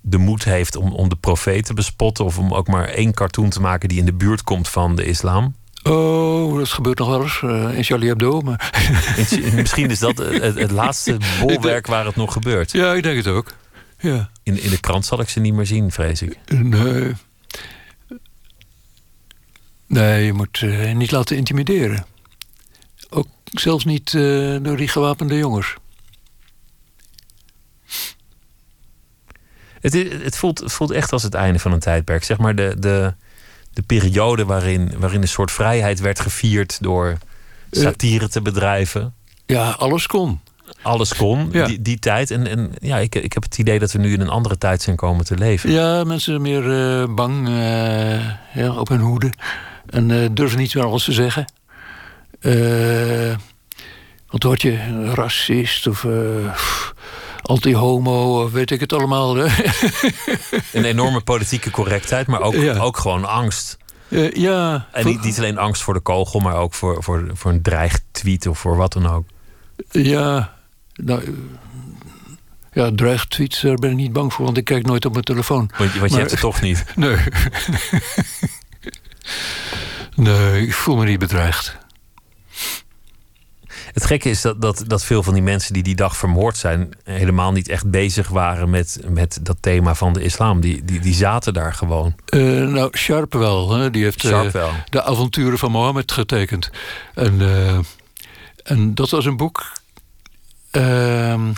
de 0.00 0.18
moed 0.18 0.44
heeft 0.44 0.76
om, 0.76 0.92
om 0.92 1.08
de 1.08 1.16
profeet 1.16 1.64
te 1.64 1.74
bespotten. 1.74 2.24
Of 2.24 2.38
om 2.38 2.54
ook 2.54 2.68
maar 2.68 2.88
één 2.88 3.14
cartoon 3.14 3.48
te 3.48 3.60
maken 3.60 3.88
die 3.88 3.98
in 3.98 4.04
de 4.04 4.12
buurt 4.12 4.42
komt 4.42 4.68
van 4.68 4.96
de 4.96 5.04
islam. 5.04 5.54
Oh, 5.82 6.58
dat 6.58 6.68
gebeurt 6.68 6.98
nog 6.98 7.08
wel 7.08 7.22
eens 7.22 7.42
eh, 7.42 7.76
in 7.76 7.84
Charlie 7.84 8.08
Hebdo. 8.08 8.40
Maar 8.40 8.72
En 9.16 9.54
Misschien 9.62 9.90
is 9.90 9.98
dat 9.98 10.18
het, 10.18 10.54
het 10.54 10.70
laatste 10.70 11.16
bolwerk 11.40 11.86
waar 11.86 12.04
het 12.04 12.16
nog 12.16 12.32
gebeurt. 12.32 12.72
ja, 12.72 12.92
ik 12.92 13.02
denk 13.02 13.16
het 13.16 13.26
ook. 13.26 13.54
Ja. 13.98 14.30
In, 14.42 14.62
in 14.62 14.70
de 14.70 14.80
krant 14.80 15.06
zal 15.06 15.20
ik 15.20 15.28
ze 15.28 15.40
niet 15.40 15.54
meer 15.54 15.66
zien, 15.66 15.90
vrees 15.90 16.22
ik. 16.22 16.38
Nee. 16.48 17.14
Nee, 19.88 20.24
je 20.24 20.32
moet 20.32 20.60
eh, 20.62 20.94
niet 20.94 21.10
laten 21.10 21.36
intimideren. 21.36 22.06
Ook 23.10 23.26
zelfs 23.44 23.84
niet 23.84 24.14
eh, 24.14 24.56
door 24.62 24.76
die 24.76 24.88
gewapende 24.88 25.36
jongens. 25.36 25.74
Het, 29.80 29.94
is- 29.94 30.22
het, 30.22 30.36
voelt, 30.36 30.62
voelt 30.64 30.90
echt 30.90 31.12
als 31.12 31.22
het 31.22 31.34
einde 31.34 31.58
van 31.58 31.72
een 31.72 31.78
tijdperk. 31.80 32.24
Zeg 32.24 32.38
maar 32.38 32.54
de, 32.54 32.74
de, 32.78 33.14
de 33.72 33.82
periode 33.82 34.44
waarin, 34.44 34.92
waarin 34.98 35.22
een 35.22 35.28
soort 35.28 35.50
vrijheid 35.52 36.00
werd 36.00 36.20
gevierd 36.20 36.78
door 36.82 37.18
satire 37.70 38.28
te 38.28 38.42
bedrijven. 38.42 39.14
Ja, 39.46 39.70
alles 39.70 40.06
kon. 40.06 40.40
Alles 40.82 41.14
kon, 41.16 41.48
Ja. 41.52 41.66
die, 41.66 41.82
die 41.82 41.98
tijd. 41.98 42.30
En, 42.30 42.46
en 42.46 42.72
ja, 42.80 42.96
ik, 42.98 43.14
ik 43.14 43.32
heb 43.32 43.42
het 43.42 43.58
idee 43.58 43.78
dat 43.78 43.92
we 43.92 43.98
nu 43.98 44.12
in 44.12 44.20
een 44.20 44.28
andere 44.28 44.58
tijd 44.58 44.82
zijn 44.82 44.96
komen 44.96 45.24
te 45.24 45.36
leven. 45.36 45.70
Ja, 45.70 46.04
mensen 46.04 46.20
zijn 46.32 46.42
meer 46.42 47.00
eh, 47.00 47.14
bang, 47.14 47.48
eh, 47.48 48.28
ja, 48.54 48.72
op 48.78 48.88
hun 48.88 49.00
hoede. 49.00 49.32
En 49.90 50.10
eh, 50.10 50.28
durven 50.32 50.58
niet 50.58 50.74
meer 50.74 50.84
alles 50.84 51.04
te 51.04 51.12
zeggen. 51.12 51.44
Eh 52.40 53.36
want 54.28 54.42
dan 54.42 54.50
word 54.50 54.62
je 54.62 55.10
racist 55.14 55.86
of 55.86 56.04
eh, 56.04 56.54
anti-homo 57.42 58.42
of 58.44 58.50
weet 58.52 58.70
ik 58.70 58.80
het 58.80 58.92
allemaal. 58.92 59.38
Een 60.72 60.84
enorme 60.84 61.20
politieke 61.20 61.70
correctheid, 61.70 62.26
maar 62.26 62.40
ook, 62.40 62.54
Ja. 62.54 62.76
ook 62.78 62.96
gewoon 62.96 63.24
angst. 63.24 63.76
Ja, 64.34 64.86
En 64.92 65.06
niet, 65.06 65.22
niet 65.22 65.38
alleen 65.38 65.58
angst 65.58 65.82
voor 65.82 65.94
de 65.94 66.00
kogel, 66.00 66.40
maar 66.40 66.54
ook 66.56 66.74
voor, 66.74 67.02
voor, 67.02 67.30
voor 67.32 67.50
een 67.50 67.62
dreigtweet 67.62 68.46
of 68.46 68.58
voor 68.58 68.76
wat 68.76 68.92
dan 68.92 69.06
ook. 69.06 69.24
ja, 69.90 70.54
nou, 70.94 71.36
ja, 72.72 72.90
dreigtweets, 72.94 73.60
daar 73.60 73.74
ben 73.74 73.90
ik 73.90 73.96
niet 73.96 74.12
bang 74.12 74.32
voor, 74.32 74.44
want 74.44 74.56
ik 74.56 74.64
kijk 74.64 74.86
nooit 74.86 75.04
op 75.04 75.12
mijn 75.12 75.24
telefoon. 75.24 75.70
Want, 75.78 75.92
je- 75.92 76.16
hebt 76.18 76.30
het 76.30 76.40
toch 76.40 76.60
niet. 76.60 76.84
Nee. 76.96 77.16
nee, 80.14 80.62
ik 80.66 80.74
voel 80.74 80.96
me 80.96 81.04
niet 81.04 81.18
bedreigd. 81.18 81.76
Het 83.92 84.06
gekke 84.06 84.30
is 84.30 84.40
dat, 84.40 84.60
dat, 84.62 84.84
dat 84.86 85.04
veel 85.04 85.22
van 85.22 85.34
die 85.34 85.42
mensen 85.42 85.72
die 85.72 85.82
die 85.82 85.94
dag 85.94 86.16
vermoord 86.16 86.56
zijn, 86.56 86.90
helemaal 87.04 87.52
niet 87.52 87.68
echt 87.68 87.90
bezig 87.90 88.28
waren 88.28 88.70
met, 88.70 89.00
met 89.08 89.38
dat 89.42 89.56
thema 89.60 89.94
van 89.94 90.12
de 90.12 90.22
islam. 90.22 90.60
Die, 90.60 90.84
die, 90.84 91.00
die 91.00 91.14
zaten 91.14 91.52
daar 91.54 91.74
gewoon. 91.74 92.14
Eh, 92.26 92.40
nou, 92.66 92.96
Sharp 92.96 93.32
wel. 93.32 93.70
Hè? 93.72 93.90
Die 93.90 94.02
heeft 94.02 94.20
Sharp 94.20 94.52
wel. 94.52 94.70
de 94.90 95.02
avonturen 95.02 95.58
van 95.58 95.70
Mohammed 95.70 96.12
getekend. 96.12 96.70
En, 97.14 97.40
eh, 97.40 97.78
en 98.62 98.94
dat 98.94 99.10
was 99.10 99.24
een 99.24 99.36
boek. 99.36 99.72
ehm, 100.70 101.52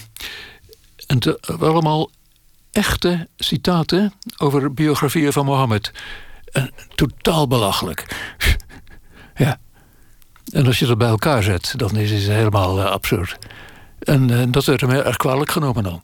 en 1.07 1.19
te- 1.19 1.41
allemaal 1.61 2.11
echte 2.73 3.29
citaten 3.37 4.13
over 4.37 4.75
biografieën 4.75 5.33
van 5.33 5.45
Mohammed. 5.45 5.93
En 6.53 6.71
totaal 6.95 7.47
belachelijk. 7.47 8.07
ja. 9.37 9.59
En 10.53 10.67
als 10.67 10.79
je 10.79 10.87
dat 10.87 10.99
bij 10.99 11.09
elkaar 11.09 11.43
zet, 11.43 11.73
dan 11.77 11.97
is 11.97 12.11
het 12.11 12.21
helemaal 12.23 12.79
eh, 12.79 12.85
absurd. 12.91 13.39
En 13.99 14.31
eh, 14.41 14.47
dat 14.51 14.65
werd 14.65 14.81
hem 14.81 14.91
erg 14.91 15.17
kwalijk 15.17 15.51
genomen 15.51 15.83
dan. 15.83 16.03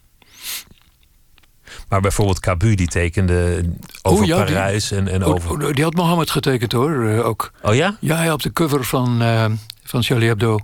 Maar 1.88 2.00
bijvoorbeeld 2.00 2.40
Cabu, 2.40 2.74
die 2.74 2.86
tekende 2.88 3.64
over 4.02 4.20
Oh 4.22 4.26
ja, 4.28 4.36
die- 4.44 4.54
Parijs 4.54 4.90
en, 4.90 5.08
en 5.08 5.24
over... 5.24 5.50
Oh, 5.50 5.72
die 5.72 5.84
had 5.84 5.94
Mohammed 5.94 6.30
getekend 6.30 6.72
hoor, 6.72 7.08
eh, 7.08 7.26
ook. 7.26 7.52
Oh 7.62 7.74
ja? 7.74 7.96
Ja, 8.00 8.22
ja, 8.22 8.32
op 8.32 8.42
de 8.42 8.52
cover 8.52 8.84
van, 8.84 9.22
eh, 9.22 9.44
van 9.84 10.02
Charlie 10.02 10.28
Hebdo. 10.28 10.58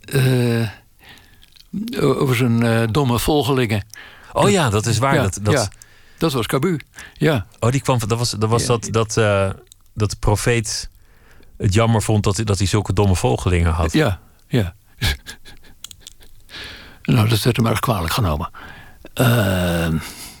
Eh, 0.00 0.68
over 2.00 2.36
zijn 2.36 2.62
eh, 2.62 2.82
domme 2.90 3.18
volgelingen. 3.18 3.86
Oh 4.32 4.50
ja, 4.50 4.70
dat 4.70 4.86
is 4.86 4.98
waar. 4.98 5.14
Ja, 5.14 5.22
dat, 5.22 5.38
dat, 5.42 5.54
ja, 5.54 5.68
dat 6.32 6.32
was 6.32 6.46
Cabu. 6.46 6.80
Ja, 7.14 7.46
Oh, 7.60 7.70
die 7.70 7.80
kwam 7.80 7.98
van. 8.00 8.08
Dat 8.08 8.18
was, 8.18 8.30
dat, 8.30 8.50
was 8.50 8.62
Ja. 8.62 8.66
dat, 8.68 8.88
dat, 8.90 9.16
eh, 9.16 9.50
dat 9.94 10.10
de 10.10 10.16
profeet 10.16 10.90
het 11.56 11.74
jammer 11.74 12.02
vond 12.02 12.24
dat, 12.24 12.36
hij- 12.36 12.44
dat 12.44 12.58
hij 12.58 12.66
zulke 12.66 12.92
domme 12.92 13.16
volgelingen 13.16 13.72
had. 13.72 13.92
ja, 13.92 14.20
ja. 14.48 14.74
nou, 17.02 17.28
dat 17.28 17.42
werd 17.42 17.56
hem 17.56 17.66
erg 17.66 17.80
kwalijk 17.80 18.12
genomen. 18.12 18.50
Eh, 19.14 19.88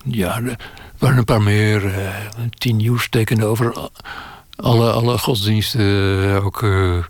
ja, 0.04 0.36
er 0.42 0.56
waren 0.98 1.18
een 1.18 1.24
paar 1.24 1.42
meer. 1.42 1.94
eh 1.98 2.14
tien 2.50 2.76
nieuws 2.76 3.08
tekenden 3.08 3.48
over 3.48 3.90
alle, 4.56 4.92
alle 4.92 5.18
godsdiensten. 5.18 5.80
eh, 6.34 6.44
ook. 6.44 6.62
eh 6.62 7.04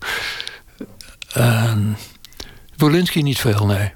en 1.32 1.96
Wolinski 2.76 3.22
niet 3.22 3.38
veel, 3.38 3.66
nee. 3.66 3.92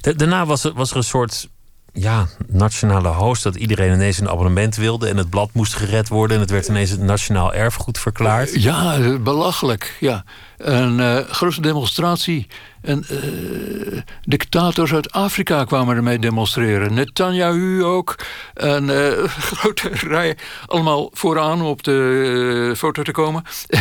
Da- 0.00 0.12
Daarna 0.12 0.46
was 0.46 0.64
er, 0.64 0.72
was 0.72 0.90
er 0.90 0.96
een 0.96 1.04
soort 1.04 1.48
ja, 1.92 2.26
nationale 2.46 3.08
host 3.08 3.42
dat 3.42 3.54
iedereen 3.56 3.92
ineens 3.92 4.18
een 4.18 4.28
abonnement 4.28 4.76
wilde 4.76 5.08
en 5.08 5.16
het 5.16 5.30
blad 5.30 5.50
moest 5.52 5.74
gered 5.74 6.08
worden 6.08 6.36
en 6.36 6.42
het 6.42 6.50
werd 6.50 6.68
ineens 6.68 6.90
het 6.90 7.00
nationaal 7.00 7.54
erfgoed 7.54 7.98
verklaard. 7.98 8.62
Ja, 8.62 8.94
eh, 8.98 9.16
belachelijk. 9.16 9.96
Ja. 10.00 10.24
Een 10.58 11.00
eh, 11.00 11.16
grote 11.28 11.60
demonstratie. 11.60 12.46
En 12.82 13.04
eh, 13.08 14.00
dictators 14.22 14.92
uit 14.92 15.12
Afrika 15.12 15.64
kwamen 15.64 15.96
ermee 15.96 16.18
demonstreren. 16.18 16.94
Netanyahu 16.94 17.84
ook. 17.84 18.18
En 18.54 18.90
eh, 18.90 19.24
grote 19.52 19.88
rij. 19.92 20.36
Allemaal 20.66 21.10
vooraan 21.12 21.60
om 21.60 21.66
op 21.66 21.82
de 21.82 22.68
eh, 22.70 22.78
foto 22.78 23.02
te 23.02 23.12
komen. 23.12 23.42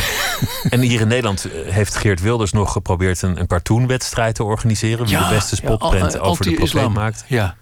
En 0.70 0.80
hier 0.80 1.02
in 1.02 1.08
Nederland 1.08 1.46
eh, 1.46 1.74
heeft 1.74 1.96
Geert 1.96 2.22
Wilders 2.22 2.52
nog 2.52 2.72
geprobeerd 2.72 3.22
een, 3.22 3.40
een 3.40 3.48
cartoonwedstrijd 3.48 4.36
te 4.36 4.44
organiseren. 4.44 5.06
Wie 5.08 5.18
de 5.18 5.28
beste 5.30 5.56
spotprint 5.56 6.14
ja, 6.14 6.20
al- 6.20 6.30
over 6.30 6.44
de 6.44 6.50
anti-islam. 6.50 6.94
maakt. 6.94 7.26
Ja. 7.28 7.56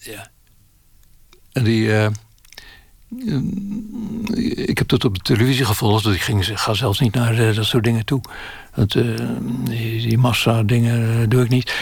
Ja. 0.00 0.30
En 1.52 1.64
die. 1.64 1.96
eh, 1.96 2.06
ik 4.68 4.78
heb 4.78 4.88
dat 4.88 5.04
op 5.04 5.14
de 5.14 5.22
televisie 5.22 5.64
gevolgd. 5.64 6.04
Dus 6.04 6.14
ik 6.14 6.20
ging, 6.22 6.60
ga 6.60 6.74
zelfs 6.74 7.00
niet 7.00 7.14
naar 7.14 7.38
eh, 7.38 7.56
dat 7.56 7.64
soort 7.64 7.84
dingen 7.84 8.04
toe. 8.04 8.20
Want, 8.74 8.94
eh, 8.94 9.04
die, 9.64 10.08
die 10.08 10.18
massa 10.18 10.62
dingen 10.62 11.20
eh, 11.20 11.28
doe 11.28 11.42
ik 11.42 11.48
niet. 11.48 11.74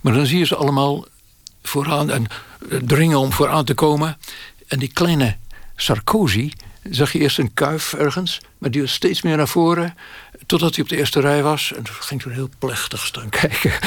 Maar 0.00 0.12
dan 0.14 0.26
zie 0.26 0.38
je 0.38 0.46
ze 0.46 0.56
allemaal 0.56 1.04
vooraan 1.62 2.10
en 2.10 2.26
dringen 2.84 3.18
om 3.18 3.32
vooraan 3.32 3.64
te 3.64 3.74
komen. 3.74 4.16
En 4.66 4.78
die 4.78 4.92
kleine 4.92 5.36
Sarkozy, 5.76 6.52
zag 6.82 7.12
je 7.12 7.18
eerst 7.18 7.38
een 7.38 7.54
kuif 7.54 7.92
ergens, 7.92 8.40
maar 8.58 8.70
die 8.70 8.80
was 8.80 8.92
steeds 8.92 9.22
meer 9.22 9.36
naar 9.36 9.48
voren. 9.48 9.94
Totdat 10.46 10.74
hij 10.74 10.82
op 10.84 10.90
de 10.90 10.96
eerste 10.96 11.20
rij 11.20 11.42
was. 11.42 11.72
En 11.76 11.82
toen 11.82 11.94
ging 11.94 12.22
toen 12.22 12.32
heel 12.32 12.48
plechtig 12.58 13.06
staan 13.06 13.28
kijken. 13.28 13.72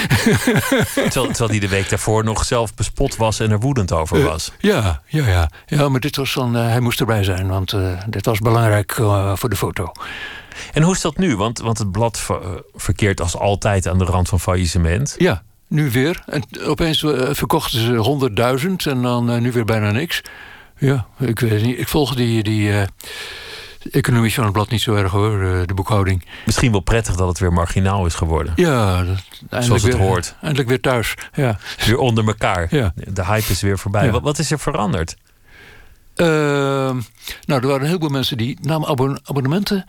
Terwijl, 0.94 1.28
terwijl 1.28 1.50
hij 1.50 1.60
de 1.60 1.68
week 1.68 1.90
daarvoor 1.90 2.24
nog 2.24 2.46
zelf 2.46 2.74
bespot 2.74 3.16
was 3.16 3.40
en 3.40 3.52
er 3.52 3.60
woedend 3.60 3.92
over 3.92 4.24
was. 4.24 4.52
Ja, 4.60 5.02
ja, 5.08 5.28
ja. 5.28 5.50
Ja, 5.66 5.90
maar 5.90 6.00
dit 6.00 6.16
was 6.16 6.34
dan... 6.34 6.56
eh, 6.56 6.68
hij 6.68 6.80
moest 6.80 7.00
erbij 7.00 7.24
zijn, 7.24 7.48
want 7.48 7.74
eh, 7.74 8.02
dit 8.08 8.26
was 8.26 8.40
belangrijk 8.40 8.92
eh, 8.98 9.36
voor 9.36 9.50
de 9.50 9.56
foto. 9.56 9.92
En 10.74 10.82
hoe 10.84 10.94
is 10.94 11.02
dat 11.02 11.18
nu? 11.18 11.36
Want, 11.36 11.60
want 11.60 11.78
het 11.78 11.92
blad 11.92 12.20
ver- 12.20 12.42
eh, 12.42 12.50
verkeert 12.76 13.22
als 13.22 13.36
altijd 13.38 13.88
aan 13.88 13.98
de 13.98 14.06
rand 14.06 14.30
van 14.30 14.40
faillissement. 14.40 15.16
Ja, 15.18 15.44
nu 15.68 15.92
weer. 15.92 16.24
En 16.26 16.44
opeens 16.64 17.04
eh, 17.04 17.30
verkochten 17.32 17.80
ze 17.80 18.60
100.000 18.60 18.72
en 18.92 19.02
dan 19.02 19.30
eh, 19.32 19.38
nu 19.40 19.52
weer 19.52 19.66
bijna 19.66 19.92
niks. 19.92 20.22
Ja, 20.78 21.08
ik 21.20 21.40
weet 21.40 21.62
niet. 21.64 21.80
Ik 21.80 21.88
volg 21.88 22.16
die, 22.16 22.44
die 22.44 22.72
economie 23.92 24.34
van 24.34 24.44
het 24.44 24.54
blad 24.54 24.70
niet 24.70 24.82
zo 24.82 24.96
erg 24.96 25.12
hoor, 25.12 25.42
eh, 25.42 25.60
de 25.66 25.74
boekhouding. 25.74 26.26
Misschien 26.46 26.72
wel 26.72 26.80
prettig 26.80 27.16
dat 27.16 27.28
het 27.28 27.40
weer 27.40 27.54
marginaal 27.54 28.06
is 28.06 28.14
geworden. 28.16 28.54
Ja, 28.56 29.04
dat, 29.50 29.64
Zoals 29.64 29.84
het 29.84 29.94
weer, 29.94 30.02
hoort. 30.02 30.36
Eindelijk 30.42 30.70
weer 30.70 30.82
thuis. 30.82 31.14
Ja. 31.34 31.58
Weer 31.86 31.98
onder 31.98 32.28
elkaar. 32.28 32.68
Ja. 32.76 32.94
De 32.96 33.26
hype 33.26 33.52
is 33.52 33.62
weer 33.62 33.80
voorbij. 33.80 34.06
Ja. 34.06 34.12
Wat, 34.12 34.22
wat 34.22 34.40
is 34.40 34.52
er 34.52 34.60
veranderd? 34.60 35.16
Ehm, 36.16 36.96
nou, 37.46 37.62
er 37.62 37.68
waren 37.68 37.80
een 37.82 37.86
heleboel 37.86 38.10
mensen 38.10 38.38
die 38.38 38.58
namen 38.62 38.88
abon- 38.90 39.20
abonnementen. 39.24 39.86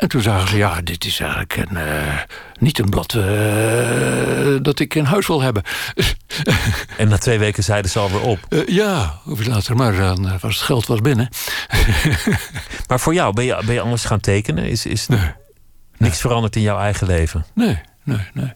En 0.00 0.08
toen 0.08 0.20
zagen 0.22 0.48
ze, 0.48 0.56
ja, 0.56 0.80
dit 0.82 1.04
is 1.04 1.20
eigenlijk 1.20 1.56
een, 1.56 1.76
eh, 1.76 2.18
niet 2.58 2.78
een 2.78 2.88
blad 2.88 3.14
eh, 3.14 4.56
dat 4.62 4.78
ik 4.80 4.94
in 4.94 5.04
huis 5.04 5.26
wil 5.26 5.40
hebben. 5.42 5.62
En 6.96 7.08
na 7.08 7.18
twee 7.18 7.38
weken 7.38 7.62
zeiden 7.62 7.90
ze 7.90 7.98
alweer 7.98 8.20
op. 8.20 8.38
Eh, 8.48 8.66
ja, 8.66 9.20
later, 9.24 9.76
maar 9.76 9.96
dan 9.96 10.28
eh, 10.28 10.40
was 10.40 10.54
het 10.54 10.64
geld 10.64 10.86
was 10.86 11.00
binnen. 11.00 11.28
Maar 12.88 13.00
voor 13.00 13.14
jou, 13.14 13.34
ben 13.34 13.44
je, 13.44 13.62
ben 13.66 13.74
je 13.74 13.80
anders 13.80 14.04
gaan 14.04 14.20
tekenen? 14.20 14.64
Is, 14.64 14.86
is 14.86 15.06
Nee, 15.06 15.32
niks 15.96 16.20
veranderd 16.20 16.56
in 16.56 16.62
jouw 16.62 16.78
eigen 16.78 17.06
leven? 17.06 17.44
nee, 17.54 17.80
nee, 18.04 18.26
nee. 18.34 18.52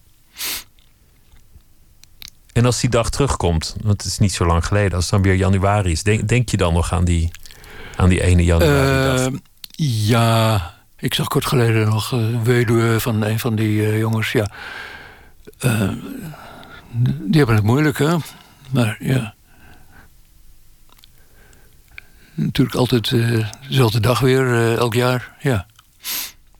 En 2.52 2.64
als 2.64 2.80
die 2.80 2.90
dag 2.90 3.10
terugkomt, 3.10 3.76
want 3.82 4.02
het 4.02 4.12
is 4.12 4.18
niet 4.18 4.32
zo 4.32 4.46
lang 4.46 4.66
geleden, 4.66 4.92
als 4.94 5.02
het 5.04 5.12
dan 5.12 5.22
weer 5.22 5.34
januari 5.34 5.90
is, 5.90 6.02
denk, 6.02 6.28
denk 6.28 6.48
je 6.48 6.56
dan 6.56 6.72
nog 6.72 6.92
aan 6.92 7.04
die, 7.04 7.30
aan 7.96 8.08
die 8.08 8.22
ene 8.22 8.44
januari? 8.44 9.30
dag? 9.30 9.40
Ja, 9.76 10.73
ik 11.04 11.14
zag 11.14 11.28
kort 11.28 11.46
geleden 11.46 11.88
nog 11.88 12.12
uh, 12.12 12.42
weduwe 12.42 13.00
van 13.00 13.22
een 13.22 13.38
van 13.38 13.54
die 13.54 13.82
eh, 13.86 13.98
jongens. 13.98 14.32
Ja. 14.32 14.46
Eh, 15.58 15.88
die 17.20 17.36
hebben 17.38 17.54
het 17.54 17.64
moeilijk, 17.64 17.98
hè? 17.98 18.16
Maar 18.70 18.96
ja. 19.00 19.34
Natuurlijk 22.34 22.76
altijd 22.76 23.10
dezelfde 23.68 24.00
dag 24.00 24.20
weer, 24.20 24.76
elk 24.78 24.94
jaar. 24.94 25.36
Ja, 25.40 25.66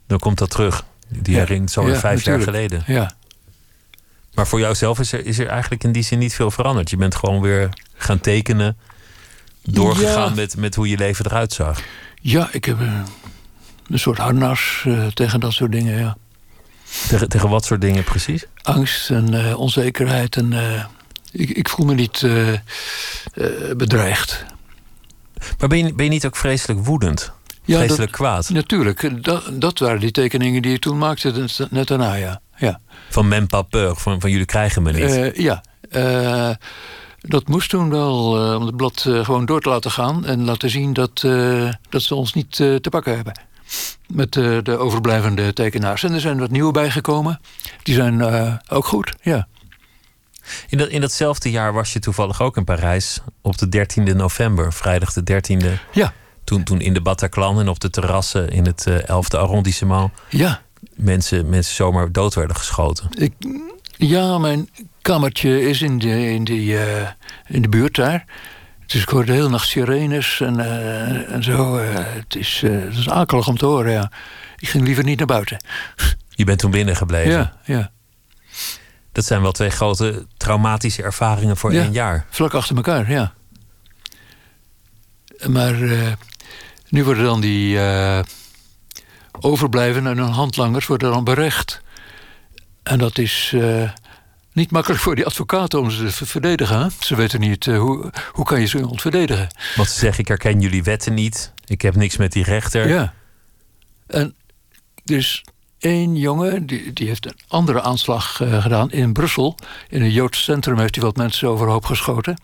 dan 0.06 0.18
komt 0.18 0.38
dat 0.38 0.50
terug. 0.50 0.84
Die 1.08 1.34
Ja. 1.34 1.38
herinnert 1.40 1.70
zo 1.70 1.88
Ja, 1.88 1.98
vijf 1.98 2.24
jaar 2.24 2.40
geleden. 2.40 2.82
ja. 2.86 3.12
Maar 4.34 4.46
voor 4.46 4.60
jouzelf 4.60 4.98
is 4.98 5.12
er, 5.12 5.26
is 5.26 5.38
er 5.38 5.46
eigenlijk 5.46 5.84
in 5.84 5.92
die 5.92 6.02
zin 6.02 6.18
niet 6.18 6.34
veel 6.34 6.50
veranderd. 6.50 6.90
Je 6.90 6.96
bent 6.96 7.14
gewoon 7.14 7.40
weer 7.40 7.68
gaan 7.96 8.20
tekenen, 8.20 8.76
doorgegaan 9.62 10.28
Ja. 10.28 10.34
met, 10.34 10.56
met 10.56 10.74
hoe 10.74 10.88
je 10.88 10.96
leven 10.96 11.24
eruit 11.26 11.52
zag. 11.52 11.80
ja 12.20 12.48
ik 12.52 12.64
heb 12.64 12.78
een, 13.90 13.98
soort 13.98 14.18
harnas 14.18 14.82
eh, 14.86 15.06
tegen 15.06 15.40
dat 15.40 15.52
soort 15.52 15.72
dingen, 15.72 15.98
ja. 15.98 16.16
Tegen, 17.08 17.28
tegen 17.28 17.48
wat 17.48 17.64
soort 17.64 17.80
dingen 17.80 18.04
precies? 18.04 18.46
Angst 18.62 19.10
en 19.10 19.34
eh, 19.48 19.58
onzekerheid. 19.58 20.36
En, 20.36 20.52
eh, 20.52 20.84
ik, 21.32 21.50
ik 21.50 21.68
voel 21.68 21.86
me 21.86 21.94
niet 21.94 22.26
bedreigd. 23.76 24.44
Maar 25.58 25.68
ben 25.68 25.78
je, 25.78 25.94
ben 25.94 26.04
je 26.04 26.10
niet 26.10 26.26
ook 26.26 26.36
vreselijk 26.36 26.84
woedend? 26.84 27.32
Ja, 27.64 27.74
dat- 27.76 27.84
vreselijk 27.84 28.12
kwaad? 28.12 28.48
Natuurlijk, 28.50 29.24
dat, 29.24 29.44
dat 29.52 29.78
waren 29.78 30.00
die 30.00 30.10
tekeningen 30.10 30.62
die 30.62 30.74
ik 30.74 30.80
toen 30.80 30.98
maakte, 30.98 31.46
net- 31.70 31.88
daarna, 31.88 32.14
ja. 32.14 32.40
Ja, 32.56 32.80
Van 33.10 33.28
men 33.28 33.46
pas 33.46 33.64
peur, 33.70 33.96
van, 33.96 34.20
van 34.20 34.30
jullie 34.30 34.46
krijgen 34.46 34.82
me 34.82 34.92
niet. 34.92 35.36
Ja. 35.36 35.62
Dat 37.20 37.48
moest 37.48 37.70
toen 37.70 37.90
wel, 37.90 38.28
om 38.56 38.66
het 38.66 38.76
blad 38.76 39.00
gewoon 39.00 39.46
door 39.46 39.60
te 39.60 39.68
laten 39.68 39.90
gaan... 39.90 40.26
en 40.26 40.44
laten 40.44 40.70
zien 40.70 40.92
dat, 40.92 41.20
dat 41.88 42.02
ze 42.02 42.14
ons 42.14 42.34
niet 42.34 42.50
te 42.56 42.86
pakken 42.90 43.14
hebben. 43.14 43.40
Met 44.06 44.36
eh, 44.36 44.58
de 44.62 44.76
overblijvende 44.76 45.52
tekenaars. 45.52 46.02
En 46.02 46.12
er 46.12 46.20
zijn 46.20 46.38
wat 46.38 46.50
nieuwe 46.50 46.72
bijgekomen. 46.72 47.40
Die 47.82 47.94
zijn 47.94 48.20
eh, 48.20 48.54
ook 48.68 48.84
goed, 48.84 49.14
ja. 49.22 49.48
In, 50.68 50.78
dat, 50.78 50.88
in 50.88 51.00
datzelfde 51.00 51.50
jaar 51.50 51.72
was 51.72 51.92
je 51.92 51.98
toevallig 51.98 52.42
ook 52.42 52.56
in 52.56 52.64
Parijs 52.64 53.20
op 53.40 53.58
de 53.58 53.86
13e 53.86 54.16
november, 54.16 54.72
vrijdag 54.72 55.12
de 55.12 55.32
13e. 55.32 55.90
Ja, 55.92 56.12
Toen, 56.44 56.64
toen 56.64 56.80
in 56.80 56.94
de 56.94 57.00
Bataclan 57.00 57.60
en 57.60 57.68
op 57.68 57.80
de 57.80 57.90
terrassen 57.90 58.50
in 58.50 58.66
het 58.66 58.86
eh, 58.86 58.98
11e 58.98 59.38
arrondissement 59.38 60.12
ja. 60.28 60.62
mensen, 60.94 61.48
mensen 61.48 61.74
zomaar 61.74 62.12
dood 62.12 62.34
werden 62.34 62.56
geschoten. 62.56 63.08
Ik, 63.18 63.32
ja, 63.96 64.38
mijn 64.38 64.68
kamertje 65.02 65.68
is 65.68 65.82
in 65.82 65.98
de, 65.98 66.30
in, 66.30 66.44
die, 66.44 66.78
eh, 66.78 67.08
in 67.46 67.62
de 67.62 67.68
buurt 67.68 67.94
daar. 67.94 68.24
Dus 68.86 69.02
ik 69.02 69.08
hoorde 69.08 69.26
de 69.26 69.32
hele 69.32 69.48
nacht 69.48 69.68
sirenes 69.68 70.40
en, 70.40 70.60
eh, 70.60 71.32
en 71.32 71.42
zo. 71.42 71.76
eh, 71.78 71.88
het, 71.94 72.36
is, 72.36 72.60
eh, 72.64 72.70
het 72.70 72.96
is 72.96 73.08
akelig 73.08 73.48
om 73.48 73.56
te 73.58 73.66
horen, 73.66 73.92
ja. 73.92 74.10
Ik 74.58 74.68
ging 74.68 74.84
liever 74.84 75.04
niet 75.04 75.18
naar 75.18 75.26
buiten. 75.26 75.64
Je 76.28 76.44
bent 76.44 76.58
toen 76.58 76.70
binnen 76.70 76.96
gebleven. 76.96 77.32
Ja, 77.32 77.56
ja. 77.64 77.90
Dat 79.12 79.24
zijn 79.24 79.42
wel 79.42 79.52
twee 79.52 79.70
grote 79.70 80.26
traumatische 80.36 81.02
ervaringen 81.02 81.56
voor 81.56 81.72
Ja. 81.72 81.82
één 81.82 81.92
jaar. 81.92 82.26
Vlak 82.30 82.54
achter 82.54 82.76
elkaar, 82.76 83.10
ja. 83.10 83.32
Maar 85.48 85.74
nu 86.88 87.04
worden 87.04 87.24
dan 87.24 87.40
die 87.40 87.78
overblijvenden 89.40 90.12
en 90.12 90.18
hun 90.24 90.32
handlangers 90.32 90.86
worden 90.86 91.10
dan 91.12 91.24
berecht. 91.24 91.80
En 92.82 92.98
dat 92.98 93.18
is 93.18 93.54
niet 94.54 94.70
makkelijk 94.70 95.00
voor 95.00 95.14
die 95.14 95.26
advocaten 95.26 95.80
om 95.80 95.90
ze 95.90 96.04
te 96.04 96.10
ver- 96.12 96.26
verdedigen. 96.26 96.78
hè. 96.80 96.86
Ze 97.00 97.16
weten 97.16 97.40
niet 97.40 97.66
eh, 97.66 97.78
hoe, 97.78 98.10
hoe 98.32 98.44
kan 98.44 98.60
je 98.60 98.66
zo 98.66 98.78
iemand 98.78 99.00
verdedigen. 99.00 99.48
Want 99.76 99.88
ze 99.88 99.98
zeggen, 99.98 100.20
ik 100.20 100.28
herken 100.28 100.60
jullie 100.60 100.82
wetten 100.82 101.14
niet. 101.14 101.52
Ik 101.64 101.82
heb 101.82 101.94
niks 101.96 102.16
met 102.16 102.32
die 102.32 102.44
rechter. 102.44 102.88
Ja. 102.88 103.14
En 104.06 104.34
er 105.04 105.16
is 105.16 105.44
één 105.78 106.16
jongen, 106.16 106.66
die, 106.66 106.92
die 106.92 107.08
heeft 107.08 107.26
een 107.26 107.38
andere 107.48 107.82
aanslag 107.82 108.40
eh, 108.40 108.62
gedaan 108.62 108.90
in 108.90 109.12
Brussel. 109.12 109.56
In 109.88 110.02
een 110.02 110.10
Joods 110.12 110.42
centrum 110.44 110.78
heeft 110.78 110.94
hij 110.94 111.04
wat 111.04 111.16
mensen 111.16 111.48
overhoop 111.48 111.84
geschoten. 111.84 112.36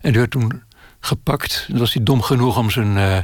En 0.00 0.10
die 0.10 0.18
werd 0.18 0.30
toen 0.30 0.62
gepakt. 1.00 1.66
En 1.70 1.78
was 1.78 1.92
hij 1.94 2.02
dom 2.02 2.22
genoeg 2.22 2.58
om 2.58 2.70
zijn, 2.70 2.96
eh, 2.96 3.18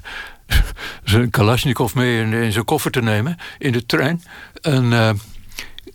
zijn 1.05 1.31
Kalashnikov 1.31 1.95
mee 1.95 2.21
in, 2.21 2.33
in 2.33 2.53
zijn 2.53 2.65
koffer 2.65 2.91
te 2.91 3.03
nemen 3.03 3.37
in 3.59 3.73
de 3.73 3.87
trein. 3.87 4.23
En, 4.61 4.93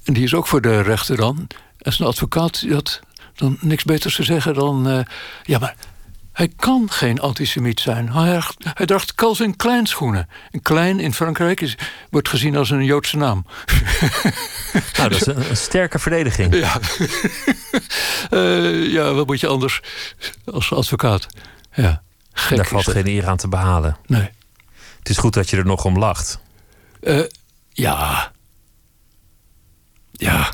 en 0.04 0.14
die 0.14 0.24
is 0.24 0.34
ook 0.34 0.48
voor 0.48 0.62
de 0.62 0.82
rechter 0.82 1.18
dan. 1.18 1.48
En 1.86 1.94
zijn 1.94 2.10
advocaat 2.10 2.60
die 2.60 2.74
had 2.74 3.00
dan 3.36 3.58
niks 3.62 3.84
beters 3.84 4.16
te 4.16 4.24
zeggen 4.24 4.54
dan... 4.54 4.90
eh, 4.90 5.00
ja, 5.44 5.60
maar 5.60 5.76
hij 6.34 6.54
kan 6.56 6.92
geen 6.92 7.20
antisemiet 7.20 7.80
zijn. 7.80 8.12
Hij, 8.12 8.86
draagt 8.86 9.16
Calvin 9.16 9.56
Klein 9.56 9.86
schoenen. 9.86 10.30
En 10.52 10.62
Klein 10.62 11.00
in 11.00 11.14
Frankrijk 11.14 11.62
is, 11.62 11.78
wordt 12.10 12.30
gezien 12.30 12.56
als 12.56 12.70
een 12.70 12.84
Joodse 12.84 13.18
naam. 13.18 13.46
Nou, 14.98 15.10
dat 15.10 15.22
is 15.22 15.26
een, 15.26 15.50
een 15.50 15.58
sterke 15.58 16.00
verdediging. 16.00 16.56
Ja. 16.56 16.80
Eh, 18.30 18.92
ja, 18.92 19.14
wat 19.14 19.28
moet 19.28 19.40
je 19.40 19.48
anders 19.48 19.82
als 20.46 20.74
advocaat? 20.74 21.28
Ja, 21.74 22.02
gek 22.34 22.58
Daar 22.58 22.66
valt 22.66 22.88
geen 22.88 23.08
eer 23.08 23.28
aan 23.28 23.38
te 23.38 23.48
behalen. 23.48 23.98
Nee. 24.06 24.30
Het 25.00 25.10
is 25.10 25.18
goed 25.18 25.34
dat 25.34 25.50
je 25.50 25.58
er 25.58 25.66
nog 25.66 25.86
om 25.86 25.98
lacht. 25.98 26.40
Eh, 27.02 27.20
ja. 27.70 28.32
Ja. 30.12 30.54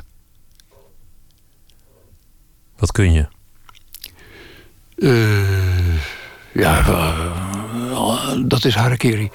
Wat 2.82 2.92
kun 2.92 3.12
je? 3.12 3.26
Eh, 4.96 5.94
ja, 6.52 6.78
eh, 6.78 8.32
dat 8.46 8.64
is 8.64 8.74
harakiri. 8.74 9.30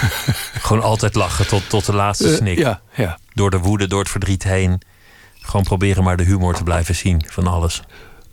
Gewoon 0.64 0.82
altijd 0.82 1.14
lachen 1.14 1.46
tot, 1.46 1.68
tot 1.68 1.86
de 1.86 1.94
laatste 1.94 2.28
Eh, 2.28 2.34
snik. 2.36 2.58
ja, 2.58 2.80
ja. 2.94 3.18
Door 3.34 3.50
de 3.50 3.58
woede, 3.58 3.86
door 3.86 4.00
het 4.00 4.10
verdriet 4.10 4.42
heen. 4.42 4.80
Gewoon 5.40 5.62
proberen 5.64 6.04
maar 6.04 6.16
de 6.16 6.22
humor 6.22 6.54
te 6.54 6.62
blijven 6.62 6.94
zien 6.94 7.24
van 7.28 7.46
alles. 7.46 7.82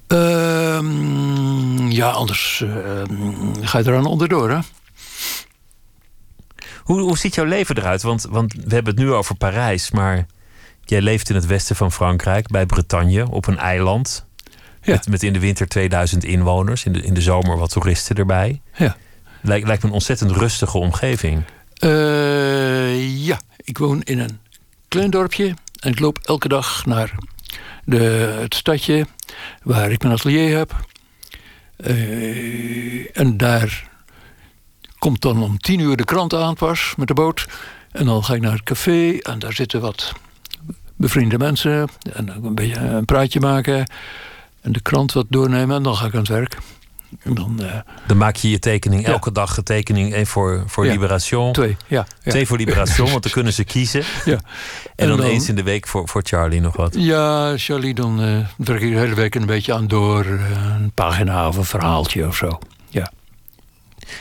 Ehm, 0.07 1.89
ja, 1.91 2.09
anders 2.09 2.61
eh, 2.61 2.69
ga 3.61 3.77
je 3.79 3.87
eraan 3.87 4.05
onderdoor, 4.05 4.49
hè? 4.49 4.59
Hoe, 6.83 6.99
hoe 7.01 7.17
ziet 7.17 7.35
jouw 7.35 7.45
leven 7.45 7.77
eruit? 7.77 8.01
Want, 8.01 8.23
want 8.29 8.53
we 8.53 8.73
hebben 8.75 8.93
het 8.95 9.03
nu 9.03 9.11
over 9.11 9.35
Parijs, 9.35 9.91
maar 9.91 10.25
jij 10.83 11.01
leeft 11.01 11.29
in 11.29 11.35
het 11.35 11.45
westen 11.45 11.75
van 11.75 11.91
Frankrijk, 11.91 12.47
bij 12.47 12.65
Bretagne, 12.65 13.29
op 13.29 13.47
een 13.47 13.57
eiland. 13.57 14.27
Ja. 14.89 14.95
Met, 14.95 15.07
met 15.07 15.23
in 15.23 15.33
de 15.33 15.39
winter 15.39 15.67
2000 15.67 16.23
inwoners, 16.23 16.85
in 16.85 16.91
de, 16.91 17.01
in 17.01 17.13
de 17.13 17.21
zomer 17.21 17.57
wat 17.57 17.71
toeristen 17.71 18.15
erbij. 18.15 18.61
Ja. 18.75 18.97
Lijkt, 19.41 19.67
lijkt 19.67 19.81
me 19.81 19.87
een 19.87 19.93
ontzettend 19.93 20.31
rustige 20.31 20.77
omgeving. 20.77 21.43
Eh, 21.73 23.25
ja, 23.25 23.39
ik 23.57 23.77
woon 23.77 24.01
in 24.01 24.19
een 24.19 24.39
klein 24.87 25.09
dorpje 25.09 25.53
en 25.79 25.91
ik 25.91 25.99
loop 25.99 26.19
elke 26.23 26.47
dag 26.47 26.85
naar 26.85 27.15
de, 27.83 27.97
het 28.39 28.55
stadje 28.55 29.05
waar 29.63 29.91
ik 29.91 30.01
mijn 30.01 30.13
atelier 30.13 30.57
heb. 30.57 30.75
Eh, 31.75 33.17
en 33.17 33.37
daar 33.37 33.89
komt 34.99 35.21
dan 35.21 35.43
om 35.43 35.57
tien 35.57 35.79
uur 35.79 35.95
de 35.95 36.05
krant 36.05 36.33
aan 36.33 36.55
pas 36.55 36.93
met 36.97 37.07
de 37.07 37.13
boot. 37.13 37.47
En 37.91 38.05
dan 38.05 38.23
ga 38.23 38.33
ik 38.33 38.41
naar 38.41 38.51
het 38.51 38.63
café 38.63 39.17
en 39.17 39.39
daar 39.39 39.53
zitten 39.53 39.81
wat 39.81 40.13
bevriende 40.95 41.37
mensen. 41.37 41.87
En 42.13 42.27
een 42.43 42.55
beetje 42.55 42.79
een 42.79 43.05
praatje 43.05 43.39
maken. 43.39 43.85
En 44.69 44.75
de 44.75 44.81
krant 44.81 45.13
wat 45.13 45.25
doornemen 45.29 45.75
en 45.75 45.83
dan 45.83 45.95
ga 45.95 46.05
ik 46.05 46.13
aan 46.13 46.19
het 46.19 46.27
werk. 46.29 46.57
En 47.23 47.33
dan, 47.33 47.63
eh, 47.63 47.79
Dan 48.07 48.17
maak 48.17 48.35
je 48.35 48.49
je 48.49 48.59
tekening 48.59 49.01
Ja. 49.05 49.11
elke 49.11 49.31
dag 49.31 49.57
een 49.57 49.63
tekening. 49.63 50.13
één 50.13 50.27
voor, 50.27 50.63
voor 50.67 50.85
Ja. 50.85 50.91
Liberation. 50.91 51.53
twee, 51.53 51.77
ja. 51.87 52.05
ja. 52.23 52.31
Twee 52.31 52.47
voor 52.47 52.57
Liberation, 52.57 53.09
want 53.09 53.23
dan 53.23 53.31
kunnen 53.31 53.53
ze 53.53 53.63
kiezen. 53.63 54.03
Ja. 54.25 54.31
En, 54.31 54.39
En 54.95 55.07
dan, 55.07 55.17
dan- 55.17 55.25
eens 55.25 55.49
in 55.49 55.55
de 55.55 55.63
week 55.63 55.87
voor, 55.87 56.07
voor 56.07 56.21
Charlie 56.25 56.61
nog 56.61 56.75
wat. 56.75 56.93
Ja, 56.97 57.57
Charlie, 57.57 57.93
dan 57.93 58.21
eh, 58.21 58.37
werk 58.57 58.81
ik 58.81 58.91
de 58.93 58.99
hele 58.99 59.15
week 59.15 59.35
een 59.35 59.45
beetje 59.45 59.73
aan 59.73 59.87
door. 59.87 60.25
eh, 60.25 60.75
een 60.79 60.91
pagina 60.93 61.47
of 61.47 61.57
een 61.57 61.65
verhaaltje 61.65 62.27
of 62.27 62.35
zo. 62.35 62.59
Ja. 62.89 63.11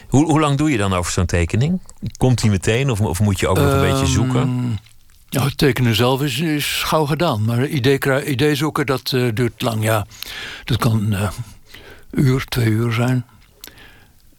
Hoe, 0.08 0.24
hoe 0.24 0.40
lang 0.40 0.56
doe 0.58 0.70
je 0.70 0.76
dan 0.78 0.94
over 0.94 1.12
zo'n 1.12 1.26
tekening? 1.26 1.80
Komt 2.16 2.40
die 2.40 2.50
meteen 2.50 2.90
of, 2.90 3.00
of 3.00 3.20
moet 3.20 3.40
je 3.40 3.48
ook 3.48 3.56
nog 3.58 3.72
een 3.72 3.90
beetje 3.90 4.06
zoeken? 4.06 4.78
Nou, 5.30 5.46
het 5.46 5.58
tekenen 5.58 5.94
zelf 5.94 6.22
is, 6.22 6.38
is 6.38 6.82
gauw 6.84 7.04
gedaan. 7.04 7.44
Maar 7.44 7.66
idee, 7.66 8.24
idee 8.24 8.54
zoeken, 8.54 8.86
dat 8.86 9.12
eh, 9.12 9.28
duurt 9.34 9.62
lang. 9.62 9.82
Ja, 9.84 10.06
dat 10.64 10.76
kan 10.76 11.12
eh, 11.12 11.30
een 12.10 12.24
uur, 12.24 12.44
twee 12.44 12.68
uur 12.68 12.92
zijn. 12.92 13.26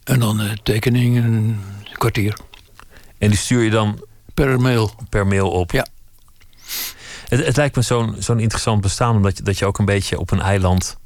En 0.04 0.20
dan 0.20 0.40
eh, 0.40 0.50
tekening 0.62 1.16
een 1.16 1.60
kwartier. 1.92 2.36
En 3.18 3.28
die 3.28 3.38
stuur 3.38 3.62
je 3.62 3.70
dan 3.70 4.04
Per 4.34 4.60
mail. 4.60 4.94
per 5.08 5.26
mail 5.26 5.50
op? 5.50 5.70
Ja. 5.70 5.86
Het, 7.28 7.46
het 7.46 7.56
lijkt 7.56 7.76
me 7.76 7.82
zo'n 7.82 8.14
zo'n 8.18 8.40
interessant 8.40 8.80
bestaan, 8.80 9.16
omdat 9.16 9.36
je, 9.36 9.42
dat 9.42 9.58
je 9.58 9.66
ook 9.66 9.78
een 9.78 9.84
beetje 9.84 10.18
op 10.18 10.30
een 10.30 10.40
eiland 10.40 10.96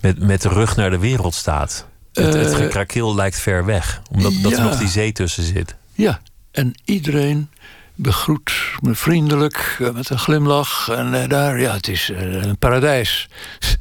met, 0.00 0.18
met 0.18 0.42
de 0.42 0.48
rug 0.48 0.76
naar 0.76 0.90
de 0.90 0.98
wereld 0.98 1.34
staat. 1.34 1.86
Het, 2.12 2.34
het 2.34 2.52
Eh, 2.52 2.56
gekrakeel 2.56 3.14
lijkt 3.14 3.40
ver 3.40 3.64
weg, 3.64 4.02
omdat 4.10 4.32
dat 4.42 4.52
er 4.52 4.62
nog 4.62 4.78
die 4.78 4.88
zee 4.88 5.12
tussen 5.12 5.42
zit. 5.42 5.74
Ja, 5.92 6.20
en 6.50 6.74
iedereen 6.84 7.50
begroet 7.96 8.52
me 8.82 8.94
vriendelijk, 8.94 9.76
eh, 9.80 9.90
met 9.90 10.10
een 10.10 10.18
glimlach. 10.18 10.88
En 10.88 11.22
eh, 11.22 11.28
daar, 11.28 11.60
ja, 11.60 11.72
het 11.72 11.88
is 11.88 12.10
eh, 12.10 12.32
een 12.32 12.58
paradijs. 12.58 13.28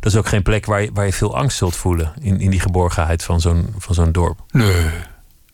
Dat 0.00 0.12
is 0.12 0.18
ook 0.18 0.28
geen 0.28 0.42
plek 0.42 0.66
waar 0.66 0.82
je, 0.82 0.90
waar 0.92 1.06
je 1.06 1.12
veel 1.12 1.36
angst 1.36 1.56
zult 1.56 1.76
voelen 1.76 2.12
in, 2.20 2.40
in 2.40 2.50
die 2.50 2.60
geborgenheid 2.60 3.24
van 3.24 3.40
zo'n 3.40 3.74
van 3.78 3.94
zo'n 3.94 4.12
dorp. 4.12 4.40
Nee, 4.50 4.86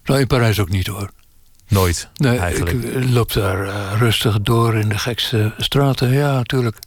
nou 0.04 0.20
in 0.20 0.26
Parijs 0.26 0.60
ook 0.60 0.68
niet 0.68 0.86
hoor. 0.86 1.10
Nooit, 1.68 2.08
Nee, 2.14 2.38
eigenlijk. 2.38 2.82
ik 2.82 3.10
loop 3.10 3.32
daar 3.32 3.68
rustig 3.98 4.40
door 4.40 4.74
in 4.74 4.88
de 4.88 4.98
gekste 4.98 5.54
straten. 5.58 6.12
Ja, 6.12 6.32
natuurlijk. 6.32 6.78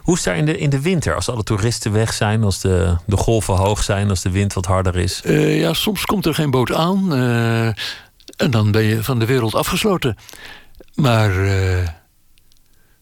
Hoe 0.00 0.16
is 0.16 0.22
daar 0.22 0.36
in 0.36 0.44
de, 0.44 0.58
in 0.58 0.70
de 0.70 0.80
winter, 0.80 1.14
als 1.14 1.30
alle 1.30 1.42
toeristen 1.42 1.92
weg 1.92 2.12
zijn, 2.12 2.44
als 2.44 2.60
de, 2.60 2.96
de 3.06 3.16
golven 3.16 3.54
hoog 3.54 3.82
zijn, 3.82 4.08
als 4.08 4.22
de 4.22 4.30
wind 4.30 4.52
wat 4.52 4.66
harder 4.66 4.96
is? 4.96 5.20
Ja, 5.24 5.72
soms 5.72 6.04
komt 6.04 6.26
er 6.26 6.34
geen 6.34 6.50
boot 6.50 6.72
aan. 6.72 7.12
En 8.36 8.50
dan 8.50 8.70
ben 8.70 8.82
je 8.82 9.02
van 9.04 9.18
de 9.18 9.26
wereld 9.26 9.54
afgesloten. 9.54 10.16
Maar, 10.94 11.44
eh, 11.46 11.88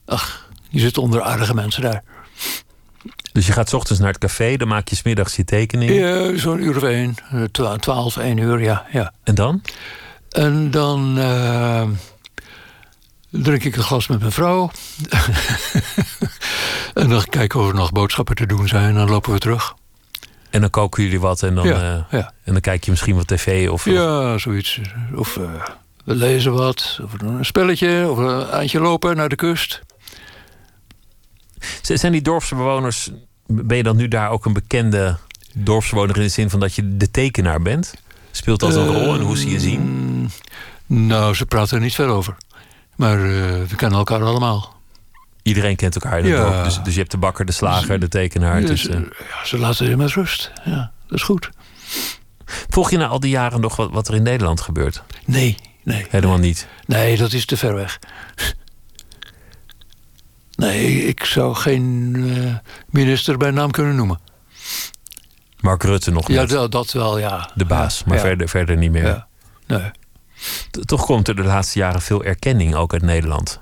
ach, 0.06 0.48
je 0.68 0.80
zit 0.80 0.98
onder 0.98 1.22
aardige 1.22 1.54
mensen 1.54 1.82
daar. 1.82 2.02
Dus 3.32 3.46
je 3.46 3.52
gaat 3.52 3.68
's 3.68 3.72
ochtends 3.72 4.00
naar 4.00 4.08
het 4.12 4.18
café, 4.18 4.56
dan 4.56 4.68
maak 4.68 4.88
je 4.88 4.96
's 4.96 5.02
middags 5.02 5.36
je 5.36 5.44
tekening. 5.44 5.90
Ja, 5.90 6.36
Zo'n 6.36 6.62
uur 6.62 6.76
of 6.76 6.82
één, 6.82 7.14
eh, 7.30 7.42
twa- 7.42 7.76
twaalf, 7.76 8.16
één 8.16 8.36
uur, 8.38 8.60
ja. 8.62 8.86
ja. 8.92 9.12
En 9.24 9.34
dan? 9.34 9.62
En 10.30 10.70
dan 10.70 11.18
eh, 11.18 11.82
drink 13.30 13.64
ik 13.64 13.76
een 13.76 13.82
glas 13.82 14.06
met 14.06 14.20
mijn 14.20 14.32
vrouw. 14.32 14.70
en 16.94 17.08
dan 17.08 17.24
kijken 17.24 17.60
of 17.60 17.68
er 17.68 17.74
nog 17.74 17.92
boodschappen 17.92 18.34
te 18.36 18.46
doen 18.46 18.68
zijn. 18.68 18.88
En 18.88 18.94
dan 18.94 19.08
lopen 19.10 19.32
we 19.32 19.38
terug. 19.38 19.74
En 20.54 20.60
dan 20.60 20.70
koken 20.70 21.02
jullie 21.02 21.20
wat 21.20 21.42
en 21.42 21.54
dan, 21.54 21.66
Ja, 21.66 21.74
eh, 22.10 22.18
ja. 22.20 22.32
en 22.44 22.52
dan 22.52 22.60
kijk 22.60 22.84
je 22.84 22.90
misschien 22.90 23.14
wat 23.16 23.26
tv 23.26 23.68
of, 23.68 23.86
of- 23.86 23.92
Ja, 23.92 24.38
zoiets. 24.38 24.80
Of 25.14 25.36
eh, 25.36 25.44
we 26.04 26.14
lezen 26.14 26.52
wat. 26.52 26.98
Of 27.02 27.12
we 27.12 27.18
doen 27.18 27.34
een 27.34 27.44
spelletje. 27.44 28.06
Of 28.10 28.18
een 28.18 28.48
eindje 28.50 28.80
lopen 28.80 29.16
naar 29.16 29.28
de 29.28 29.36
kust. 29.36 29.80
Zijn 31.82 32.12
die 32.12 32.22
dorpsbewoners, 32.22 33.10
ben 33.46 33.76
je 33.76 33.82
dan 33.82 33.96
nu 33.96 34.08
daar 34.08 34.30
ook 34.30 34.44
een 34.44 34.52
bekende 34.52 35.16
dorpsbewoner 35.54 36.16
in 36.16 36.22
de 36.22 36.28
zin 36.28 36.50
van 36.50 36.60
dat 36.60 36.74
je 36.74 36.96
de 36.96 37.10
tekenaar 37.10 37.62
bent? 37.62 37.94
Speelt 38.30 38.60
dat 38.60 38.74
een 38.74 38.86
rol 38.86 39.14
en 39.14 39.20
hoe 39.20 39.36
ze 39.38 39.50
je 39.50 39.60
zien? 39.60 39.80
Mm, 39.80 40.28
Nou, 41.06 41.34
ze 41.34 41.46
praten 41.46 41.76
er 41.76 41.82
niet 41.82 41.94
veel 41.94 42.08
over. 42.08 42.36
Maar 42.96 43.16
eh, 43.18 43.24
we 43.68 43.76
kennen 43.76 43.98
elkaar 43.98 44.22
allemaal. 44.22 44.73
Iedereen 45.44 45.76
kent 45.76 45.94
elkaar 45.94 46.18
in 46.18 46.24
het 46.24 46.34
Ja. 46.34 46.50
dorp. 46.50 46.64
Dus, 46.64 46.82
dus 46.82 46.92
je 46.94 46.98
hebt 46.98 47.10
de 47.10 47.16
bakker, 47.18 47.44
de 47.44 47.52
slager, 47.52 48.00
de 48.00 48.08
tekenaar. 48.08 48.60
Dus, 48.60 48.68
Dus, 48.82 48.88
eh, 48.88 49.00
ja, 49.00 49.44
ze 49.44 49.58
laten 49.58 49.88
je 49.88 49.96
met 49.96 50.10
rust. 50.12 50.52
Ja, 50.64 50.92
dat 51.06 51.18
is 51.18 51.24
goed. 51.24 51.50
volg 52.68 52.90
je 52.90 52.96
na 52.96 53.06
al 53.06 53.20
die 53.20 53.30
jaren 53.30 53.60
nog 53.60 53.76
wat, 53.76 53.90
wat 53.90 54.08
er 54.08 54.14
in 54.14 54.22
Nederland 54.22 54.60
gebeurt? 54.60 55.02
Nee, 55.26 55.56
nee. 55.82 56.06
Helemaal 56.10 56.38
niet. 56.38 56.68
Nee, 56.86 57.16
dat 57.16 57.32
is 57.32 57.46
te 57.46 57.56
ver 57.56 57.74
weg. 57.74 57.98
Nee, 60.56 61.06
ik 61.06 61.24
zou 61.24 61.54
geen 61.54 62.14
eh, 62.36 62.70
minister 62.90 63.36
bij 63.36 63.50
naam 63.50 63.70
kunnen 63.70 63.96
noemen. 63.96 64.20
Mark 65.60 65.82
Rutte 65.82 66.10
nog 66.10 66.28
Ja, 66.28 66.34
net, 66.40 66.48
dat, 66.48 66.72
dat 66.72 66.92
wel, 66.92 67.18
ja. 67.18 67.50
de 67.54 67.64
baas, 67.64 67.98
Ja, 67.98 68.04
maar 68.06 68.16
ja, 68.16 68.22
verder, 68.22 68.48
verder 68.48 68.76
niet 68.76 68.90
meer. 68.90 69.06
Ja. 69.06 69.26
Nee. 69.66 69.90
Toch 70.84 71.04
komt 71.04 71.28
er 71.28 71.36
de 71.36 71.42
laatste 71.42 71.78
jaren 71.78 72.02
veel 72.02 72.24
erkenning 72.24 72.74
ook 72.74 72.92
uit 72.92 73.02
Nederland. 73.02 73.60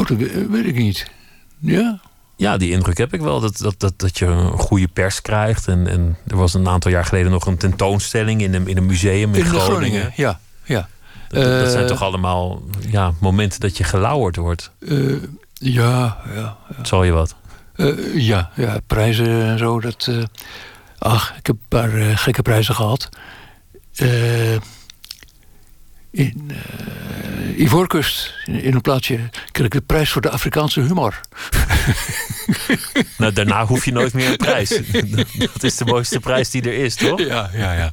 Oh, 0.00 0.06
dat 0.06 0.16
we- 0.16 0.46
weet 0.50 0.64
ik 0.66 0.74
niet. 0.76 1.10
Ja? 1.58 2.00
Ja, 2.36 2.56
die 2.56 2.70
indruk 2.70 2.98
heb 2.98 3.12
ik 3.14 3.20
wel. 3.20 3.40
Dat, 3.40 3.56
dat, 3.58 3.74
dat, 3.78 3.92
dat 3.96 4.18
je 4.18 4.26
een 4.26 4.58
goede 4.58 4.88
pers 4.88 5.22
krijgt. 5.22 5.68
En, 5.68 5.86
en 5.86 6.16
er 6.26 6.36
was 6.36 6.54
een 6.54 6.68
aantal 6.68 6.90
jaar 6.90 7.04
geleden 7.04 7.30
nog 7.30 7.46
een 7.46 7.56
tentoonstelling 7.56 8.42
in 8.42 8.54
een, 8.54 8.68
in 8.68 8.76
een 8.76 8.86
museum 8.86 9.34
in, 9.34 9.38
In 9.40 9.44
Groningen. 9.44 9.64
Groningen, 9.64 10.12
ja. 10.16 10.40
ja. 10.64 10.88
Dat, 11.28 11.44
dat 11.44 11.70
zijn 11.70 11.82
Eh, 11.82 11.88
toch 11.88 12.02
allemaal 12.02 12.62
ja, 12.90 13.12
momenten 13.20 13.60
dat 13.60 13.76
je 13.76 13.84
gelauwerd 13.84 14.36
wordt. 14.36 14.70
Eh, 14.88 15.14
ja, 15.52 16.16
ja. 16.34 16.56
Zal 16.82 17.04
je 17.04 17.12
wat? 17.12 17.34
Eh, 17.74 18.14
ja, 18.14 18.50
ja, 18.54 18.76
prijzen 18.86 19.42
en 19.44 19.58
zo. 19.58 19.80
Dat, 19.80 20.06
eh, 20.10 20.22
ach, 20.98 21.34
ik 21.38 21.46
heb 21.46 21.56
een 21.56 21.68
paar 21.68 21.94
eh, 21.94 22.16
gekke 22.16 22.42
prijzen 22.42 22.74
gehad. 22.74 23.08
Eh, 23.94 24.08
in 26.10 26.50
eh 26.50 27.58
Ivoorkust, 27.58 28.34
in, 28.44 28.62
in 28.62 28.74
een 28.74 28.80
plaatsje, 28.80 29.18
kreeg 29.52 29.66
ik 29.66 29.72
de 29.72 29.80
prijs 29.80 30.10
voor 30.10 30.22
de 30.22 30.30
Afrikaanse 30.30 30.80
humor. 30.80 31.20
Nou, 33.18 33.32
daarna 33.32 33.66
hoef 33.66 33.84
je 33.84 33.92
nooit 33.92 34.12
meer 34.12 34.30
een 34.30 34.36
prijs. 34.36 34.68
dat 35.52 35.62
is 35.62 35.76
de 35.76 35.84
mooiste 35.84 36.20
prijs 36.20 36.50
die 36.50 36.62
er 36.62 36.72
is, 36.72 36.94
toch? 36.94 37.20
Ja, 37.20 37.50
ja, 37.52 37.72
ja. 37.72 37.90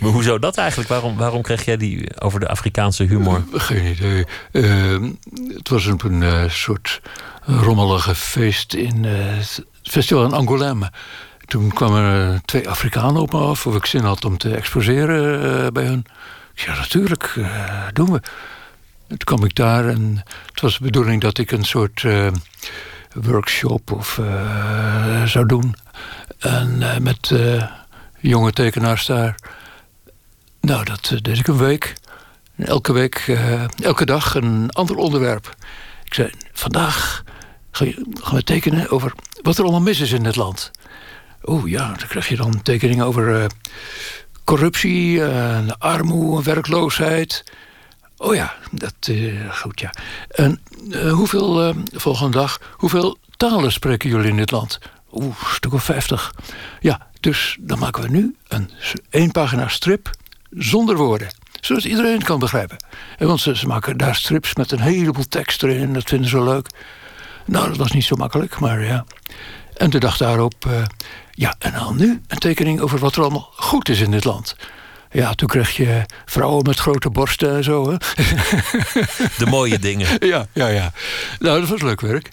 Maar 0.00 0.10
hoezo 0.10 0.38
dat 0.38 0.56
eigenlijk? 0.56 0.88
Waarom, 0.88 1.16
waarom 1.16 1.42
kreeg 1.42 1.64
jij 1.64 1.76
die 1.76 2.20
over 2.20 2.40
de 2.40 2.48
Afrikaanse 2.48 3.04
humor? 3.04 3.44
Geen 3.52 3.86
idee. 3.86 4.24
Eh, 4.52 4.98
het 5.56 5.68
was 5.68 5.86
op 5.86 6.02
een 6.02 6.22
eh, 6.22 6.48
soort 6.48 7.00
rommelige 7.44 8.14
feest 8.14 8.74
in 8.74 9.04
eh, 9.04 9.12
het 9.12 9.64
festival 9.82 10.24
in 10.24 10.32
Angoulême. 10.32 10.96
Toen 11.44 11.72
kwamen 11.72 12.02
er 12.02 12.40
twee 12.44 12.68
Afrikanen 12.68 13.22
op 13.22 13.32
me 13.32 13.38
af 13.38 13.66
of 13.66 13.74
ik 13.74 13.86
zin 13.86 14.04
had 14.04 14.24
om 14.24 14.38
te 14.38 14.54
exposeren 14.54 15.72
bij 15.72 15.84
hun. 15.84 16.04
Ja, 16.66 16.76
natuurlijk, 16.76 17.32
eh, 17.36 17.86
doen 17.92 18.12
we. 18.12 18.20
Toen 19.08 19.18
kwam 19.18 19.44
ik 19.44 19.54
daar 19.54 19.88
en 19.88 20.22
het 20.50 20.60
was 20.60 20.78
de 20.78 20.84
bedoeling 20.84 21.20
dat 21.20 21.38
ik 21.38 21.50
een 21.50 21.64
soort 21.64 22.04
eh, 22.04 22.26
workshop 23.14 23.92
of, 23.92 24.18
eh, 24.18 25.24
zou 25.24 25.46
doen. 25.46 25.74
En 26.38 27.02
met 27.02 27.32
jonge 28.20 28.52
tekenaars 28.52 29.06
daar. 29.06 29.34
Nou, 30.60 30.84
dat 30.84 31.14
deed 31.22 31.38
ik 31.38 31.46
een 31.46 31.56
week. 31.56 31.94
Elke 32.56 32.92
week, 32.92 33.38
elke 33.82 34.04
dag 34.04 34.34
een 34.34 34.70
ander 34.70 34.96
onderwerp. 34.96 35.56
Ik 36.04 36.14
zei, 36.14 36.30
vandaag 36.52 37.22
gaan 37.70 38.36
we 38.36 38.42
tekenen 38.44 38.90
over 38.90 39.12
wat 39.42 39.56
er 39.58 39.62
allemaal 39.62 39.80
mis 39.80 40.00
is 40.00 40.12
in 40.12 40.24
het 40.24 40.36
land. 40.36 40.70
Oh 41.42 41.68
ja, 41.68 41.86
dan 41.86 42.08
krijg 42.08 42.28
je 42.28 42.36
dan 42.36 42.62
tekeningen 42.62 43.04
over 43.04 43.50
corruptie, 44.50 45.24
eh, 45.24 45.58
armoede, 45.78 46.42
werkloosheid. 46.42 47.44
Oh 48.16 48.34
ja, 48.34 48.54
dat 48.70 48.94
eh 49.00 49.50
goed 49.50 49.80
ja. 49.80 49.92
En 50.28 50.60
eh, 50.90 51.12
hoeveel, 51.12 51.74
volgende 51.92 52.36
dag, 52.36 52.60
hoeveel 52.72 53.18
talen 53.36 53.72
spreken 53.72 54.10
jullie 54.10 54.30
in 54.30 54.36
dit 54.36 54.50
land? 54.50 54.78
Oeh, 55.12 55.24
een 55.26 55.54
stuk 55.54 55.72
of 55.72 55.84
vijftig. 55.84 56.34
Ja, 56.80 57.06
dus 57.20 57.56
dan 57.60 57.78
maken 57.78 58.02
we 58.02 58.08
nu 58.08 58.36
een 58.48 58.70
één 59.10 59.30
pagina 59.30 59.68
strip 59.68 60.10
zonder 60.50 60.96
woorden. 60.96 61.28
Zodat 61.60 61.84
iedereen 61.84 62.14
het 62.14 62.24
kan 62.24 62.38
begrijpen. 62.38 62.84
En 63.18 63.26
want 63.26 63.40
ze, 63.40 63.56
ze 63.56 63.66
maken 63.66 63.96
daar 63.96 64.14
strips 64.14 64.54
met 64.54 64.72
een 64.72 64.80
heleboel 64.80 65.28
tekst 65.28 65.62
erin. 65.62 65.92
Dat 65.92 66.08
vinden 66.08 66.30
ze 66.30 66.42
leuk. 66.42 66.68
Nou, 67.46 67.68
dat 67.68 67.76
was 67.76 67.92
niet 67.92 68.04
zo 68.04 68.16
makkelijk, 68.16 68.60
maar 68.60 68.84
ja. 68.84 69.04
En 69.76 69.90
de 69.90 69.98
dag 69.98 70.16
daarop, 70.16 70.66
ja, 71.40 71.54
en 71.58 71.72
dan 71.72 71.96
nu 71.96 72.20
een 72.26 72.38
tekening 72.38 72.80
over 72.80 72.98
wat 72.98 73.16
er 73.16 73.22
allemaal 73.22 73.48
goed 73.56 73.88
is 73.88 74.00
in 74.00 74.10
dit 74.10 74.24
land. 74.24 74.56
Ja, 75.10 75.34
toen 75.34 75.48
kreeg 75.48 75.76
je 75.76 76.06
vrouwen 76.24 76.64
met 76.64 76.78
grote 76.78 77.10
borsten 77.10 77.56
en 77.56 77.64
zo. 77.64 77.90
Hè? 77.90 77.96
De 79.44 79.46
mooie 79.46 79.78
dingen. 79.78 80.26
ja, 80.26 80.46
ja, 80.52 80.66
ja. 80.68 80.92
Nou, 81.38 81.60
dat 81.60 81.68
was 81.68 81.82
leuk 81.82 82.00
werk. 82.00 82.30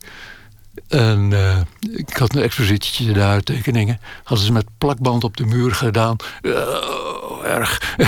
En 0.88 1.34
eh, 1.34 1.60
ik 1.96 2.18
had 2.18 2.36
een 2.36 2.42
expositietje 2.42 3.14
daar, 3.14 3.42
tekeningen. 3.42 4.00
Hadden 4.24 4.46
ze 4.46 4.52
met 4.52 4.66
plakband 4.78 5.24
op 5.24 5.38
de 5.38 5.46
muur 5.46 5.76
gedaan. 5.76 6.16
Oh, 6.42 7.46
erg. 7.46 7.82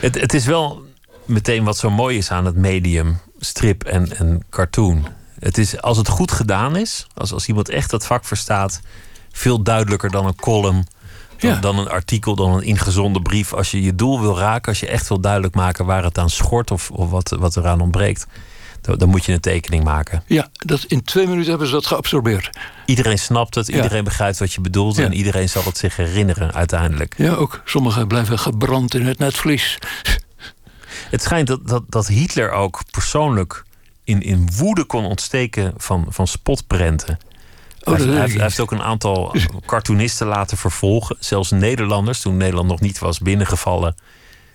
Het, 0.00 0.20
het 0.20 0.34
is 0.34 0.46
wel 0.46 0.86
meteen 1.24 1.64
wat 1.64 1.76
zo 1.76 1.90
mooi 1.90 2.16
is 2.16 2.30
aan 2.30 2.44
het 2.44 2.56
medium 2.56 3.18
strip 3.38 3.84
en, 3.84 4.16
en 4.16 4.44
cartoon. 4.50 5.06
Het 5.40 5.58
is, 5.58 5.80
als 5.82 5.96
het 5.96 6.08
goed 6.08 6.32
gedaan 6.32 6.76
is, 6.76 7.06
als, 7.14 7.32
als 7.32 7.46
iemand 7.48 7.68
echt 7.68 7.90
dat 7.90 8.06
vak 8.06 8.24
verstaat, 8.24 8.80
veel 9.32 9.62
duidelijker 9.62 10.10
dan 10.10 10.26
een 10.26 10.34
column, 10.36 10.86
dan, 11.38 11.50
Ja. 11.50 11.56
dan 11.60 11.78
een 11.78 11.88
artikel, 11.88 12.34
dan 12.34 12.52
een 12.54 12.62
ingezonden 12.62 13.22
brief. 13.22 13.52
Als 13.52 13.70
je 13.70 13.82
je 13.82 13.94
doel 13.94 14.20
wil 14.20 14.38
raken, 14.38 14.68
als 14.68 14.80
je 14.80 14.86
echt 14.88 15.08
wil 15.08 15.20
duidelijk 15.20 15.54
maken 15.54 15.84
waar 15.86 16.04
het 16.04 16.18
aan 16.18 16.30
schort 16.30 16.70
of, 16.70 16.90
of 16.90 17.10
wat, 17.10 17.30
wat 17.38 17.56
eraan 17.56 17.80
ontbreekt, 17.80 18.26
dan, 18.80 18.98
dan 18.98 19.08
moet 19.08 19.24
je 19.24 19.32
een 19.32 19.40
tekening 19.40 19.84
maken. 19.84 20.22
Ja, 20.26 20.48
dat, 20.52 20.84
in 20.84 21.02
twee 21.04 21.26
minuten 21.26 21.48
hebben 21.50 21.66
ze 21.68 21.72
dat 21.74 21.86
geabsorbeerd. 21.86 22.50
Iedereen 22.86 23.18
snapt 23.18 23.54
het, 23.54 23.66
Ja. 23.66 23.74
iedereen 23.76 24.04
begrijpt 24.04 24.38
wat 24.38 24.52
je 24.52 24.60
bedoelt 24.60 24.96
Ja. 24.96 25.04
en 25.04 25.12
iedereen 25.12 25.48
zal 25.48 25.64
het 25.64 25.78
zich 25.78 25.96
herinneren 25.96 26.52
uiteindelijk. 26.54 27.14
Ja, 27.16 27.32
ook 27.34 27.60
sommigen 27.64 28.06
blijven 28.08 28.38
gebrand 28.38 28.94
in 28.94 29.06
het 29.06 29.18
netvlies. 29.18 29.78
Het 31.10 31.22
schijnt 31.22 31.46
dat, 31.46 31.68
dat, 31.68 31.82
dat 31.88 32.06
Hitler 32.06 32.50
ook 32.50 32.80
persoonlijk 32.90 33.64
in, 34.04 34.22
in 34.22 34.48
woede 34.56 34.84
kon 34.84 35.04
ontsteken 35.04 35.74
van, 35.76 36.06
van 36.08 36.26
spotprenten. 36.26 37.18
Oh, 37.82 37.94
hij, 37.94 38.04
hij, 38.04 38.06
heeft, 38.06 38.18
hij 38.18 38.26
niet. 38.32 38.40
heeft 38.40 38.60
ook 38.60 38.72
een 38.72 38.82
aantal 38.82 39.34
cartoonisten 39.66 40.26
laten 40.26 40.56
vervolgen. 40.56 41.16
Zelfs 41.20 41.50
Nederlanders, 41.50 42.20
toen 42.20 42.36
Nederland 42.36 42.68
nog 42.68 42.80
niet 42.80 42.98
was 42.98 43.18
binnengevallen. 43.18 43.94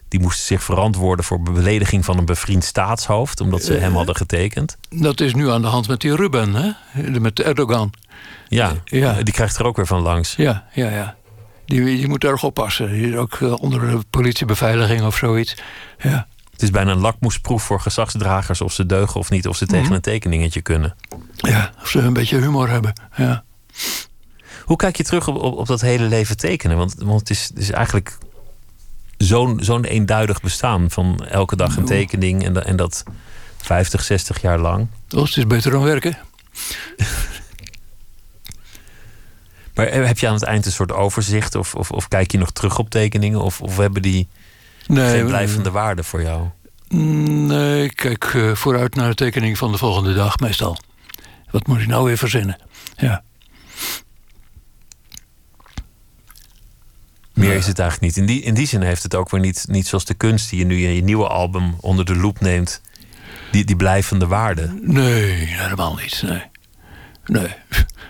Die 0.07 0.19
moesten 0.19 0.45
zich 0.45 0.63
verantwoorden 0.63 1.25
voor 1.25 1.41
belediging 1.41 2.05
van 2.05 2.17
een 2.17 2.25
bevriend 2.25 2.63
staatshoofd. 2.63 3.41
Omdat 3.41 3.63
ze 3.63 3.73
hem 3.73 3.93
hadden 3.95 4.15
getekend. 4.15 4.77
Dat 4.89 5.19
is 5.19 5.33
nu 5.33 5.49
aan 5.49 5.61
de 5.61 5.67
hand 5.67 5.87
met 5.87 6.01
die 6.01 6.15
Ruben, 6.15 6.53
hè? 6.53 6.71
Met 7.19 7.39
Erdogan. 7.41 7.93
Ja, 8.47 8.73
Ja. 8.85 9.23
die 9.23 9.33
krijgt 9.33 9.57
er 9.57 9.65
ook 9.65 9.75
weer 9.75 9.87
van 9.87 10.01
langs. 10.01 10.35
Ja, 10.35 10.67
ja, 10.73 10.89
ja. 10.89 11.15
Die, 11.65 11.83
die 11.83 12.07
moet 12.07 12.23
erg 12.23 12.43
oppassen. 12.43 12.91
Die 12.91 13.09
is 13.09 13.15
ook 13.15 13.33
eh, 13.33 13.53
onder 13.61 13.79
de 13.89 13.99
politiebeveiliging 14.09 15.01
of 15.01 15.15
zoiets. 15.17 15.55
Ja. 15.99 16.27
Het 16.55 16.63
is 16.63 16.69
bijna 16.71 16.91
een 16.91 16.97
lakmoesproef 16.99 17.63
voor 17.63 17.79
gezagsdragers 17.81 18.61
of 18.61 18.73
ze 18.73 18.85
deugen 18.85 19.19
of 19.19 19.29
niet. 19.29 19.47
Of 19.47 19.57
ze 19.57 19.65
tegen 19.65 19.83
Mhm. 19.85 19.93
een 19.93 20.01
tekeningetje 20.01 20.61
kunnen. 20.61 20.95
ja, 21.35 21.71
of 21.81 21.87
ze 21.89 21.99
een 21.99 22.13
beetje 22.13 22.37
humor 22.39 22.69
hebben. 22.69 22.93
Ja. 23.15 23.43
Hoe 24.63 24.77
kijk 24.77 24.95
je 24.95 25.03
terug 25.03 25.27
op, 25.27 25.35
op, 25.35 25.57
op 25.57 25.67
dat 25.67 25.81
hele 25.81 26.03
leven 26.03 26.37
tekenen? 26.37 26.77
Want, 26.77 26.95
want 26.97 27.19
het, 27.19 27.29
is, 27.29 27.43
het 27.47 27.57
is 27.57 27.71
eigenlijk 27.71 28.17
zo'n 29.17 29.57
zo'n 29.61 29.83
eenduidig 29.85 30.41
bestaan 30.41 30.91
van 30.91 31.25
elke 31.29 31.55
dag 31.55 31.77
een 31.77 31.85
tekening 31.85 32.43
en, 32.45 32.53
da- 32.53 32.61
en 32.63 32.75
dat 32.75 33.03
50, 33.57 34.03
60 34.03 34.41
jaar 34.41 34.59
lang. 34.59 34.87
Oh, 35.15 35.23
het 35.23 35.37
is 35.37 35.47
beter 35.47 35.71
dan 35.71 35.83
werken. 35.83 36.17
Maar 39.73 39.87
heb 39.91 40.19
je 40.19 40.27
aan 40.27 40.33
het 40.33 40.43
eind 40.43 40.65
een 40.65 40.71
soort 40.71 40.91
overzicht 40.91 41.55
of, 41.55 41.75
of, 41.75 41.91
of 41.91 42.07
kijk 42.07 42.31
je 42.31 42.37
nog 42.37 42.51
terug 42.51 42.79
op 42.79 42.89
tekeningen 42.89 43.41
of, 43.41 43.61
of 43.61 43.77
hebben 43.77 44.01
die 44.01 44.27
Nee, 44.87 45.09
geen 45.09 45.25
blijvende 45.25 45.71
waarde 45.71 46.03
voor 46.03 46.21
jou? 46.21 46.47
Nee, 46.87 47.83
ik 47.83 47.95
kijk 47.95 48.23
eh, 48.23 48.55
vooruit 48.55 48.95
naar 48.95 49.09
de 49.09 49.15
tekening 49.15 49.57
van 49.57 49.71
de 49.71 49.77
volgende 49.77 50.13
dag 50.13 50.39
meestal. 50.39 50.77
Wat 51.51 51.67
moet 51.67 51.79
ik 51.79 51.87
nou 51.87 52.05
weer 52.05 52.17
verzinnen? 52.17 52.57
Ja. 52.97 53.23
Meer 57.33 57.55
is 57.55 57.67
het 57.67 57.79
eigenlijk 57.79 58.15
niet. 58.15 58.17
In 58.17 58.33
die, 58.33 58.41
in 58.41 58.53
die 58.53 58.67
zin 58.67 58.81
heeft 58.81 59.03
het 59.03 59.15
ook 59.15 59.29
weer 59.29 59.39
niet, 59.39 59.65
niet 59.69 59.87
zoals 59.87 60.05
de 60.05 60.13
kunst 60.13 60.49
die 60.49 60.59
je 60.59 60.65
nu 60.65 60.83
in 60.83 60.93
je 60.93 61.03
nieuwe 61.03 61.27
album 61.27 61.75
onder 61.79 62.05
de 62.05 62.15
loep 62.15 62.39
neemt, 62.39 62.81
die, 63.51 63.65
die 63.65 63.75
blijvende 63.75 64.27
waarde. 64.27 64.79
Nee, 64.81 65.31
helemaal 65.31 65.95
niet. 65.95 66.21
Nee. 66.25 66.43
nee. 67.25 67.47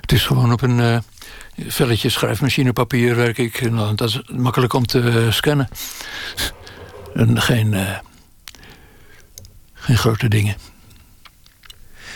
Het 0.01 0.11
is 0.11 0.25
gewoon 0.25 0.51
op 0.51 0.61
een 0.61 0.79
eh, 0.79 0.97
velletje 1.67 2.09
schrijfmachine 2.09 2.73
papier 2.73 3.15
werk 3.15 3.37
ik. 3.37 3.71
Dat 3.95 4.09
is 4.09 4.21
makkelijk 4.27 4.73
om 4.73 4.85
te 4.85 4.99
eh, 4.99 5.31
scannen. 5.31 5.67
En 7.15 7.41
geen, 7.41 7.73
eh, 7.73 7.97
geen 9.73 9.97
grote 9.97 10.27
dingen. 10.27 10.55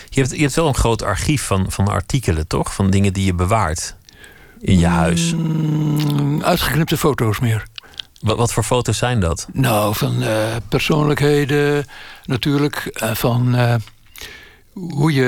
Je 0.08 0.20
hebt, 0.20 0.30
je 0.30 0.40
hebt 0.40 0.54
wel 0.54 0.68
een 0.68 0.74
groot 0.74 1.02
archief 1.02 1.42
van, 1.42 1.72
van 1.72 1.88
artikelen, 1.88 2.46
toch? 2.46 2.74
Van 2.74 2.90
dingen 2.90 3.12
die 3.12 3.24
je 3.24 3.34
bewaart 3.34 3.96
in 4.60 4.78
je 4.78 4.86
huis. 4.86 5.34
Mm, 5.34 6.42
uitgeknipte 6.42 6.96
foto's 6.96 7.38
meer. 7.38 7.66
Wat, 8.20 8.36
wat 8.36 8.52
voor 8.52 8.64
foto's 8.64 8.98
zijn 8.98 9.20
dat? 9.20 9.48
Nou, 9.52 9.94
van 9.94 10.22
eh, 10.22 10.56
persoonlijkheden 10.68 11.86
natuurlijk. 12.24 12.76
En 12.86 13.16
van 13.16 13.54
eh, 13.54 13.74
hoe 14.72 15.12
je 15.12 15.26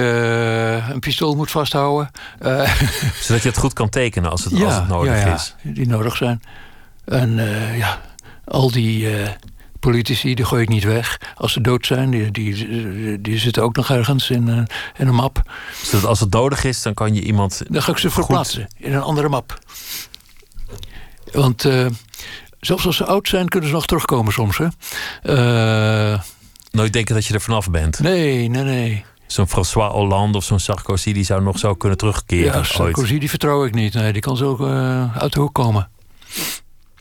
een 0.90 1.00
pistool 1.00 1.34
moet 1.34 1.50
vasthouden. 1.50 2.10
Eh, 2.38 2.74
Zodat 3.26 3.42
je 3.42 3.48
het 3.48 3.58
goed 3.58 3.72
kan 3.72 3.88
tekenen 3.88 4.30
als 4.30 4.44
het, 4.44 4.62
als 4.62 4.74
het 4.74 4.88
nodig 4.88 5.20
ja, 5.20 5.26
ja, 5.26 5.34
is. 5.34 5.54
Die 5.62 5.86
nodig 5.86 6.16
zijn. 6.16 6.42
En 7.04 7.38
eh, 7.38 7.78
ja, 7.78 8.00
al 8.44 8.70
die 8.70 9.16
eh, 9.16 9.28
politici, 9.82 10.34
die 10.34 10.44
gooi 10.44 10.62
ik 10.62 10.68
niet 10.68 10.84
weg. 10.84 11.20
Als 11.36 11.52
ze 11.52 11.60
dood 11.60 11.86
zijn, 11.86 12.10
die, 12.10 12.30
die, 12.30 13.20
die 13.20 13.38
zitten 13.38 13.62
ook 13.62 13.76
nog 13.76 13.90
ergens 13.90 14.30
in, 14.30 14.48
een- 14.48 14.66
in 14.98 15.06
een 15.08 15.14
map. 15.14 15.42
Zodat 15.82 16.04
als 16.08 16.20
het 16.20 16.32
nodig 16.32 16.64
is, 16.64 16.82
dan 16.82 16.94
kan 16.94 17.14
je 17.14 17.20
iemand. 17.22 17.62
Dan 17.68 17.82
ga 17.82 17.90
ik 17.92 17.98
ze 17.98 18.10
verplaatsen 18.10 18.68
in 18.76 18.92
een 18.92 19.02
andere 19.02 19.28
map. 19.28 19.58
Want 21.32 21.64
eh, 21.64 21.86
zelfs 22.60 22.86
als 22.86 22.96
ze 22.96 23.04
oud 23.04 23.28
zijn, 23.28 23.48
kunnen 23.48 23.68
ze 23.68 23.74
nog 23.74 23.86
terugkomen 23.86 24.32
soms. 24.32 24.58
Hè? 24.58 24.66
Eh, 26.12 26.20
Nooit 26.70 26.92
denken 26.92 27.14
dat 27.14 27.26
je 27.26 27.34
er 27.34 27.40
vanaf 27.40 27.70
bent. 27.70 27.98
nee, 28.00 28.48
nee, 28.48 28.62
nee. 28.62 29.04
Zo'n 29.26 29.48
François 29.48 29.92
Hollande 29.92 30.38
of 30.38 30.44
zo'n 30.44 30.58
Sarkozy, 30.60 31.12
die 31.12 31.24
zou 31.24 31.42
nog 31.42 31.58
zo 31.58 31.74
kunnen 31.74 31.98
terugkeren. 31.98 32.44
Ja, 32.52 32.56
ooit. 32.56 32.66
Sarkozy, 32.66 33.18
die 33.18 33.28
vertrouw 33.30 33.64
ik 33.64 33.74
niet. 33.74 33.94
Nee, 33.94 34.12
die 34.12 34.22
kan 34.22 34.36
zo 34.36 34.56
eh, 34.56 35.16
uit 35.16 35.32
de 35.32 35.40
hoek 35.40 35.54
komen. 35.54 35.90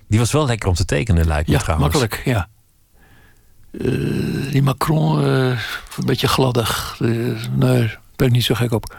Die 0.08 0.20
was 0.20 0.32
wel 0.32 0.46
lekker 0.46 0.70
om 0.70 0.76
te 0.76 0.86
tekenen, 0.86 1.28
lijkt 1.28 1.48
me 1.48 1.54
Ja, 1.54 1.60
trouwens. 1.60 1.94
makkelijk, 1.94 2.26
ja. 2.26 2.48
Eh, 3.72 4.52
die 4.52 4.62
Macron, 4.64 5.24
eh, 5.24 5.48
een 5.98 6.06
beetje 6.06 6.28
gladdig. 6.28 6.98
Eh, 7.02 7.08
nee, 7.10 7.40
daar 7.56 8.00
ben 8.16 8.28
ik 8.28 8.34
niet 8.34 8.44
zo 8.44 8.56
gek 8.56 8.72
op. 8.72 8.96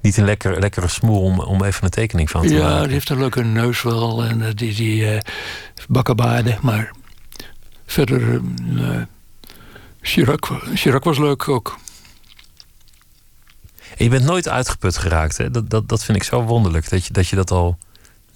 Niet 0.00 0.16
een 0.16 0.24
lekker, 0.24 0.60
lekkere 0.60 0.88
smoel 0.88 1.20
om, 1.20 1.40
om 1.40 1.64
even 1.64 1.84
een 1.84 1.90
tekening 1.90 2.30
van 2.30 2.46
te 2.46 2.54
Ja, 2.54 2.68
maken. 2.68 2.82
die 2.82 2.92
heeft 2.92 3.08
een 3.08 3.18
leuke 3.18 3.44
neus 3.44 3.82
wel. 3.82 4.24
En 4.24 4.52
die, 4.54 4.74
die 4.74 5.20
bakkenbaarden. 5.88 6.58
Maar 6.62 6.90
verder... 7.86 8.40
Chirac, 10.00 10.60
Chirac 10.74 11.04
was 11.04 11.18
leuk 11.18 11.48
ook. 11.48 11.76
En 13.96 14.04
je 14.04 14.10
bent 14.10 14.24
nooit 14.24 14.48
uitgeput 14.48 14.96
geraakt. 14.98 15.36
Hè? 15.36 15.50
Dat, 15.50 15.70
dat, 15.70 15.88
dat 15.88 16.04
vind 16.04 16.16
ik 16.16 16.22
zo 16.22 16.42
wonderlijk. 16.42 16.90
Dat 16.90 17.06
je, 17.06 17.12
dat 17.12 17.28
je 17.28 17.36
dat 17.36 17.50
al 17.50 17.78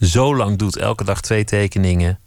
zo 0.01 0.37
lang 0.37 0.59
doet. 0.59 0.77
Elke 0.77 1.05
dag 1.05 1.21
twee 1.21 1.45
tekeningen. 1.45 2.19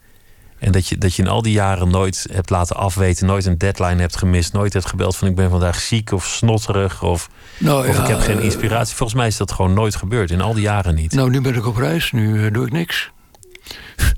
En 0.64 0.72
dat 0.72 0.88
je, 0.88 0.98
dat 0.98 1.16
je 1.16 1.22
in 1.22 1.28
al 1.28 1.42
die 1.42 1.54
jaren 1.54 1.90
nooit 1.90 2.28
hebt 2.32 2.50
laten 2.50 2.76
afweten. 2.76 3.26
Nooit 3.26 3.46
een 3.46 3.58
deadline 3.58 4.02
hebt 4.02 4.18
gemist. 4.18 4.54
Nooit 4.54 4.74
hebt 4.74 4.86
gebeld 4.86 5.16
van 5.16 5.28
ik 5.28 5.36
ben 5.36 5.50
vandaag 5.50 5.80
ziek 5.80 6.12
of 6.12 6.26
snotterig. 6.26 7.04
Of, 7.04 7.30
Nou, 7.58 7.88
of 7.88 7.96
ja, 7.96 8.02
ik 8.02 8.08
heb 8.08 8.20
geen 8.20 8.38
eh, 8.38 8.44
inspiratie. 8.44 8.96
Volgens 8.96 9.18
mij 9.18 9.28
is 9.28 9.38
dat 9.38 9.52
gewoon 9.52 9.74
nooit 9.74 9.96
gebeurd. 9.96 10.32
In 10.32 10.42
al 10.42 10.54
die 10.54 10.62
jaren 10.62 10.96
niet. 10.96 11.14
Nou, 11.14 11.30
nu 11.30 11.42
ben 11.42 11.56
ik 11.56 11.66
op 11.66 11.76
reis. 11.76 12.12
Nu 12.12 12.46
eh, 12.46 12.54
doe 12.54 12.66
ik 12.66 12.72
niks. 12.72 13.12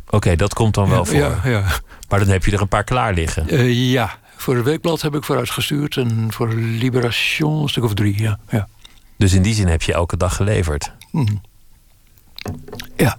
Oké, 0.09 0.35
dat 0.35 0.53
komt 0.53 0.73
dan 0.73 0.89
wel 0.89 0.99
ja, 0.99 1.05
voor. 1.05 1.17
Ja, 1.17 1.39
ja. 1.43 1.63
Maar 2.09 2.19
dan 2.19 2.27
heb 2.27 2.45
je 2.45 2.51
er 2.51 2.61
een 2.61 2.67
paar 2.67 2.83
klaar 2.83 3.13
liggen. 3.13 3.49
Eh, 3.49 3.91
ja, 3.91 4.17
voor 4.35 4.55
het 4.55 4.65
weekblad 4.65 5.01
heb 5.01 5.15
ik 5.15 5.23
vooruitgestuurd. 5.23 5.97
En 5.97 6.27
voor 6.29 6.53
Liberation 6.53 7.61
een 7.61 7.69
stuk 7.69 7.83
of 7.83 7.93
drie, 7.93 8.21
ja. 8.21 8.39
Ja. 8.49 8.67
Dus 9.17 9.33
in 9.33 9.41
die 9.41 9.53
zin 9.53 9.67
heb 9.67 9.81
je 9.81 9.93
elke 9.93 10.17
dag 10.17 10.35
geleverd. 10.35 10.91
Mhm. 11.11 11.35
ja. 12.95 13.17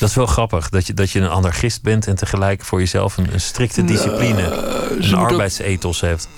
Dat 0.00 0.08
is 0.08 0.14
wel 0.14 0.26
grappig. 0.26 0.68
Dat 0.68 0.86
je, 0.86 0.94
dat 0.94 1.10
je 1.10 1.20
een 1.20 1.28
anarchist 1.28 1.82
bent 1.82 2.06
en 2.06 2.14
tegelijk 2.16 2.62
voor 2.62 2.78
jezelf 2.78 3.16
een, 3.16 3.32
een 3.32 3.40
strikte 3.40 3.84
discipline. 3.84 4.42
Een 4.42 5.14
ook- 5.16 5.30
arbeidsethos 5.30 6.00
hebt. 6.00 6.28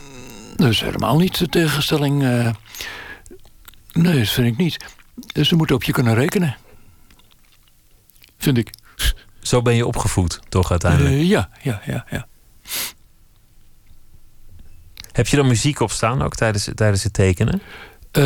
Dat 0.57 0.69
is 0.69 0.81
helemaal 0.81 1.17
niet 1.19 1.39
de 1.39 1.49
tegenstelling. 1.49 2.23
eh. 2.23 2.51
nee, 3.93 4.19
dat 4.19 4.29
vind 4.29 4.47
ik 4.47 4.57
niet. 4.57 4.85
Dus 5.33 5.49
ze 5.49 5.57
moeten 5.57 5.77
op 5.77 5.83
je 5.83 5.93
kunnen 5.93 6.15
rekenen. 6.15 6.57
Vind 8.39 8.59
ik. 8.59 8.71
Zo 9.43 9.63
ben 9.63 9.75
je 9.75 9.87
opgevoed, 9.87 10.41
toch 10.49 10.71
uiteindelijk. 10.71 11.15
Eh, 11.15 11.29
ja, 11.29 11.49
ja, 11.63 11.81
ja, 11.87 12.05
ja. 12.11 12.27
Heb 15.13 15.27
je 15.27 15.37
dan 15.37 15.47
muziek 15.47 15.81
op 15.81 15.91
staan 15.91 16.23
ook 16.23 16.35
tijdens, 16.35 16.69
tijdens 16.75 17.03
het 17.03 17.13
tekenen? 17.13 17.63
Eh, 18.11 18.23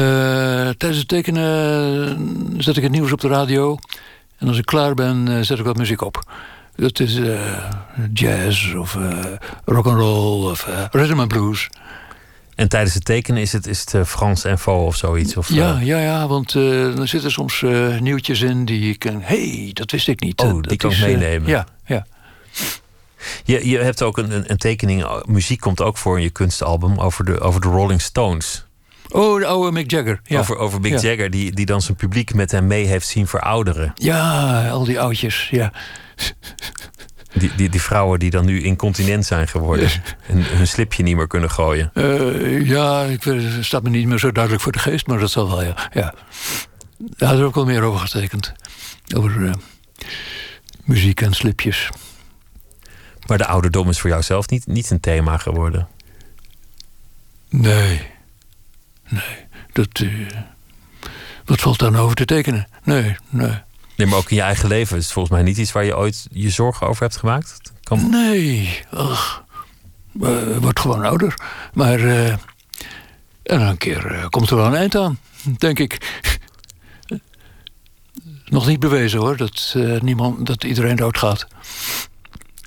tijdens 0.68 0.98
het 0.98 1.08
tekenen 1.08 2.54
zet 2.62 2.76
ik 2.76 2.82
het 2.82 2.92
nieuws 2.92 3.12
op 3.12 3.20
de 3.20 3.28
radio. 3.28 3.78
En 4.42 4.48
als 4.48 4.58
ik 4.58 4.66
klaar 4.66 4.94
ben, 4.94 5.28
eh, 5.28 5.40
zet 5.40 5.58
ik 5.58 5.64
wat 5.64 5.76
muziek 5.76 6.00
op. 6.00 6.32
Dat 6.74 7.00
is 7.00 7.16
eh, 7.16 7.70
jazz 8.12 8.74
of 8.74 8.96
eh 8.96 9.18
rock 9.64 9.86
and 9.86 9.98
roll 9.98 10.50
of 10.50 10.66
eh, 10.66 10.84
rhythm 10.90 11.20
and 11.20 11.28
blues. 11.28 11.68
En 12.54 12.68
tijdens 12.68 12.94
het 12.94 13.04
tekenen 13.04 13.42
is 13.42 13.52
het, 13.52 13.66
is 13.66 13.84
het 13.92 14.08
Frans 14.08 14.44
Info 14.44 14.86
of 14.86 14.96
zoiets? 14.96 15.36
Of, 15.36 15.48
Ja, 15.48 15.78
ja, 15.80 15.98
ja, 15.98 16.26
want 16.26 16.54
er 16.54 17.08
zitten 17.08 17.30
soms 17.30 17.64
nieuwtjes 18.00 18.40
in 18.40 18.64
die 18.64 18.94
ik... 18.94 19.02
Hé, 19.02 19.18
hey, 19.20 19.70
dat 19.72 19.90
wist 19.90 20.08
ik 20.08 20.20
niet. 20.20 20.40
Oh, 20.40 20.52
die 20.52 20.62
dat 20.62 20.76
kan 20.76 20.90
ik 20.90 21.00
meenemen. 21.00 21.48
ja, 21.48 21.66
ja. 21.86 22.06
je, 23.44 23.68
je 23.68 23.78
hebt 23.78 24.02
ook 24.02 24.18
een, 24.18 24.34
een, 24.34 24.50
een 24.50 24.56
tekening, 24.56 25.22
muziek 25.24 25.60
komt 25.60 25.80
ook 25.80 25.96
voor 25.96 26.16
in 26.16 26.22
je 26.22 26.30
kunstalbum 26.30 26.98
over 26.98 27.24
de, 27.24 27.40
over 27.40 27.60
de 27.60 27.68
Rolling 27.68 28.00
Stones. 28.00 28.66
Oh, 29.12 29.38
de 29.40 29.46
oude 29.46 29.72
Mick 29.72 29.90
Jagger. 29.90 30.20
Ja, 30.24 30.38
Over, 30.38 30.56
over 30.56 30.80
Mick 30.80 30.92
Ja. 30.92 31.00
Jagger, 31.08 31.30
die, 31.30 31.52
die 31.52 31.66
dan 31.66 31.82
zijn 31.82 31.96
publiek 31.96 32.34
met 32.34 32.50
hem 32.50 32.66
mee 32.66 32.86
heeft 32.86 33.06
zien 33.06 33.26
verouderen. 33.26 33.92
ja 33.94 34.68
al 34.68 34.84
die 34.84 35.00
oudjes, 35.00 35.48
ja. 35.50 35.72
Die, 37.32 37.50
die, 37.56 37.68
die 37.68 37.82
vrouwen 37.82 38.18
die 38.18 38.30
dan 38.30 38.44
nu 38.44 38.62
incontinent 38.62 39.26
zijn 39.26 39.48
geworden. 39.48 39.90
En 40.26 40.42
hun 40.56 40.66
slipje 40.66 41.02
niet 41.02 41.16
meer 41.16 41.26
kunnen 41.26 41.50
gooien. 41.50 41.90
Eh, 41.94 42.66
ja, 42.66 43.02
ik 43.02 43.22
weet, 43.22 43.52
het 43.54 43.64
staat 43.64 43.82
me 43.82 43.90
niet 43.90 44.06
meer 44.06 44.18
zo 44.18 44.32
duidelijk 44.32 44.62
voor 44.62 44.72
de 44.72 44.78
geest, 44.78 45.06
maar 45.06 45.18
dat 45.18 45.30
zal 45.30 45.48
wel, 45.48 45.62
ja. 45.62 45.74
ja. 45.92 46.14
Daar 46.98 47.28
had 47.28 47.38
er 47.38 47.44
ook 47.44 47.54
wel 47.54 47.64
meer 47.64 47.82
over 47.82 48.00
getekend. 48.00 48.52
Over 49.16 49.46
eh, 49.46 49.52
muziek 50.84 51.20
en 51.20 51.32
slipjes. 51.32 51.88
Maar 53.26 53.38
de 53.38 53.46
ouderdom 53.46 53.88
is 53.88 54.00
voor 54.00 54.10
jou 54.10 54.22
zelf 54.22 54.48
niet, 54.48 54.66
niet 54.66 54.90
een 54.90 55.00
thema 55.00 55.36
geworden. 55.36 55.88
Nee. 57.48 58.10
Nee. 59.12 59.46
Dat, 59.72 59.88
eh, 59.92 60.26
wat 61.44 61.60
valt 61.60 61.78
daar 61.78 61.90
nou 61.90 62.04
over 62.04 62.16
te 62.16 62.24
tekenen? 62.24 62.68
Nee, 62.84 63.16
nee. 63.28 63.60
Nee, 63.96 64.06
maar 64.06 64.18
ook 64.18 64.30
in 64.30 64.36
je 64.36 64.42
eigen 64.42 64.68
leven 64.68 64.96
is 64.96 65.04
het 65.04 65.12
volgens 65.12 65.34
mij 65.34 65.42
niet 65.44 65.56
iets 65.56 65.72
waar 65.72 65.84
je 65.84 65.96
ooit 65.96 66.26
je 66.30 66.50
zorgen 66.50 66.86
over 66.86 67.02
hebt 67.02 67.16
gemaakt. 67.16 67.72
Kan... 67.82 68.10
Nee. 68.10 68.80
Ach, 68.90 69.44
eh, 70.20 70.56
wordt 70.56 70.80
gewoon 70.80 71.04
ouder. 71.04 71.34
Maar 71.72 72.00
eh, 72.00 72.28
en 73.42 73.60
een 73.60 73.78
keer 73.78 74.26
komt 74.30 74.50
er 74.50 74.56
wel 74.56 74.66
een 74.66 74.74
eind 74.74 74.96
aan, 74.96 75.18
denk 75.58 75.78
ik. 75.78 76.20
Nog 78.44 78.66
niet 78.66 78.80
bewezen 78.80 79.20
hoor, 79.20 79.36
dat, 79.36 79.76
niemand, 80.00 80.46
dat 80.46 80.64
iedereen 80.64 80.96
doodgaat. 80.96 81.46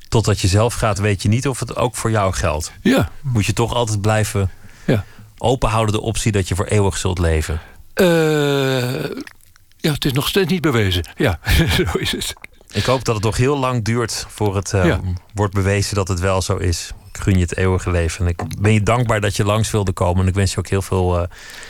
Totdat 0.09 0.39
je 0.39 0.47
zelf 0.47 0.73
gaat, 0.73 0.99
weet 0.99 1.21
je 1.21 1.29
niet 1.29 1.47
of 1.47 1.59
het 1.59 1.75
ook 1.75 1.95
voor 1.95 2.11
jou 2.11 2.33
geldt. 2.33 2.71
Ja. 2.81 3.11
Moet 3.21 3.45
je 3.45 3.53
toch 3.53 3.73
altijd 3.73 4.01
blijven 4.01 4.51
Ja. 4.85 5.05
Openhouden 5.45 5.93
de 5.95 6.01
optie 6.01 6.31
dat 6.31 6.47
je 6.47 6.55
voor 6.55 6.65
eeuwig 6.65 6.97
zult 6.97 7.19
leven. 7.19 7.59
Eh, 7.93 9.03
ja, 9.77 9.91
het 9.91 10.05
is 10.05 10.11
nog 10.13 10.27
steeds 10.27 10.51
niet 10.51 10.61
bewezen. 10.61 11.03
Ja, 11.15 11.39
zo 11.77 11.83
is 11.97 12.11
het. 12.11 12.33
Ik 12.71 12.83
hoop 12.85 13.05
dat 13.05 13.15
het 13.15 13.23
nog 13.23 13.37
heel 13.37 13.57
lang 13.57 13.83
duurt 13.83 14.25
voor 14.29 14.55
het 14.55 14.73
eh, 14.73 14.85
Ja. 14.85 14.99
wordt 15.33 15.53
bewezen 15.53 15.95
dat 15.95 16.07
het 16.07 16.19
wel 16.19 16.41
zo 16.41 16.57
is. 16.57 16.91
Ik 17.13 17.21
gun 17.21 17.33
je 17.33 17.39
het 17.41 17.57
eeuwige 17.57 17.91
leven. 17.91 18.25
En 18.25 18.31
ik 18.31 18.61
ben 18.61 18.73
je 18.73 18.83
dankbaar 18.83 19.21
dat 19.21 19.35
je 19.35 19.45
langs 19.45 19.71
wilde 19.71 19.91
komen. 19.91 20.21
En 20.21 20.27
ik 20.27 20.33
wens 20.33 20.51
je 20.51 20.57
ook 20.57 20.67
heel 20.67 20.81
veel 20.81 21.19
eh, 21.19 21.27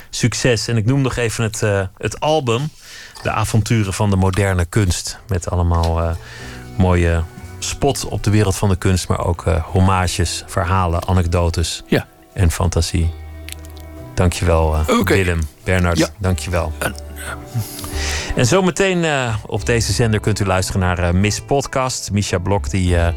succes. 0.09 0.67
En 0.67 0.78
ik 0.78 0.86
noem 0.86 1.01
nog 1.01 1.15
even 1.15 1.43
het, 1.43 1.59
het 1.97 2.19
album. 2.19 2.69
De 3.23 3.32
avonturen 3.32 3.93
van 3.93 4.09
de 4.09 4.15
moderne 4.15 4.65
kunst. 4.65 5.19
Met 5.28 5.49
allemaal 5.49 6.17
mooie 6.78 7.23
spot 7.59 8.05
op 8.05 8.23
de 8.23 8.30
wereld 8.30 8.55
van 8.55 8.69
de 8.69 8.76
kunst. 8.76 9.07
Maar 9.07 9.26
ook 9.26 9.43
hommages, 9.63 10.43
verhalen, 10.47 11.07
anekdotes 11.07 11.84
Ja. 11.88 12.07
en 12.34 12.51
fantasie. 12.51 13.13
Dankjewel 14.16 14.76
eh 14.76 14.99
Oké. 14.99 15.13
Willem, 15.13 15.39
Bernard. 15.63 15.97
Ja. 15.97 16.07
Dankjewel. 16.18 16.72
En 18.36 18.45
zometeen 18.45 19.03
eh, 19.03 19.36
op 19.45 19.66
deze 19.66 19.91
zender 19.93 20.20
kunt 20.20 20.39
u 20.39 20.45
luisteren 20.45 20.82
naar 20.82 20.99
eh, 20.99 21.11
Miss 21.11 21.41
Podcast. 21.41 22.11
Misha 22.11 22.38
Blok 22.38 22.70
die 22.70 22.97
eh, 22.97 23.07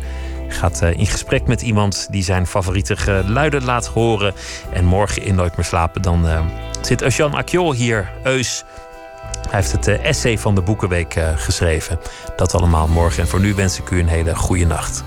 gaat 0.49 0.83
eh, 0.83 0.99
in 0.99 1.07
gesprek 1.07 1.47
met 1.47 1.63
iemand 1.63 2.07
die 2.11 2.23
zijn 2.23 2.47
favoriete 2.47 2.97
geluiden 2.97 3.65
laat 3.65 3.87
horen. 3.87 4.35
En 4.73 4.85
morgen 4.85 5.23
in 5.23 5.35
Nooit 5.35 5.57
meer 5.57 5.67
slapen 5.67 6.03
dan 6.03 6.29
eh, 6.29 6.41
zit 6.81 7.03
Eusjan 7.03 7.35
Akjol 7.35 7.73
hier, 7.73 8.11
Eus. 8.23 8.65
Hij 9.51 9.61
heeft 9.61 9.73
het 9.73 9.87
eh, 9.87 10.05
essay 10.05 10.39
van 10.39 10.55
de 10.55 10.63
Boekenweek 10.63 11.15
eh, 11.15 11.29
geschreven. 11.37 11.99
Dat 12.37 12.55
allemaal 12.55 12.89
morgen. 12.89 13.23
En 13.23 13.29
voor 13.29 13.41
nu 13.41 13.55
wens 13.55 13.79
ik 13.79 13.91
u 13.91 13.99
een 13.99 14.09
hele 14.09 14.35
goede 14.37 14.67
nacht. 14.67 15.05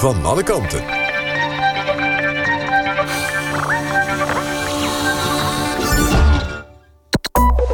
Van 0.00 0.24
alle 0.24 0.42
kanten. 0.42 0.84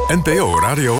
NPO 0.07 0.59
Radio 0.59 0.95